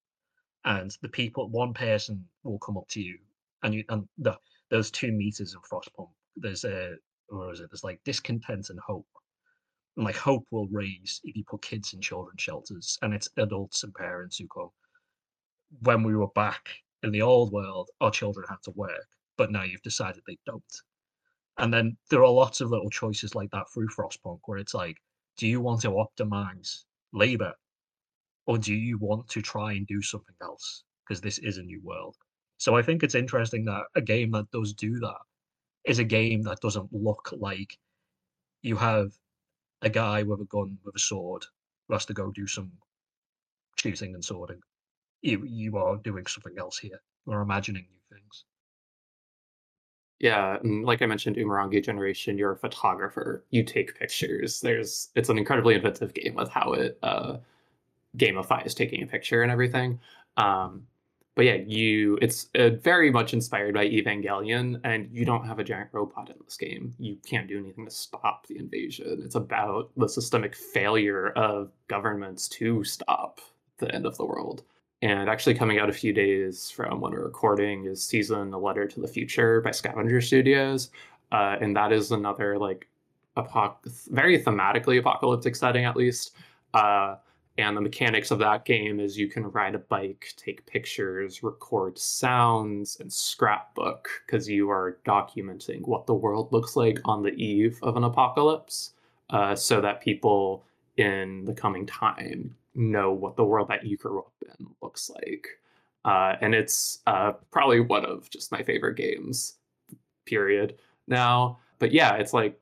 and 0.66 0.92
the 1.02 1.08
people 1.08 1.48
one 1.50 1.74
person 1.74 2.26
will 2.44 2.60
come 2.60 2.78
up 2.78 2.88
to 2.90 3.02
you, 3.02 3.18
and 3.64 3.74
you 3.74 3.84
and 3.90 4.08
the 4.18 4.38
those 4.70 4.92
two 4.92 5.12
meters 5.12 5.54
in 5.54 5.62
Frostpunk. 5.62 6.10
There's 6.40 6.64
a 6.64 6.96
or 7.30 7.52
is 7.52 7.60
it? 7.60 7.70
There's 7.70 7.84
like 7.84 8.00
discontent 8.06 8.70
and 8.70 8.80
hope. 8.80 9.08
And 9.96 10.06
like 10.06 10.16
hope 10.16 10.46
will 10.52 10.68
raise 10.68 11.20
if 11.24 11.36
you 11.36 11.44
put 11.44 11.64
kids 11.64 11.94
in 11.94 12.02
children's 12.02 12.42
shelters 12.42 12.98
and 13.02 13.14
it's 13.14 13.30
adults 13.38 13.84
and 13.84 13.94
parents 13.94 14.38
who 14.38 14.46
go 14.48 14.72
when 15.82 16.04
we 16.04 16.16
were 16.16 16.28
back 16.30 16.70
in 17.04 17.12
the 17.12 17.22
old 17.22 17.52
world 17.52 17.90
our 18.00 18.12
children 18.12 18.46
had 18.48 18.62
to 18.64 18.72
work 18.72 19.08
but 19.38 19.52
now 19.52 19.64
you've 19.64 19.82
decided 19.82 20.22
they 20.26 20.38
don't. 20.46 20.64
And 21.58 21.74
then 21.74 21.98
there 22.10 22.24
are 22.24 22.32
lots 22.32 22.62
of 22.62 22.70
little 22.70 22.90
choices 22.90 23.34
like 23.36 23.50
that 23.52 23.66
through 23.74 23.90
frostpunk 23.90 24.40
where 24.46 24.60
it's 24.60 24.74
like 24.74 24.98
do 25.38 25.48
you 25.48 25.62
want 25.62 25.82
to 25.82 25.90
optimize 25.90 26.84
labor 27.14 27.54
or 28.46 28.58
do 28.58 28.74
you 28.74 28.98
want 28.98 29.28
to 29.30 29.42
try 29.42 29.74
and 29.74 29.86
do 29.88 30.02
something 30.02 30.36
else? 30.42 30.84
Because 31.08 31.22
this 31.22 31.38
is 31.40 31.58
a 31.58 31.64
new 31.64 31.82
world. 31.84 32.16
So 32.58 32.76
i 32.76 32.82
think 32.82 33.04
it's 33.04 33.16
interesting 33.16 33.66
that 33.66 33.84
a 33.96 34.02
game 34.02 34.32
that 34.32 34.50
does 34.52 34.74
do 34.74 35.00
that 35.00 35.22
is 35.88 36.00
a 36.00 36.04
game 36.04 36.44
that 36.44 36.60
doesn't 36.60 36.90
look 36.92 37.34
like 37.38 37.78
you 38.62 38.76
have 38.76 39.14
a 39.82 39.90
guy 39.90 40.24
with 40.24 40.42
a 40.42 40.46
gun 40.46 40.78
with 40.84 40.96
a 40.96 41.00
sword 41.00 41.46
who 41.88 41.94
has 41.94 42.06
to 42.06 42.14
go 42.14 42.32
do 42.32 42.46
some 42.46 42.72
shooting 43.78 44.14
and 44.14 44.24
swording. 44.24 44.60
You 45.22 45.46
you 45.46 45.78
are 45.78 45.98
doing 45.98 46.26
something 46.26 46.56
else 46.58 46.78
here. 46.78 47.02
We're 47.26 47.42
imagining 47.42 47.86
new 47.90 48.18
things. 48.18 48.46
Yeah, 50.20 50.58
like 50.64 51.02
I 51.02 51.06
mentioned, 51.06 51.36
Umurangi 51.36 51.84
Generation, 51.84 52.38
you're 52.38 52.54
a 52.54 52.58
photographer. 52.58 53.46
You 53.52 53.64
take 53.64 53.98
pictures. 53.98 54.60
There's 54.62 55.10
it's 55.16 55.30
an 55.30 55.38
incredibly 55.38 55.76
inventive 55.76 56.14
game 56.14 56.36
with 56.36 56.50
how 56.50 56.74
it 56.74 56.98
uh, 57.04 57.38
gamifies 58.18 58.76
taking 58.76 59.04
a 59.04 59.08
picture 59.08 59.44
and 59.44 59.52
everything. 59.52 60.00
Um, 60.38 60.88
but 61.38 61.46
yeah, 61.46 61.54
you 61.54 62.18
it's 62.20 62.50
uh, 62.56 62.72
very 62.72 63.12
much 63.12 63.32
inspired 63.32 63.76
by 63.76 63.88
Evangelion, 63.88 64.82
and 64.84 65.08
you 65.12 65.24
don't 65.24 65.46
have 65.46 65.60
a 65.60 65.64
giant 65.64 65.90
robot 65.92 66.32
in 66.32 66.36
this 66.44 66.58
game. 66.58 66.96
You 66.98 67.16
can't 67.24 67.48
do 67.48 67.60
anything 67.60 67.86
to 67.86 67.92
stop 67.92 68.48
the 68.48 68.58
invasion. 68.58 69.22
It's 69.24 69.36
about 69.36 69.92
the 69.96 70.10
systemic 70.10 70.56
failure 70.56 71.30
of 71.34 71.72
governments 71.88 72.50
to 72.50 72.84
stop 72.84 73.40
the 73.78 73.94
end 73.94 74.08
of 74.08 74.18
the 74.18 74.26
world. 74.26 74.64
And 75.04 75.30
actually, 75.30 75.54
coming 75.54 75.78
out 75.78 75.90
a 75.90 75.94
few 75.94 76.12
days 76.12 76.72
from 76.72 77.00
when 77.02 77.12
we're 77.12 77.26
recording 77.26 77.86
is 77.86 78.04
season 78.04 78.52
A 78.52 78.58
Letter 78.58 78.88
to 78.88 79.00
the 79.00 79.08
Future 79.08 79.62
by 79.62 79.70
Scavenger 79.70 80.22
Studios, 80.22 80.90
uh, 81.32 81.58
and 81.62 81.76
that 81.78 81.92
is 81.92 82.12
another 82.12 82.58
like 82.58 82.88
apoc- 83.38 84.08
very 84.10 84.42
thematically 84.42 84.98
apocalyptic 84.98 85.56
setting, 85.56 85.86
at 85.86 85.96
least. 85.96 86.36
Uh, 86.74 87.18
and 87.58 87.76
the 87.76 87.82
mechanics 87.82 88.30
of 88.30 88.40
that 88.40 88.66
game 88.66 89.00
is 89.00 89.18
you 89.18 89.28
can 89.28 89.44
ride 89.52 89.74
a 89.74 89.80
bike, 89.80 90.34
take 90.38 90.66
pictures, 90.68 91.42
record 91.42 91.98
sounds, 91.98 92.98
and 93.00 93.12
scrapbook 93.12 94.08
because 94.26 94.48
you 94.48 94.70
are 94.70 95.00
documenting 95.06 95.82
what 95.88 96.06
the 96.06 96.14
world 96.14 96.52
looks 96.52 96.76
like 96.76 97.00
on 97.06 97.24
the 97.24 97.32
eve 97.32 97.80
of 97.82 97.98
an 97.98 98.04
apocalypse 98.04 98.94
uh, 99.32 99.56
so 99.56 99.82
that 99.82 100.02
people 100.02 100.66
in 100.98 101.46
the 101.46 101.54
coming 101.54 101.86
time 101.86 102.56
know 102.76 103.12
what 103.12 103.36
the 103.36 103.44
world 103.44 103.68
that 103.70 103.86
you 103.86 103.98
grew 103.98 104.20
up 104.20 104.34
in 104.60 104.68
looks 104.82 105.10
like. 105.10 105.48
Uh, 106.06 106.36
and 106.42 106.54
it's 106.54 107.00
uh, 107.08 107.34
probably 107.52 107.80
one 107.80 108.06
of 108.06 108.30
just 108.30 108.52
my 108.52 108.62
favorite 108.62 108.96
games, 108.96 109.56
period, 110.26 110.78
now. 111.08 111.58
But 111.80 111.92
yeah, 111.92 112.16
it's 112.16 112.34
like 112.34 112.60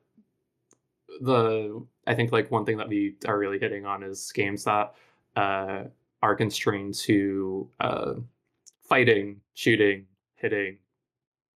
the 1.20 1.84
I 2.06 2.14
think 2.14 2.32
like 2.32 2.50
one 2.50 2.64
thing 2.64 2.76
that 2.76 2.88
we 2.88 3.16
are 3.26 3.38
really 3.38 3.58
hitting 3.58 3.84
on 3.84 4.02
is 4.02 4.32
games 4.32 4.64
that 4.64 4.94
uh, 5.34 5.84
are 6.22 6.36
constrained 6.36 6.94
to 6.94 7.68
uh, 7.80 8.14
fighting, 8.88 9.40
shooting, 9.54 10.06
hitting, 10.36 10.78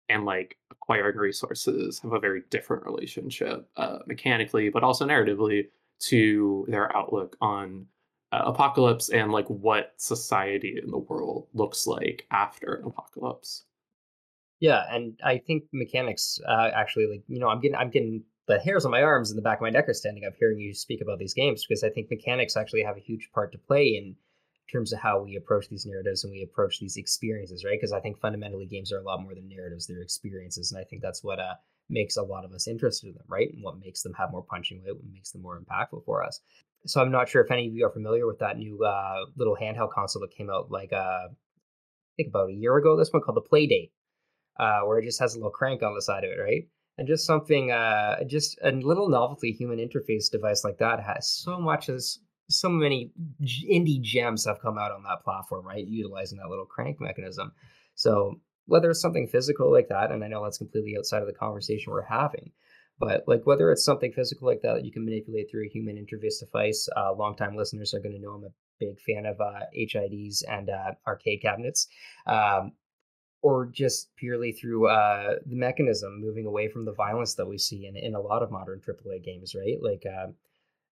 and 0.10 0.26
like 0.26 0.58
acquiring 0.72 1.18
resources 1.18 2.00
have 2.00 2.14
a 2.14 2.20
very 2.20 2.41
different 2.50 2.86
relationship 2.86 3.70
uh, 3.78 4.00
mechanically, 4.08 4.70
but 4.70 4.84
also 4.84 5.06
narratively 5.06 5.68
to 6.00 6.66
their 6.68 6.95
outlook 6.95 7.38
on 7.41 7.86
uh, 8.32 8.43
apocalypse 8.45 9.10
and 9.10 9.32
like 9.32 9.47
what 9.47 9.93
society 9.97 10.80
in 10.84 10.89
the 10.91 10.97
world 10.97 11.47
looks 11.54 11.88
like 11.88 12.26
after 12.32 12.76
an 12.76 12.86
apocalypse. 12.86 13.66
Yeah, 14.60 14.84
and 14.91 15.18
I 15.24 15.38
think 15.38 15.64
mechanics 15.72 16.39
uh, 16.47 16.70
actually 16.74 17.08
like 17.08 17.24
you 17.28 17.39
know 17.39 17.47
I'm 17.47 17.62
getting 17.62 17.78
I'm 17.78 17.89
getting 17.89 18.24
the 18.50 18.60
hairs 18.60 18.84
on 18.84 18.89
my 18.91 19.04
arms 19.04 19.30
and 19.30 19.38
the 19.38 19.43
back 19.43 19.60
of 19.60 19.62
my 19.62 19.70
neck 19.70 19.88
are 19.88 19.93
standing 19.93 20.26
up 20.26 20.34
hearing 20.39 20.60
you 20.60 20.74
speak 20.74 21.02
about 21.02 21.20
these 21.20 21.36
games 21.36 21.64
because 21.64 21.84
I 21.84 21.89
think 21.89 22.10
mechanics 22.10 22.58
actually 22.58 22.82
have 22.82 22.97
a 22.97 23.00
huge 23.02 23.30
part 23.32 23.52
to 23.52 23.60
play 23.60 23.89
in 23.89 24.16
terms 24.72 24.91
of 24.91 25.00
how 25.00 25.22
we 25.22 25.36
approach 25.36 25.70
these 25.70 25.86
narratives 25.86 26.24
and 26.24 26.34
we 26.34 26.41
approach 26.41 26.80
these 26.80 26.97
experiences, 26.97 27.64
right? 27.64 27.78
Because 27.80 27.93
I 27.93 28.00
think 28.00 28.20
fundamentally 28.20 28.66
games 28.66 28.91
are 28.91 28.97
a 28.97 29.04
lot 29.04 29.22
more 29.22 29.36
than 29.36 29.47
narratives; 29.47 29.86
they're 29.86 30.02
experiences, 30.02 30.72
and 30.72 30.82
I 30.82 30.84
think 30.84 31.04
that's 31.04 31.24
what 31.24 31.39
uh, 31.39 31.54
makes 31.91 32.18
a 32.18 32.24
lot 32.24 32.43
of 32.43 32.52
us 32.52 32.68
interested 32.68 33.10
in 33.10 33.14
them, 33.14 33.26
right? 33.28 33.54
And 33.54 33.64
what 33.64 33.80
makes 33.80 34.02
them 34.02 34.14
have 34.14 34.32
more 34.32 34.43
punching 34.43 34.82
weight, 34.84 34.95
what 34.95 35.14
makes 35.14 35.30
them 35.30 35.43
more 35.43 35.62
impactful 35.62 36.04
for 36.06 36.24
us. 36.24 36.39
So 36.88 37.02
I'm 37.02 37.12
not 37.12 37.30
sure 37.30 37.43
if 37.43 37.52
any 37.52 37.68
of 37.68 37.74
you 37.76 37.86
are 37.86 37.91
familiar 37.91 38.26
with 38.26 38.39
that 38.39 38.58
new 38.58 38.84
uh, 38.84 39.26
little 39.38 39.58
handheld 39.62 39.91
console 39.91 40.22
that 40.22 40.36
came 40.36 40.50
out 40.50 40.72
like 40.72 40.91
uh, 40.91 41.28
I 41.28 42.16
think 42.18 42.30
about 42.30 42.50
a 42.50 42.54
year 42.54 42.76
ago. 42.78 42.97
This 42.97 43.14
one 43.14 43.22
called 43.22 43.38
the 43.38 43.47
Playdate, 43.47 43.91
uh, 44.60 44.88
where 44.88 44.97
it 44.97 45.06
just 45.06 45.20
has 45.20 45.36
a 45.36 45.38
little 45.38 45.52
crank 45.52 45.84
on 45.84 45.93
the 45.93 46.02
side 46.02 46.24
of 46.24 46.32
it, 46.32 46.41
right? 46.41 46.68
And 47.00 47.08
just 47.08 47.26
something 47.26 47.72
uh 47.72 48.24
just 48.26 48.60
a 48.64 48.72
little 48.72 49.10
novelty 49.10 49.52
human 49.52 49.80
interface 49.80 50.30
device 50.30 50.64
like 50.64 50.78
that 50.78 51.02
has 51.02 51.30
so 51.30 51.60
much 51.60 51.89
as 51.89 52.20
so 52.50 52.68
many 52.68 53.12
indie 53.41 54.02
gems 54.02 54.45
have 54.45 54.62
come 54.62 54.78
out 54.78 54.91
on 54.91 55.04
that 55.04 55.24
platform 55.24 55.66
right 55.66 55.88
utilizing 55.88 56.38
that 56.38 56.50
little 56.50 56.66
crank 56.66 57.00
mechanism. 57.00 57.52
So 57.95 58.39
whether 58.66 58.89
it's 58.91 59.02
something 59.02 59.28
physical 59.28 59.72
like 59.72 59.88
that 59.88 60.12
and 60.12 60.24
i 60.24 60.28
know 60.28 60.43
that's 60.43 60.60
completely 60.60 60.95
outside 60.97 61.22
of 61.22 61.28
the 61.28 61.34
conversation 61.34 61.91
we're 61.91 62.04
having 62.04 62.52
but 63.00 63.24
like 63.28 63.41
whether 63.45 63.72
it's 63.72 63.84
something 63.84 64.12
physical 64.12 64.47
like 64.47 64.62
that 64.62 64.76
that 64.76 64.86
you 64.86 64.91
can 64.91 65.04
manipulate 65.06 65.50
through 65.50 65.66
a 65.66 65.70
human 65.70 65.95
interface 65.95 66.39
device 66.39 66.88
uh, 66.95 67.12
longtime 67.14 67.56
listeners 67.56 67.95
are 67.95 68.00
going 68.00 68.14
to 68.14 68.22
know 68.22 68.34
i'm 68.34 68.43
a 68.43 68.54
big 68.80 69.00
fan 69.02 69.26
of 69.26 69.39
uh, 69.39 69.66
hids 69.74 70.43
and 70.43 70.70
uh, 70.70 70.91
arcade 71.06 71.41
cabinets. 71.41 71.88
Um, 72.26 72.72
or 73.42 73.66
just 73.66 74.14
purely 74.16 74.52
through 74.52 74.88
uh, 74.88 75.36
the 75.46 75.56
mechanism 75.56 76.20
moving 76.20 76.46
away 76.46 76.68
from 76.68 76.86
the 76.86 76.94
violence 76.94 77.36
that 77.36 77.48
we 77.48 77.58
see 77.58 77.86
in, 77.86 77.96
in 77.96 78.16
a 78.16 78.20
lot 78.20 78.44
of 78.44 78.52
modern 78.52 78.82
AAA 78.82 79.24
games, 79.24 79.56
right? 79.56 79.78
Like, 79.82 80.04
uh, 80.06 80.28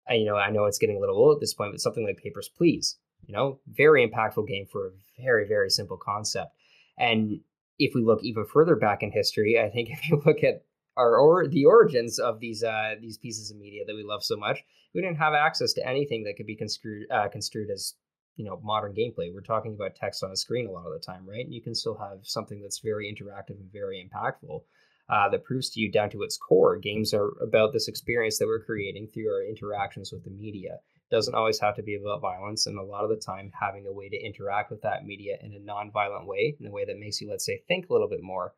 I, 0.09 0.13
you 0.15 0.25
know, 0.25 0.37
I 0.37 0.49
know 0.49 0.65
it's 0.65 0.77
getting 0.77 0.97
a 0.97 0.99
little 0.99 1.17
old 1.17 1.35
at 1.35 1.41
this 1.41 1.53
point, 1.53 1.73
but 1.73 1.81
something 1.81 2.05
like 2.05 2.17
Papers, 2.17 2.49
Please, 2.49 2.97
you 3.25 3.33
know, 3.33 3.59
very 3.67 4.07
impactful 4.07 4.47
game 4.47 4.65
for 4.71 4.87
a 4.87 5.21
very, 5.21 5.47
very 5.47 5.69
simple 5.69 5.97
concept. 5.97 6.55
And 6.97 7.41
if 7.77 7.93
we 7.93 8.01
look 8.01 8.23
even 8.23 8.45
further 8.45 8.75
back 8.75 9.03
in 9.03 9.11
history, 9.11 9.59
I 9.59 9.69
think 9.69 9.89
if 9.91 10.09
you 10.09 10.21
look 10.25 10.43
at 10.43 10.63
our 10.95 11.17
or 11.17 11.47
the 11.47 11.65
origins 11.65 12.17
of 12.17 12.39
these 12.39 12.63
uh, 12.63 12.95
these 12.99 13.17
pieces 13.17 13.51
of 13.51 13.57
media 13.57 13.83
that 13.85 13.95
we 13.95 14.03
love 14.03 14.23
so 14.23 14.35
much, 14.35 14.63
we 14.95 15.01
didn't 15.01 15.17
have 15.17 15.33
access 15.33 15.73
to 15.73 15.87
anything 15.87 16.23
that 16.23 16.35
could 16.37 16.47
be 16.47 16.55
construed 16.55 17.05
uh, 17.11 17.27
construed 17.27 17.69
as 17.69 17.93
you 18.37 18.45
know 18.45 18.59
modern 18.63 18.93
gameplay. 18.93 19.33
We're 19.33 19.41
talking 19.41 19.73
about 19.73 19.95
text 19.95 20.23
on 20.23 20.31
a 20.31 20.35
screen 20.37 20.67
a 20.67 20.71
lot 20.71 20.85
of 20.85 20.93
the 20.93 21.05
time 21.05 21.27
right? 21.27 21.43
And 21.43 21.53
you 21.53 21.61
can 21.61 21.75
still 21.75 21.97
have 21.97 22.19
something 22.23 22.61
that's 22.61 22.79
very 22.79 23.13
interactive 23.13 23.59
and 23.59 23.71
very 23.71 24.07
impactful 24.07 24.61
uh, 25.09 25.29
that 25.29 25.43
proves 25.43 25.69
to 25.71 25.79
you 25.79 25.91
down 25.91 26.09
to 26.11 26.23
its 26.23 26.37
core 26.37 26.77
games 26.77 27.13
are 27.13 27.31
about 27.41 27.73
this 27.73 27.87
experience 27.87 28.37
that 28.37 28.47
we're 28.47 28.63
creating 28.63 29.07
through 29.07 29.29
our 29.29 29.43
interactions 29.43 30.11
with 30.11 30.23
the 30.23 30.29
media. 30.29 30.73
It 30.73 31.15
doesn't 31.15 31.35
always 31.35 31.59
have 31.59 31.75
to 31.75 31.83
be 31.83 31.95
about 31.95 32.21
violence 32.21 32.67
and 32.67 32.77
a 32.77 32.83
lot 32.83 33.03
of 33.03 33.09
the 33.09 33.15
time 33.15 33.51
having 33.59 33.87
a 33.87 33.93
way 33.93 34.09
to 34.09 34.25
interact 34.25 34.69
with 34.69 34.81
that 34.81 35.05
media 35.05 35.37
in 35.41 35.53
a 35.53 35.59
non-violent 35.59 36.27
way 36.27 36.55
in 36.59 36.67
a 36.67 36.71
way 36.71 36.85
that 36.85 36.99
makes 36.99 37.21
you 37.21 37.29
let's 37.29 37.45
say 37.45 37.61
think 37.67 37.89
a 37.89 37.93
little 37.93 38.09
bit 38.09 38.21
more 38.21 38.53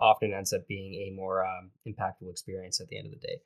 often 0.00 0.32
ends 0.32 0.52
up 0.52 0.66
being 0.66 0.94
a 0.94 1.14
more 1.14 1.44
um, 1.44 1.70
impactful 1.86 2.30
experience 2.30 2.80
at 2.80 2.88
the 2.88 2.96
end 2.96 3.06
of 3.06 3.12
the 3.12 3.26
day 3.26 3.40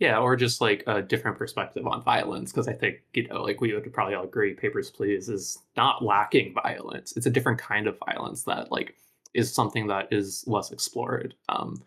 Yeah, 0.00 0.18
or 0.18 0.34
just 0.34 0.60
like 0.60 0.82
a 0.86 1.00
different 1.00 1.38
perspective 1.38 1.86
on 1.86 2.02
violence, 2.02 2.50
because 2.50 2.66
I 2.66 2.72
think, 2.72 3.02
you 3.12 3.28
know, 3.28 3.42
like 3.42 3.60
we 3.60 3.72
would 3.72 3.92
probably 3.92 4.14
all 4.14 4.24
agree 4.24 4.52
Papers, 4.52 4.90
Please 4.90 5.28
is 5.28 5.58
not 5.76 6.04
lacking 6.04 6.52
violence. 6.52 7.16
It's 7.16 7.26
a 7.26 7.30
different 7.30 7.58
kind 7.58 7.86
of 7.86 7.98
violence 8.04 8.42
that 8.44 8.72
like 8.72 8.96
is 9.34 9.52
something 9.52 9.86
that 9.88 10.08
is 10.12 10.44
less 10.46 10.72
explored. 10.72 11.34
Um, 11.48 11.82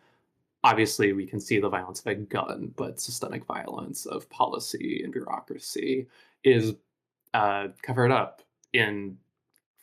obviously 0.64 1.14
we 1.14 1.26
can 1.26 1.39
see 1.39 1.60
the 1.60 1.70
violence 1.70 1.99
of 1.99 2.08
a 2.08 2.16
gun, 2.16 2.74
but 2.76 2.99
systemic 2.99 3.45
violence 3.45 4.05
of 4.05 4.30
policy 4.30 5.01
and 5.03 5.14
bureaucracy 5.14 6.08
is 6.43 6.74
uh, 7.34 7.68
covered 7.82 8.12
up 8.12 8.41
in 8.74 9.18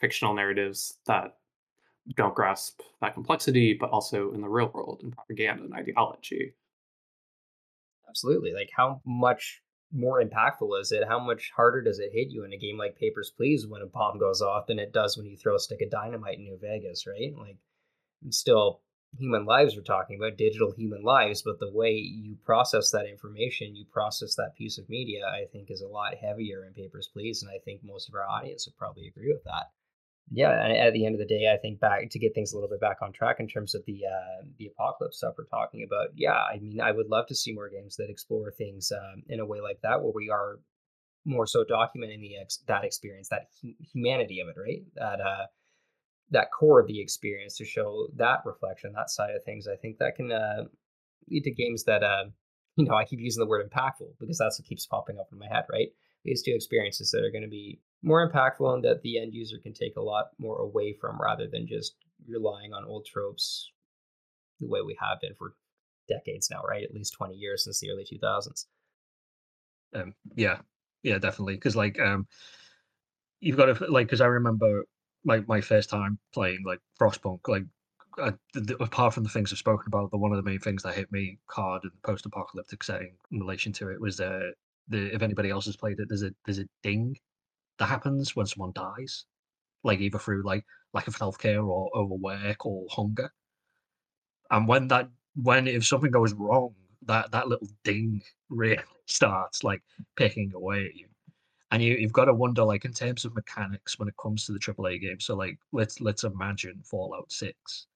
fictional 0.01 0.35
narratives 0.35 0.99
that 1.07 1.37
don't 2.17 2.35
grasp 2.35 2.81
that 3.01 3.15
complexity, 3.15 3.73
but 3.73 3.91
also 3.91 4.33
in 4.33 4.41
the 4.41 4.49
real 4.49 4.71
world 4.75 5.01
in 5.03 5.11
propaganda 5.11 5.65
and 5.65 5.75
ideology. 5.75 6.53
Absolutely. 8.15 8.53
Like, 8.53 8.71
how 8.77 9.01
much 9.05 9.61
more 9.93 10.23
impactful 10.23 10.81
is 10.81 10.93
it? 10.93 11.03
How 11.09 11.19
much 11.19 11.51
harder 11.55 11.83
does 11.83 11.99
it 11.99 12.13
hit 12.13 12.29
you 12.31 12.45
in 12.45 12.53
a 12.53 12.57
game 12.57 12.79
like 12.79 12.97
Papers, 12.97 13.33
Please 13.37 13.67
when 13.67 13.83
a 13.83 13.87
bomb 13.87 14.21
goes 14.21 14.41
off 14.41 14.69
than 14.69 14.79
it 14.79 14.93
does 14.93 15.17
when 15.17 15.27
you 15.27 15.37
throw 15.37 15.57
a 15.57 15.59
stick 15.59 15.81
of 15.83 15.91
dynamite 15.91 16.39
in 16.39 16.45
New 16.45 16.57
Vegas, 16.61 17.09
right? 17.09 17.35
Like, 17.37 17.57
still 18.31 18.83
human 19.19 19.47
lives 19.47 19.75
we're 19.75 19.83
talking 19.83 20.17
about, 20.17 20.39
digital 20.39 20.73
human 20.77 21.03
lives, 21.03 21.43
but 21.43 21.59
the 21.59 21.73
way 21.73 21.91
you 21.93 22.37
process 22.45 22.93
that 22.93 23.07
information, 23.07 23.75
you 23.75 23.85
process 23.93 24.37
that 24.37 24.55
piece 24.57 24.79
of 24.79 24.89
media, 24.89 25.27
I 25.27 25.47
think 25.53 25.71
is 25.73 25.83
a 25.83 25.89
lot 25.89 26.15
heavier 26.15 26.65
in 26.65 26.73
Papers, 26.73 27.11
Please. 27.13 27.43
And 27.43 27.51
I 27.51 27.59
think 27.65 27.81
most 27.83 28.09
of 28.09 28.15
our 28.15 28.29
audience 28.29 28.67
would 28.67 28.77
probably 28.77 29.09
agree 29.09 29.33
with 29.33 29.43
that 29.45 29.73
yeah, 30.31 30.51
at 30.87 30.93
the 30.95 31.05
end 31.05 31.15
of 31.15 31.19
the 31.19 31.27
day, 31.27 31.53
I 31.53 31.59
think 31.59 31.81
back 31.81 32.09
to 32.11 32.19
get 32.19 32.35
things 32.35 32.53
a 32.53 32.57
little 32.57 32.71
bit 32.71 32.81
back 32.81 32.99
on 33.03 33.13
track 33.13 33.37
in 33.41 33.49
terms 33.49 33.75
of 33.75 33.85
the 33.87 34.01
uh, 34.07 34.45
the 34.59 34.67
apocalypse 34.67 35.19
stuff 35.19 35.35
we're 35.37 35.45
talking 35.45 35.85
about. 35.87 36.09
Yeah, 36.15 36.33
I 36.33 36.59
mean, 36.59 36.81
I 36.81 36.93
would 36.93 37.09
love 37.09 37.27
to 37.29 37.35
see 37.35 37.53
more 37.53 37.69
games 37.69 37.97
that 37.97 38.11
explore 38.11 38.51
things 38.51 38.91
um, 38.91 39.23
in 39.29 39.41
a 39.41 39.47
way 39.47 39.61
like 39.61 39.81
that, 39.83 40.03
where 40.03 40.13
we 40.15 40.31
are 40.31 40.61
more 41.27 41.47
so 41.47 41.65
documenting 41.65 42.21
the 42.21 42.39
ex- 42.41 42.65
that 42.67 42.85
experience, 42.85 43.29
that 43.29 43.49
humanity 43.93 44.41
of 44.41 44.49
it, 44.49 44.57
right? 44.59 44.83
That 44.95 45.21
uh, 45.21 45.47
that 46.31 46.49
core 46.59 46.81
of 46.81 46.87
the 46.87 47.01
experience 47.01 47.57
to 47.59 47.67
show 47.67 48.09
that 48.17 48.41
reflection, 48.47 48.93
that 48.95 49.11
side 49.11 49.35
of 49.35 49.45
things. 49.45 49.69
I 49.69 49.77
think 49.77 49.99
that 49.99 50.17
can 50.17 50.33
uh, 50.33 50.65
lead 51.29 51.45
to 51.45 51.51
games 51.51 51.85
that 51.85 52.03
uh, 52.03 52.25
you 52.77 52.87
know 52.87 52.95
I 52.95 53.05
keep 53.05 53.21
using 53.21 53.41
the 53.41 53.49
word 53.49 53.71
impactful 53.71 54.19
because 54.19 54.39
that's 54.39 54.59
what 54.59 54.67
keeps 54.67 54.87
popping 54.87 55.19
up 55.19 55.29
in 55.33 55.39
my 55.39 55.49
head, 55.49 55.65
right? 55.71 55.89
These 56.25 56.43
two 56.43 56.53
experiences 56.55 57.11
that 57.11 57.23
are 57.23 57.31
going 57.31 57.45
to 57.45 57.49
be 57.49 57.81
more 58.05 58.31
impactful 58.31 58.75
and 58.75 58.85
that 58.85 59.03
the 59.03 59.19
end 59.19 59.35
user 59.35 59.57
can 59.59 59.73
take 59.73 59.97
a 59.97 60.03
lot 60.03 60.27
more 60.39 60.59
away 60.59 60.93
from 60.93 61.21
rather 61.21 61.49
than 61.51 61.67
just 61.67 61.95
relying 62.29 62.73
on 62.73 62.85
old 62.85 63.07
tropes 63.07 63.71
the 64.61 64.69
way 64.69 64.81
we 64.83 64.97
have 65.01 65.21
been 65.21 65.35
for 65.35 65.55
decades 66.09 66.51
now, 66.51 66.63
right? 66.69 66.85
At 66.85 66.95
least 66.95 67.15
20 67.15 67.35
years 67.35 67.65
since 67.65 67.81
the 67.81 67.91
early 67.91 68.05
2000s. 68.05 68.67
Um, 69.95 70.15
yeah, 70.37 70.59
yeah, 71.03 71.19
definitely. 71.19 71.55
Because 71.55 71.77
like, 71.77 71.99
um, 71.99 72.27
you've 73.41 73.57
got 73.57 73.67
to 73.67 73.87
like, 73.91 74.07
because 74.07 74.21
I 74.21 74.27
remember 74.27 74.85
my 75.25 75.43
my 75.47 75.61
first 75.61 75.89
time 75.89 76.19
playing 76.33 76.63
like 76.67 76.81
Frostpunk, 77.01 77.41
like 77.49 77.65
uh, 78.19 78.33
the, 78.53 78.77
apart 78.81 79.15
from 79.15 79.23
the 79.23 79.31
things 79.31 79.53
I've 79.53 79.59
spoken 79.59 79.85
about, 79.87 80.11
the 80.11 80.19
one 80.19 80.33
of 80.33 80.37
the 80.37 80.49
main 80.49 80.59
things 80.59 80.83
that 80.83 80.95
hit 80.95 81.11
me 81.11 81.39
hard 81.47 81.85
in 81.85 81.91
the 81.95 82.07
post-apocalyptic 82.07 82.85
setting 82.85 83.15
in 83.33 83.41
relation 83.41 83.73
to 83.75 83.89
it 83.89 84.01
was 84.01 84.21
uh, 84.21 84.51
the 84.89 85.15
if 85.15 85.23
anybody 85.23 85.51
else 85.51 85.65
has 85.67 85.77
played 85.77 85.99
it, 86.01 86.09
there's 86.09 86.23
a 86.23 86.33
there's 86.45 86.59
a 86.59 86.69
ding 86.83 87.17
that 87.79 87.87
happens 87.87 88.37
when 88.37 88.47
someone 88.47 88.73
dies, 88.75 89.25
like 89.83 90.01
either 90.01 90.19
through 90.19 90.43
like 90.45 90.65
lack 90.93 91.09
of 91.09 91.17
healthcare 91.17 91.67
or 91.67 91.91
overwork 91.95 92.65
or 92.67 92.87
hunger. 92.91 93.31
And 94.51 94.69
when 94.69 94.89
that 94.89 95.09
when 95.37 95.67
if 95.67 95.85
something 95.85 96.11
goes 96.11 96.33
wrong, 96.35 96.75
that 97.07 97.31
that 97.33 97.49
little 97.49 97.69
ding 97.83 98.23
really 98.49 98.79
starts 99.07 99.65
like 99.65 99.83
picking 100.17 100.53
away 100.55 100.87
at 100.87 100.95
you. 100.95 101.07
And 101.71 101.83
you, 101.83 101.95
you've 101.95 102.13
got 102.13 102.27
to 102.27 102.35
wonder, 102.35 102.63
like 102.63 102.85
in 102.85 102.93
terms 102.93 103.25
of 103.25 103.35
mechanics 103.35 103.99
when 103.99 104.07
it 104.09 104.15
comes 104.23 104.47
to 104.47 104.53
the 104.53 104.61
AAA 104.61 105.01
game. 105.01 105.19
So 105.19 105.35
like 105.35 105.59
let's 105.73 106.01
let's 106.01 106.25
imagine 106.25 106.81
Fallout 106.85 107.33
Six. 107.33 107.89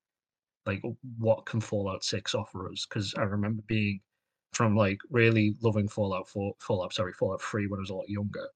Like 0.67 0.83
what 1.19 1.47
can 1.47 1.61
Fallout 1.61 2.05
Six 2.05 2.35
offer 2.35 2.71
us? 2.71 2.87
Because 2.89 3.15
I 3.17 3.23
remember 3.23 3.63
being 3.67 4.01
from 4.53 4.77
like 4.77 4.99
really 5.11 5.55
loving 5.63 5.89
Fallout 5.89 6.29
4, 6.29 6.55
Fallout 6.59 6.93
sorry 6.93 7.13
Fallout 7.13 7.43
Three 7.43 7.67
when 7.69 7.79
I 7.79 7.83
was 7.83 7.91
a 7.91 7.95
lot 7.95 8.09
younger, 8.09 8.49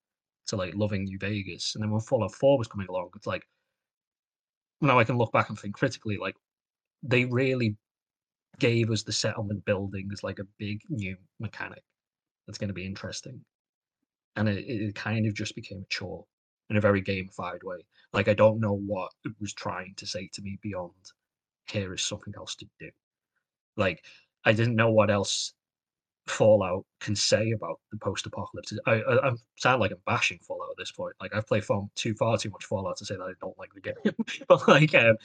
to 0.47 0.57
like 0.57 0.75
loving 0.75 1.05
New 1.05 1.19
Vegas. 1.19 1.75
And 1.75 1.83
then 1.83 1.91
when 1.91 2.01
Fallout 2.01 2.35
4 2.35 2.59
was 2.59 2.69
coming 2.69 2.89
along, 2.89 3.11
it's 3.17 3.27
like 3.27 3.47
now 4.81 4.99
I 4.99 5.05
can 5.05 5.19
look 5.19 5.33
back 5.33 5.49
and 5.49 5.59
think 5.59 5.75
critically, 5.75 6.17
like 6.17 6.37
they 7.03 7.25
really 7.25 7.77
gave 8.59 8.91
us 8.91 9.03
the 9.03 9.13
settlement 9.13 9.65
building 9.65 10.09
as 10.13 10.23
like 10.23 10.39
a 10.39 10.47
big 10.59 10.81
new 10.89 11.17
mechanic 11.41 11.83
that's 12.47 12.59
going 12.59 12.69
to 12.69 12.75
be 12.75 12.87
interesting. 12.87 13.41
And 14.37 14.49
it, 14.49 14.65
it 14.67 14.95
kind 14.95 15.27
of 15.27 15.35
just 15.35 15.55
became 15.55 15.83
a 15.83 15.89
chore 15.89 16.25
in 16.71 16.77
a 16.77 16.81
very 16.81 17.03
gamified 17.03 17.63
way. 17.63 17.79
Like 18.13 18.29
I 18.29 18.35
don't 18.35 18.61
know 18.61 18.75
what 18.75 19.13
it 19.25 19.33
was 19.41 19.53
trying 19.53 19.95
to 19.97 20.07
say 20.07 20.29
to 20.33 20.43
me 20.43 20.59
beyond 20.63 20.93
here 21.67 21.95
is 21.95 22.03
something 22.03 22.35
else 22.37 22.57
to 22.57 22.67
do. 22.79 22.91
Like 23.77 24.05
I 24.45 24.53
didn't 24.53 24.77
know 24.77 24.91
what 24.91 25.11
else 25.11 25.55
Fallout 26.27 26.85
can 27.01 27.17
say 27.17 27.51
about 27.51 27.81
the 27.91 27.99
post-apocalypse. 27.99 28.73
I, 28.87 28.93
I, 28.93 29.29
I 29.29 29.33
sound 29.57 29.81
like 29.81 29.91
I'm 29.91 29.99
bashing 30.07 30.39
Fallout 30.47 30.71
at 30.71 30.77
this 30.79 30.93
point. 30.93 31.15
Like 31.21 31.35
I've 31.35 31.47
played 31.47 31.65
far 31.65 31.89
too 31.97 32.15
far 32.15 32.39
too 32.39 32.51
much 32.51 32.65
Fallout 32.65 32.97
to 32.99 33.05
say 33.05 33.17
that 33.17 33.23
I 33.23 33.33
don't 33.41 33.59
like 33.59 33.71
the 33.75 33.81
game. 33.81 33.95
but 34.49 34.69
like, 34.69 34.95
um, 34.95 35.17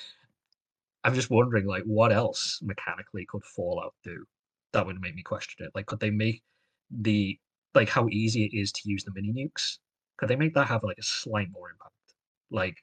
I'm 1.04 1.14
just 1.14 1.30
wondering, 1.30 1.66
like, 1.66 1.84
what 1.84 2.12
else 2.12 2.60
mechanically 2.64 3.26
could 3.30 3.44
Fallout 3.44 3.94
do 4.04 4.26
that 4.74 4.86
would 4.86 5.00
make 5.00 5.16
me 5.16 5.22
question 5.22 5.66
it? 5.66 5.72
Like, 5.76 5.86
could 5.86 6.00
they 6.00 6.10
make 6.10 6.42
the 6.90 7.40
like 7.76 7.90
how 7.90 8.08
easy 8.10 8.46
it 8.46 8.58
is 8.58 8.72
to 8.72 8.90
use 8.90 9.04
the 9.04 9.12
mini 9.14 9.32
nukes? 9.32 9.78
Could 10.18 10.30
they 10.30 10.36
make 10.36 10.56
that 10.56 10.68
have 10.68 10.84
like 10.84 10.98
a 10.98 11.04
slight 11.04 11.48
more 11.52 11.70
impact? 11.70 11.94
Like, 12.50 12.78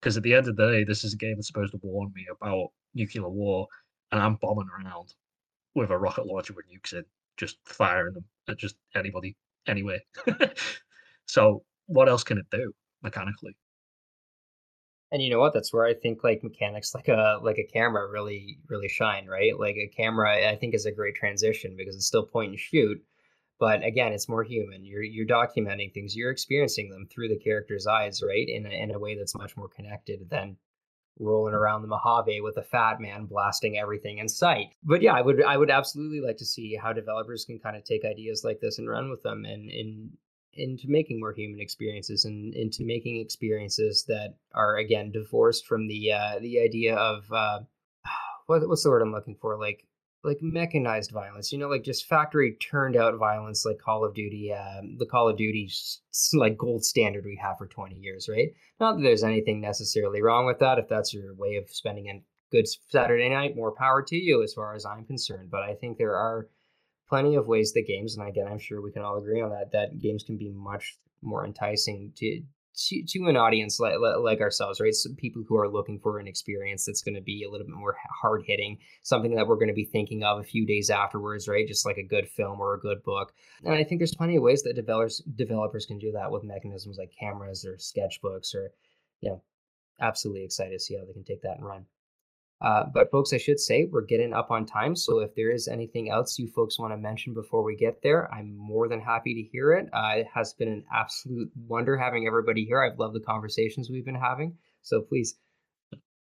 because 0.00 0.16
at 0.16 0.24
the 0.24 0.34
end 0.34 0.48
of 0.48 0.56
the 0.56 0.70
day, 0.70 0.84
this 0.84 1.04
is 1.04 1.14
a 1.14 1.16
game 1.16 1.36
that's 1.36 1.46
supposed 1.46 1.72
to 1.72 1.80
warn 1.82 2.10
me 2.14 2.26
about 2.30 2.70
nuclear 2.94 3.28
war, 3.28 3.68
and 4.10 4.20
I'm 4.20 4.36
bombing 4.36 4.68
around 4.68 5.14
with 5.74 5.90
a 5.90 5.98
rocket 5.98 6.26
launcher 6.26 6.54
with 6.54 6.66
nukes 6.68 6.92
in 6.94 7.04
just 7.40 7.56
firing 7.64 8.14
them 8.14 8.24
at 8.48 8.58
just 8.58 8.76
anybody 8.94 9.34
anyway. 9.66 9.98
so 11.26 11.64
what 11.86 12.08
else 12.08 12.22
can 12.22 12.38
it 12.38 12.46
do 12.52 12.72
mechanically? 13.02 13.56
And 15.10 15.20
you 15.20 15.30
know 15.30 15.40
what? 15.40 15.54
That's 15.54 15.72
where 15.72 15.86
I 15.86 15.94
think 15.94 16.22
like 16.22 16.44
mechanics 16.44 16.94
like 16.94 17.08
a 17.08 17.40
like 17.42 17.58
a 17.58 17.64
camera 17.64 18.08
really 18.08 18.58
really 18.68 18.88
shine, 18.88 19.26
right? 19.26 19.58
Like 19.58 19.76
a 19.76 19.88
camera 19.88 20.48
I 20.48 20.54
think 20.54 20.74
is 20.74 20.86
a 20.86 20.92
great 20.92 21.16
transition 21.16 21.74
because 21.76 21.96
it's 21.96 22.06
still 22.06 22.26
point 22.26 22.50
and 22.50 22.60
shoot, 22.60 23.02
but 23.58 23.84
again, 23.84 24.12
it's 24.12 24.28
more 24.28 24.44
human. 24.44 24.84
You're 24.84 25.02
you're 25.02 25.26
documenting 25.26 25.92
things, 25.92 26.14
you're 26.14 26.30
experiencing 26.30 26.90
them 26.90 27.08
through 27.10 27.28
the 27.28 27.38
character's 27.38 27.88
eyes, 27.88 28.22
right? 28.22 28.48
In 28.48 28.66
a, 28.66 28.70
in 28.70 28.92
a 28.92 28.98
way 28.98 29.16
that's 29.16 29.34
much 29.34 29.56
more 29.56 29.68
connected 29.68 30.28
than 30.30 30.56
rolling 31.18 31.54
around 31.54 31.82
the 31.82 31.88
Mojave 31.88 32.40
with 32.40 32.56
a 32.56 32.62
fat 32.62 33.00
man 33.00 33.26
blasting 33.26 33.78
everything 33.78 34.18
in 34.18 34.28
sight. 34.28 34.68
But 34.82 35.02
yeah, 35.02 35.14
I 35.14 35.20
would 35.20 35.42
I 35.42 35.56
would 35.56 35.70
absolutely 35.70 36.20
like 36.20 36.36
to 36.38 36.46
see 36.46 36.76
how 36.76 36.92
developers 36.92 37.44
can 37.44 37.58
kind 37.58 37.76
of 37.76 37.84
take 37.84 38.04
ideas 38.04 38.42
like 38.44 38.60
this 38.60 38.78
and 38.78 38.88
run 38.88 39.10
with 39.10 39.22
them 39.22 39.44
and 39.44 39.70
in 39.70 40.10
into 40.54 40.88
making 40.88 41.20
more 41.20 41.32
human 41.32 41.60
experiences 41.60 42.24
and 42.24 42.54
into 42.54 42.84
making 42.84 43.20
experiences 43.20 44.04
that 44.08 44.34
are 44.54 44.76
again 44.76 45.12
divorced 45.12 45.66
from 45.66 45.86
the 45.86 46.12
uh, 46.12 46.38
the 46.40 46.60
idea 46.60 46.96
of 46.96 47.24
uh, 47.32 47.60
what, 48.46 48.66
what's 48.68 48.82
the 48.82 48.90
word 48.90 49.02
I'm 49.02 49.12
looking 49.12 49.36
for 49.40 49.58
like 49.58 49.86
like 50.22 50.38
mechanized 50.42 51.12
violence, 51.12 51.50
you 51.50 51.58
know, 51.58 51.68
like 51.68 51.82
just 51.82 52.06
factory 52.06 52.56
turned 52.56 52.96
out 52.96 53.18
violence, 53.18 53.64
like 53.64 53.78
Call 53.78 54.04
of 54.04 54.14
Duty, 54.14 54.52
um, 54.52 54.96
the 54.98 55.06
Call 55.06 55.28
of 55.28 55.36
Duty 55.36 55.70
like 56.34 56.58
gold 56.58 56.84
standard 56.84 57.24
we 57.24 57.38
have 57.40 57.56
for 57.56 57.66
20 57.66 57.94
years, 57.96 58.28
right? 58.28 58.48
Not 58.78 58.96
that 58.96 59.02
there's 59.02 59.24
anything 59.24 59.60
necessarily 59.60 60.20
wrong 60.20 60.46
with 60.46 60.58
that. 60.58 60.78
If 60.78 60.88
that's 60.88 61.14
your 61.14 61.34
way 61.34 61.56
of 61.56 61.70
spending 61.70 62.08
a 62.08 62.22
good 62.50 62.66
Saturday 62.88 63.28
night, 63.28 63.56
more 63.56 63.72
power 63.72 64.02
to 64.02 64.16
you, 64.16 64.42
as 64.42 64.52
far 64.52 64.74
as 64.74 64.84
I'm 64.84 65.04
concerned. 65.04 65.50
But 65.50 65.62
I 65.62 65.74
think 65.74 65.96
there 65.96 66.16
are 66.16 66.48
plenty 67.08 67.36
of 67.36 67.46
ways 67.46 67.72
that 67.72 67.86
games, 67.86 68.16
and 68.16 68.28
again, 68.28 68.46
I'm 68.46 68.58
sure 68.58 68.82
we 68.82 68.92
can 68.92 69.02
all 69.02 69.18
agree 69.18 69.40
on 69.40 69.50
that, 69.50 69.72
that 69.72 69.98
games 70.00 70.22
can 70.22 70.36
be 70.36 70.50
much 70.50 70.98
more 71.22 71.44
enticing 71.44 72.12
to 72.16 72.42
to, 72.74 73.02
to 73.08 73.26
an 73.26 73.36
audience 73.36 73.80
like, 73.80 73.94
like 74.20 74.40
ourselves, 74.40 74.80
right? 74.80 74.94
Some 74.94 75.14
people 75.16 75.42
who 75.46 75.56
are 75.56 75.68
looking 75.68 75.98
for 75.98 76.18
an 76.18 76.28
experience 76.28 76.84
that's 76.84 77.02
going 77.02 77.14
to 77.14 77.20
be 77.20 77.44
a 77.44 77.50
little 77.50 77.66
bit 77.66 77.74
more 77.74 77.96
hard 78.22 78.42
hitting, 78.46 78.78
something 79.02 79.34
that 79.34 79.46
we're 79.46 79.56
going 79.56 79.68
to 79.68 79.74
be 79.74 79.84
thinking 79.84 80.22
of 80.22 80.38
a 80.38 80.44
few 80.44 80.66
days 80.66 80.90
afterwards, 80.90 81.48
right? 81.48 81.66
Just 81.66 81.86
like 81.86 81.98
a 81.98 82.06
good 82.06 82.28
film 82.28 82.60
or 82.60 82.74
a 82.74 82.80
good 82.80 83.02
book. 83.02 83.32
And 83.64 83.74
I 83.74 83.84
think 83.84 83.98
there's 83.98 84.14
plenty 84.14 84.36
of 84.36 84.42
ways 84.42 84.62
that 84.62 84.74
developers 84.74 85.22
developers 85.36 85.86
can 85.86 85.98
do 85.98 86.12
that 86.12 86.30
with 86.30 86.44
mechanisms 86.44 86.98
like 86.98 87.12
cameras 87.18 87.64
or 87.64 87.76
sketchbooks 87.76 88.54
or, 88.54 88.72
you 89.20 89.30
know, 89.30 89.42
absolutely 90.00 90.44
excited 90.44 90.72
to 90.72 90.80
see 90.80 90.96
how 90.96 91.04
they 91.04 91.12
can 91.12 91.24
take 91.24 91.42
that 91.42 91.58
and 91.58 91.66
run. 91.66 91.86
Uh, 92.60 92.84
but 92.92 93.10
folks, 93.10 93.32
I 93.32 93.38
should 93.38 93.58
say 93.58 93.88
we're 93.90 94.04
getting 94.04 94.34
up 94.34 94.50
on 94.50 94.66
time. 94.66 94.94
So 94.94 95.20
if 95.20 95.34
there 95.34 95.50
is 95.50 95.66
anything 95.66 96.10
else 96.10 96.38
you 96.38 96.46
folks 96.48 96.78
want 96.78 96.92
to 96.92 96.98
mention 96.98 97.32
before 97.32 97.62
we 97.62 97.74
get 97.74 98.02
there, 98.02 98.32
I'm 98.32 98.56
more 98.56 98.86
than 98.86 99.00
happy 99.00 99.34
to 99.34 99.48
hear 99.50 99.72
it. 99.72 99.88
Uh, 99.92 100.16
it 100.16 100.26
has 100.34 100.52
been 100.52 100.68
an 100.68 100.84
absolute 100.92 101.50
wonder 101.66 101.96
having 101.96 102.26
everybody 102.26 102.64
here. 102.64 102.82
I've 102.82 102.98
loved 102.98 103.14
the 103.14 103.20
conversations 103.20 103.88
we've 103.88 104.04
been 104.04 104.14
having. 104.14 104.58
So 104.82 105.00
please. 105.00 105.36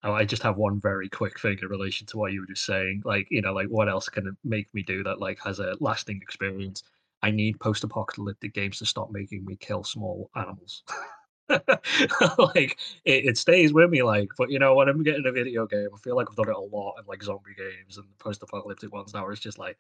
Oh, 0.02 0.12
I 0.12 0.24
just 0.24 0.42
have 0.42 0.56
one 0.56 0.80
very 0.80 1.08
quick 1.08 1.38
thing 1.40 1.58
in 1.60 1.68
relation 1.68 2.06
to 2.08 2.18
what 2.18 2.32
you 2.32 2.40
were 2.40 2.46
just 2.46 2.64
saying. 2.64 3.02
Like, 3.04 3.26
you 3.30 3.42
know, 3.42 3.52
like 3.52 3.68
what 3.68 3.88
else 3.88 4.08
can 4.08 4.36
make 4.44 4.66
me 4.74 4.82
do 4.82 5.02
that? 5.04 5.20
Like, 5.20 5.38
has 5.44 5.58
a 5.58 5.74
lasting 5.80 6.20
experience. 6.22 6.82
I 7.22 7.30
need 7.30 7.60
post-apocalyptic 7.60 8.54
games 8.54 8.78
to 8.78 8.86
stop 8.86 9.10
making 9.10 9.44
me 9.44 9.56
kill 9.56 9.84
small 9.84 10.30
animals. 10.34 10.82
like 12.54 12.78
it, 13.04 13.26
it, 13.26 13.38
stays 13.38 13.72
with 13.72 13.90
me 13.90 14.02
like 14.02 14.28
but 14.38 14.50
you 14.50 14.58
know 14.58 14.74
when 14.74 14.88
i'm 14.88 15.02
getting 15.02 15.26
a 15.26 15.32
video 15.32 15.66
game 15.66 15.88
i 15.92 15.98
feel 15.98 16.16
like 16.16 16.28
i've 16.30 16.36
done 16.36 16.48
it 16.48 16.54
a 16.54 16.58
lot 16.58 16.94
in 16.98 17.04
like 17.06 17.22
zombie 17.22 17.54
games 17.56 17.98
and 17.98 18.06
post-apocalyptic 18.18 18.92
ones 18.92 19.12
now 19.12 19.28
it's 19.28 19.40
just 19.40 19.58
like 19.58 19.76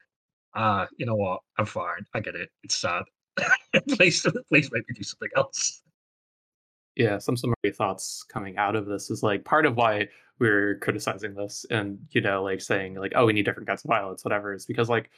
ah 0.54 0.82
uh, 0.82 0.86
you 0.96 1.06
know 1.06 1.14
what 1.14 1.40
i'm 1.58 1.66
fine 1.66 2.04
i 2.14 2.20
get 2.20 2.34
it 2.34 2.50
it's 2.62 2.76
sad. 2.76 3.04
Please 3.90 4.26
please 4.48 4.70
make 4.72 4.88
me 4.88 4.94
do 4.94 5.02
something 5.02 5.28
else. 5.36 5.82
Yeah 6.96 7.18
some 7.18 7.36
summary 7.36 7.54
thoughts 7.72 8.24
coming 8.24 8.56
out 8.56 8.76
of 8.76 8.86
this 8.86 9.10
is 9.10 9.22
like 9.22 9.44
part 9.44 9.64
of 9.64 9.76
why 9.76 10.08
we're 10.38 10.78
criticizing 10.78 11.34
this 11.34 11.64
and 11.70 11.98
you 12.10 12.20
know 12.20 12.42
like 12.42 12.60
saying 12.60 12.94
like 12.94 13.12
oh 13.14 13.26
we 13.26 13.32
need 13.32 13.44
different 13.44 13.68
kinds 13.68 13.84
of 13.84 13.88
violence 13.88 14.24
whatever 14.24 14.52
is 14.54 14.66
because 14.66 14.88
like 14.88 15.10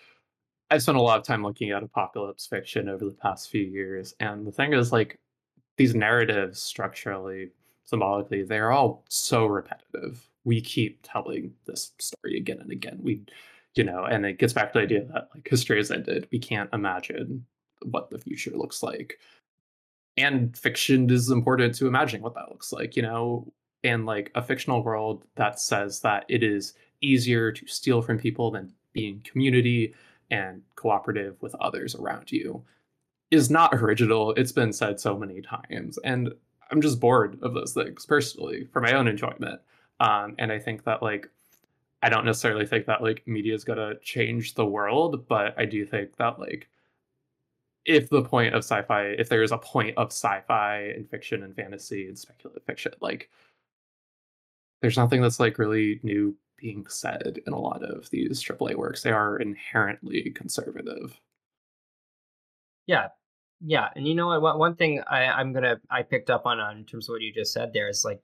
i've 0.71 0.83
spent 0.83 0.99
a 0.99 1.01
lot 1.01 1.19
of 1.19 1.25
time 1.25 1.43
looking 1.43 1.71
at 1.71 1.83
apocalypse 1.83 2.47
fiction 2.47 2.89
over 2.89 3.05
the 3.05 3.17
past 3.23 3.49
few 3.49 3.63
years 3.63 4.15
and 4.21 4.47
the 4.47 4.53
thing 4.53 4.73
is 4.73 4.93
like 4.93 5.19
these 5.77 5.95
narratives 5.95 6.61
structurally, 6.61 7.51
symbolically, 7.85 8.43
they're 8.43 8.73
all 8.73 9.05
so 9.09 9.47
repetitive. 9.47 10.29
We 10.45 10.61
keep 10.61 11.01
telling 11.03 11.55
this 11.67 11.93
story 11.99 12.37
again 12.37 12.59
and 12.61 12.71
again. 12.71 12.99
We, 13.03 13.23
you 13.75 13.85
know, 13.85 14.05
and 14.05 14.27
it 14.27 14.39
gets 14.39 14.53
back 14.53 14.73
to 14.73 14.79
the 14.79 14.85
idea 14.85 15.05
that 15.13 15.29
like 15.35 15.49
history 15.49 15.79
has 15.79 15.91
ended. 15.91 16.29
We 16.33 16.39
can't 16.39 16.71
imagine 16.73 17.47
what 17.83 18.11
the 18.11 18.19
future 18.19 18.53
looks 18.55 18.83
like. 18.83 19.19
And 20.17 20.57
fiction 20.57 21.09
is 21.11 21.31
important 21.31 21.75
to 21.77 21.87
imagining 21.87 22.23
what 22.23 22.35
that 22.35 22.51
looks 22.51 22.73
like, 22.73 22.97
you 22.97 23.03
know, 23.03 23.51
and 23.83 24.05
like 24.05 24.31
a 24.35 24.43
fictional 24.43 24.83
world 24.83 25.25
that 25.37 25.59
says 25.59 26.01
that 26.01 26.25
it 26.29 26.43
is 26.43 26.75
easier 27.01 27.51
to 27.51 27.67
steal 27.67 28.03
from 28.03 28.19
people 28.19 28.51
than 28.51 28.73
being 28.93 29.21
community 29.25 29.95
and 30.31 30.63
cooperative 30.77 31.41
with 31.41 31.55
others 31.57 31.95
around 31.95 32.31
you 32.31 32.63
is 33.33 33.51
not 33.51 33.75
original. 33.83 34.33
It's 34.33 34.53
been 34.53 34.73
said 34.73 35.01
so 35.01 35.19
many 35.19 35.41
times, 35.43 35.99
and 36.05 36.33
I'm 36.71 36.81
just 36.81 37.01
bored 37.01 37.39
of 37.43 37.55
those 37.55 37.75
things 37.75 38.07
personally 38.07 38.69
for 38.73 38.81
my 38.81 38.93
own 38.93 39.09
enjoyment. 39.09 39.61
Um, 40.01 40.35
and 40.39 40.53
I 40.53 40.59
think 40.59 40.85
that 40.85 41.03
like 41.03 41.29
I 42.03 42.09
don't 42.09 42.25
necessarily 42.25 42.67
think 42.67 42.87
that 42.87 43.03
like 43.03 43.23
media 43.27 43.55
is 43.55 43.65
gonna 43.65 43.95
change 44.03 44.55
the 44.55 44.67
world, 44.67 45.27
but 45.29 45.59
I 45.59 45.65
do 45.65 45.85
think 45.87 46.17
that 46.17 46.39
like 46.39 46.69
if 47.85 48.09
the 48.11 48.23
point 48.23 48.55
of 48.55 48.61
sci-fi, 48.61 49.07
if 49.19 49.29
there 49.29 49.43
is 49.43 49.53
a 49.53 49.59
point 49.59 49.97
of 49.99 50.09
sci-fi 50.09 50.93
and 50.97 51.09
fiction 51.11 51.43
and 51.43 51.55
fantasy 51.55 52.07
and 52.07 52.19
speculative 52.19 52.63
fiction, 52.65 52.93
like 53.01 53.29
there's 54.81 54.97
nothing 54.97 55.23
that's 55.23 55.41
like 55.41 55.59
really 55.59 56.01
new 56.03 56.37
being 56.57 56.87
said 56.89 57.41
in 57.47 57.53
a 57.53 57.59
lot 57.59 57.83
of 57.83 58.09
these 58.11 58.43
AAA 58.43 58.77
works. 58.77 59.03
They 59.03 59.11
are 59.13 59.37
inherently 59.39 60.31
conservative. 60.35 61.21
Yeah, 62.87 63.09
yeah, 63.65 63.89
and 63.95 64.07
you 64.07 64.15
know 64.15 64.41
what? 64.41 64.59
One 64.59 64.75
thing 64.75 65.03
I, 65.09 65.25
I'm 65.27 65.53
gonna 65.53 65.81
I 65.91 66.03
picked 66.03 66.31
up 66.31 66.47
on, 66.47 66.59
on 66.59 66.79
in 66.79 66.85
terms 66.85 67.09
of 67.09 67.15
what 67.15 67.23
you 67.23 67.33
just 67.33 67.53
said 67.53 67.71
there 67.73 67.89
is 67.89 68.05
like 68.05 68.21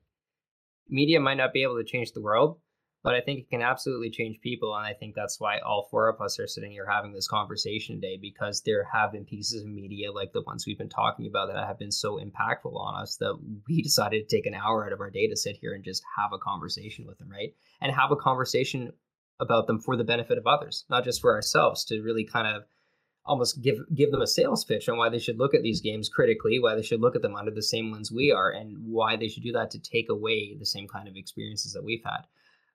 media 0.89 1.21
might 1.21 1.37
not 1.37 1.53
be 1.53 1.63
able 1.63 1.77
to 1.77 1.85
change 1.85 2.13
the 2.13 2.21
world, 2.21 2.59
but 3.05 3.15
I 3.15 3.21
think 3.21 3.41
it 3.41 3.51
can 3.51 3.63
absolutely 3.63 4.11
change 4.11 4.41
people, 4.41 4.75
and 4.75 4.85
I 4.85 4.95
think 4.95 5.15
that's 5.15 5.39
why 5.39 5.59
all 5.61 5.87
four 5.91 6.09
of 6.09 6.21
us 6.21 6.41
are 6.41 6.49
sitting 6.49 6.73
here 6.73 6.89
having 6.91 7.13
this 7.13 7.29
conversation 7.29 7.97
today 7.97 8.19
because 8.21 8.63
there 8.63 8.89
have 8.93 9.13
been 9.13 9.25
pieces 9.25 9.63
of 9.63 9.69
media 9.69 10.11
like 10.11 10.33
the 10.33 10.43
ones 10.43 10.67
we've 10.67 10.79
been 10.79 10.89
talking 10.89 11.27
about 11.27 11.49
that 11.49 11.67
have 11.67 11.79
been 11.79 11.93
so 11.93 12.19
impactful 12.19 12.75
on 12.75 13.01
us 13.01 13.17
that 13.17 13.39
we 13.69 13.81
decided 13.83 14.29
to 14.29 14.37
take 14.37 14.47
an 14.47 14.55
hour 14.55 14.87
out 14.87 14.93
of 14.93 15.01
our 15.01 15.11
day 15.11 15.29
to 15.29 15.37
sit 15.37 15.57
here 15.57 15.75
and 15.75 15.85
just 15.85 16.03
have 16.17 16.33
a 16.33 16.39
conversation 16.39 17.07
with 17.07 17.19
them, 17.19 17.31
right? 17.31 17.55
And 17.81 17.95
have 17.95 18.11
a 18.11 18.17
conversation 18.17 18.93
about 19.39 19.69
them 19.69 19.79
for 19.79 19.97
the 19.97 20.03
benefit 20.03 20.37
of 20.37 20.49
others, 20.49 20.85
not 20.91 21.05
just 21.05 21.21
for 21.21 21.33
ourselves, 21.33 21.85
to 21.85 22.03
really 22.03 22.25
kind 22.25 22.49
of 22.49 22.65
almost 23.29 23.63
give 23.63 23.79
give 23.95 24.11
them 24.11 24.23
a 24.23 24.27
sales 24.27 24.65
pitch 24.65 24.89
on 24.89 24.97
why 24.97 25.09
they 25.09 25.19
should 25.19 25.39
look 25.39 25.55
at 25.55 25.63
these 25.63 25.81
games 25.81 26.09
critically, 26.09 26.59
why 26.59 26.75
they 26.75 26.83
should 26.83 27.01
look 27.01 27.15
at 27.15 27.23
them 27.23 27.37
under 27.37 27.53
the 27.53 27.63
same 27.63 27.93
lens 27.93 28.11
we 28.11 28.33
are, 28.33 28.51
and 28.51 28.77
why 28.85 29.17
they 29.17 29.29
should 29.29 29.45
do 29.45 29.53
that 29.53 29.71
to 29.73 29.79
take 29.79 30.09
away 30.09 30.57
the 30.59 30.67
same 30.67 30.89
kind 30.89 31.07
of 31.07 31.17
experiences 31.17 31.75
that 31.75 31.85
we've 31.85 32.03
had. 32.05 32.27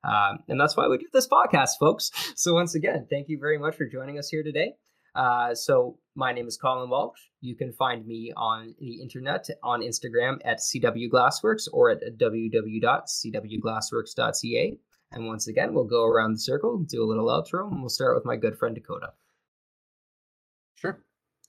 Um, 0.04 0.38
and 0.48 0.60
that's 0.60 0.76
why 0.76 0.86
we 0.86 0.98
do 0.98 1.06
this 1.12 1.28
podcast, 1.28 1.78
folks. 1.80 2.10
So 2.36 2.54
once 2.54 2.74
again, 2.74 3.06
thank 3.08 3.28
you 3.28 3.38
very 3.38 3.58
much 3.58 3.76
for 3.76 3.86
joining 3.86 4.18
us 4.18 4.28
here 4.28 4.42
today. 4.42 4.74
Uh, 5.14 5.54
so 5.54 5.98
my 6.14 6.32
name 6.32 6.46
is 6.46 6.56
Colin 6.56 6.88
Walsh. 6.90 7.20
You 7.40 7.54
can 7.54 7.72
find 7.72 8.06
me 8.06 8.32
on 8.36 8.74
the 8.80 9.00
internet 9.00 9.48
on 9.62 9.80
Instagram 9.80 10.38
at 10.44 10.58
CW 10.58 11.08
Glassworks 11.10 11.68
or 11.72 11.90
at 11.90 12.00
www.cwglassworks.ca. 12.18 14.78
And 15.12 15.26
once 15.26 15.46
again, 15.46 15.72
we'll 15.72 15.84
go 15.84 16.04
around 16.04 16.32
the 16.32 16.40
circle, 16.40 16.78
do 16.78 17.02
a 17.02 17.06
little 17.06 17.28
outro, 17.28 17.70
and 17.70 17.80
we'll 17.80 17.88
start 17.88 18.16
with 18.16 18.24
my 18.24 18.36
good 18.36 18.58
friend 18.58 18.74
Dakota. 18.74 19.12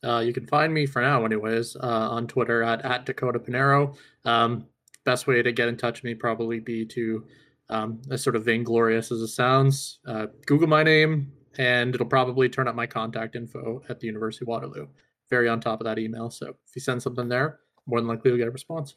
Uh, 0.04 0.20
you 0.20 0.34
can 0.34 0.46
find 0.46 0.74
me 0.74 0.86
for 0.86 1.02
now, 1.02 1.26
anyways, 1.26 1.76
uh, 1.78 2.10
on 2.12 2.28
Twitter 2.28 2.62
at, 2.62 2.84
at 2.86 3.06
Dakota 3.06 3.40
Panero. 3.40 3.96
Um, 4.24 4.68
best 5.04 5.28
way 5.28 5.42
to 5.42 5.52
get 5.52 5.68
in 5.68 5.78
touch 5.78 6.00
with 6.00 6.04
me 6.04 6.14
probably 6.14 6.60
be 6.60 6.86
to, 6.86 7.26
um, 7.70 8.02
as 8.12 8.22
sort 8.22 8.36
of 8.36 8.46
vainglorious 8.46 9.12
as 9.12 9.22
it 9.22 9.30
sounds, 9.30 10.00
uh, 10.08 10.28
Google 10.46 10.68
my 10.68 10.84
name, 10.84 11.32
and 11.58 11.96
it'll 11.96 12.08
probably 12.08 12.50
turn 12.50 12.68
up 12.68 12.76
my 12.76 12.86
contact 12.86 13.36
info 13.36 13.82
at 13.90 14.00
the 14.00 14.08
University 14.08 14.44
of 14.44 14.50
Waterloo. 14.50 14.88
Very 15.30 15.50
on 15.50 15.60
top 15.60 15.80
of 15.82 15.86
that 15.86 15.98
email. 15.98 16.30
So 16.30 16.50
if 16.50 16.76
you 16.76 16.82
send 16.82 17.02
something 17.02 17.28
there, 17.28 17.60
more 17.88 18.00
than 18.00 18.08
likely 18.08 18.30
you'll 18.30 18.38
get 18.38 18.48
a 18.48 18.52
response. 18.52 18.96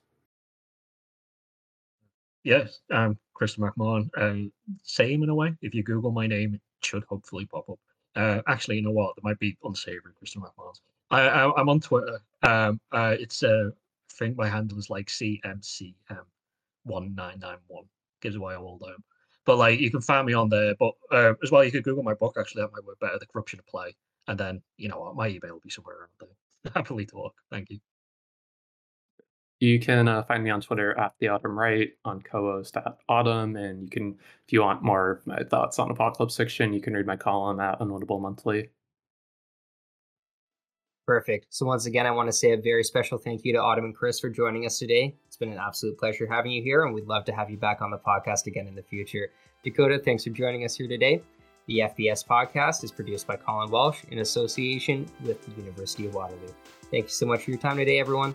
Yes, 2.45 2.81
I'm 2.91 3.19
Christopher 3.35 3.73
McMahon. 3.77 4.09
Um, 4.17 4.53
same 4.83 5.23
in 5.23 5.29
a 5.29 5.35
way. 5.35 5.55
If 5.63 5.75
you 5.75 5.83
Google 5.83 6.11
my 6.11 6.27
name, 6.27 6.55
it 6.55 6.61
should 6.83 7.05
hopefully 7.05 7.47
pop 7.47 7.69
up. 7.69 7.79
Uh, 8.17 8.41
actually, 8.47 8.77
you 8.77 8.83
know 8.83 8.91
what? 8.91 9.15
There 9.17 9.29
might 9.29 9.39
be 9.39 9.57
unsavory 9.63 10.13
Christian 10.19 10.43
McMahons. 10.43 10.81
I, 11.11 11.21
I 11.23 11.61
am 11.61 11.69
on 11.69 11.81
Twitter. 11.81 12.21
Um, 12.43 12.81
uh, 12.93 13.17
it's 13.19 13.43
uh, 13.43 13.71
I 13.71 14.13
think 14.19 14.37
my 14.37 14.49
handle 14.49 14.79
is 14.79 14.91
like 14.91 15.09
CMCM 15.09 15.95
one 16.85 17.15
nine 17.15 17.39
nine 17.39 17.59
one. 17.67 17.85
Gives 18.21 18.37
away 18.37 18.55
how 18.55 18.63
old 18.63 18.83
I 18.87 18.91
am. 18.91 19.05
But 19.45 19.57
like 19.57 19.81
you 19.81 19.91
can 19.91 20.01
find 20.01 20.27
me 20.27 20.35
on 20.35 20.49
there. 20.49 20.75
But 20.79 20.93
uh, 21.13 21.35
as 21.43 21.51
well, 21.51 21.65
you 21.65 21.71
could 21.71 21.85
Google 21.85 22.03
my 22.03 22.15
book. 22.15 22.37
Actually, 22.39 22.63
that 22.63 22.73
might 22.73 22.85
work 22.85 23.01
better. 23.01 23.19
The 23.19 23.27
corruption 23.27 23.59
of 23.59 23.67
play. 23.67 23.95
And 24.27 24.39
then 24.39 24.63
you 24.77 24.89
know 24.89 24.99
what? 24.99 25.17
My 25.17 25.29
email 25.29 25.53
will 25.53 25.61
be 25.61 25.71
somewhere 25.71 25.97
around 25.97 26.11
there. 26.21 26.73
Happily 26.75 27.07
talk. 27.07 27.35
Thank 27.51 27.71
you. 27.71 27.79
You 29.61 29.81
can 29.81 30.07
uh, 30.07 30.23
find 30.23 30.45
me 30.45 30.51
on 30.51 30.61
Twitter 30.61 30.97
at 30.97 31.15
the 31.19 31.29
Autumn 31.29 31.59
Wright, 31.59 31.91
on 32.05 32.23
co-host 32.23 32.77
at 32.77 32.99
Autumn, 33.09 33.57
and 33.57 33.83
you 33.83 33.91
can, 33.91 34.17
if 34.47 34.53
you 34.53 34.63
want 34.63 34.83
more 34.83 35.11
of 35.11 35.27
my 35.27 35.43
thoughts 35.43 35.81
on 35.81 35.91
apocalypse 35.91 36.37
fiction, 36.37 36.73
you 36.73 36.81
can 36.81 36.95
read 36.95 37.07
my 37.07 37.17
column 37.17 37.59
at 37.59 37.81
Unwinnable 37.81 38.21
Monthly. 38.21 38.71
Perfect. 41.09 41.47
So 41.49 41.67
once 41.67 41.87
again, 41.87 42.07
I 42.07 42.13
want 42.13 42.29
to 42.29 42.33
say 42.33 42.53
a 42.53 42.57
very 42.57 42.85
special 42.85 43.19
thank 43.19 43.45
you 43.45 43.53
to 43.55 43.59
Autumn 43.59 43.87
and 43.87 43.97
Chris 43.97 44.21
for 44.21 44.29
joining 44.29 44.65
us 44.65 44.79
today. 44.79 45.17
It's 45.27 45.39
been 45.39 45.51
an 45.51 45.59
absolute 45.59 45.99
pleasure 45.99 46.27
having 46.27 46.53
you 46.53 46.63
here, 46.63 46.85
and 46.85 46.95
we'd 46.95 47.07
love 47.07 47.25
to 47.25 47.33
have 47.33 47.51
you 47.51 47.57
back 47.57 47.83
on 47.83 47.91
the 47.91 47.99
podcast 47.99 48.47
again 48.47 48.69
in 48.69 48.77
the 48.77 48.83
future. 48.83 49.31
Dakota, 49.65 49.99
thanks 49.99 50.23
for 50.23 50.31
joining 50.31 50.65
us 50.65 50.77
here 50.77 50.87
today. 50.87 51.21
The 51.67 51.81
FBS 51.81 52.25
podcast 52.25 52.85
is 52.85 52.93
produced 52.93 53.27
by 53.27 53.37
Colin 53.37 53.71
Walsh 53.71 54.05
in 54.11 54.21
association 54.21 55.07
with 55.25 55.45
the 55.45 55.61
University 55.61 56.07
of 56.07 56.15
Waterloo. 56.15 56.53
Thank 56.91 57.07
you 57.07 57.11
so 57.11 57.27
much 57.27 57.43
for 57.43 57.51
your 57.51 57.61
time 57.61 57.77
today, 57.77 57.99
everyone. 57.99 58.35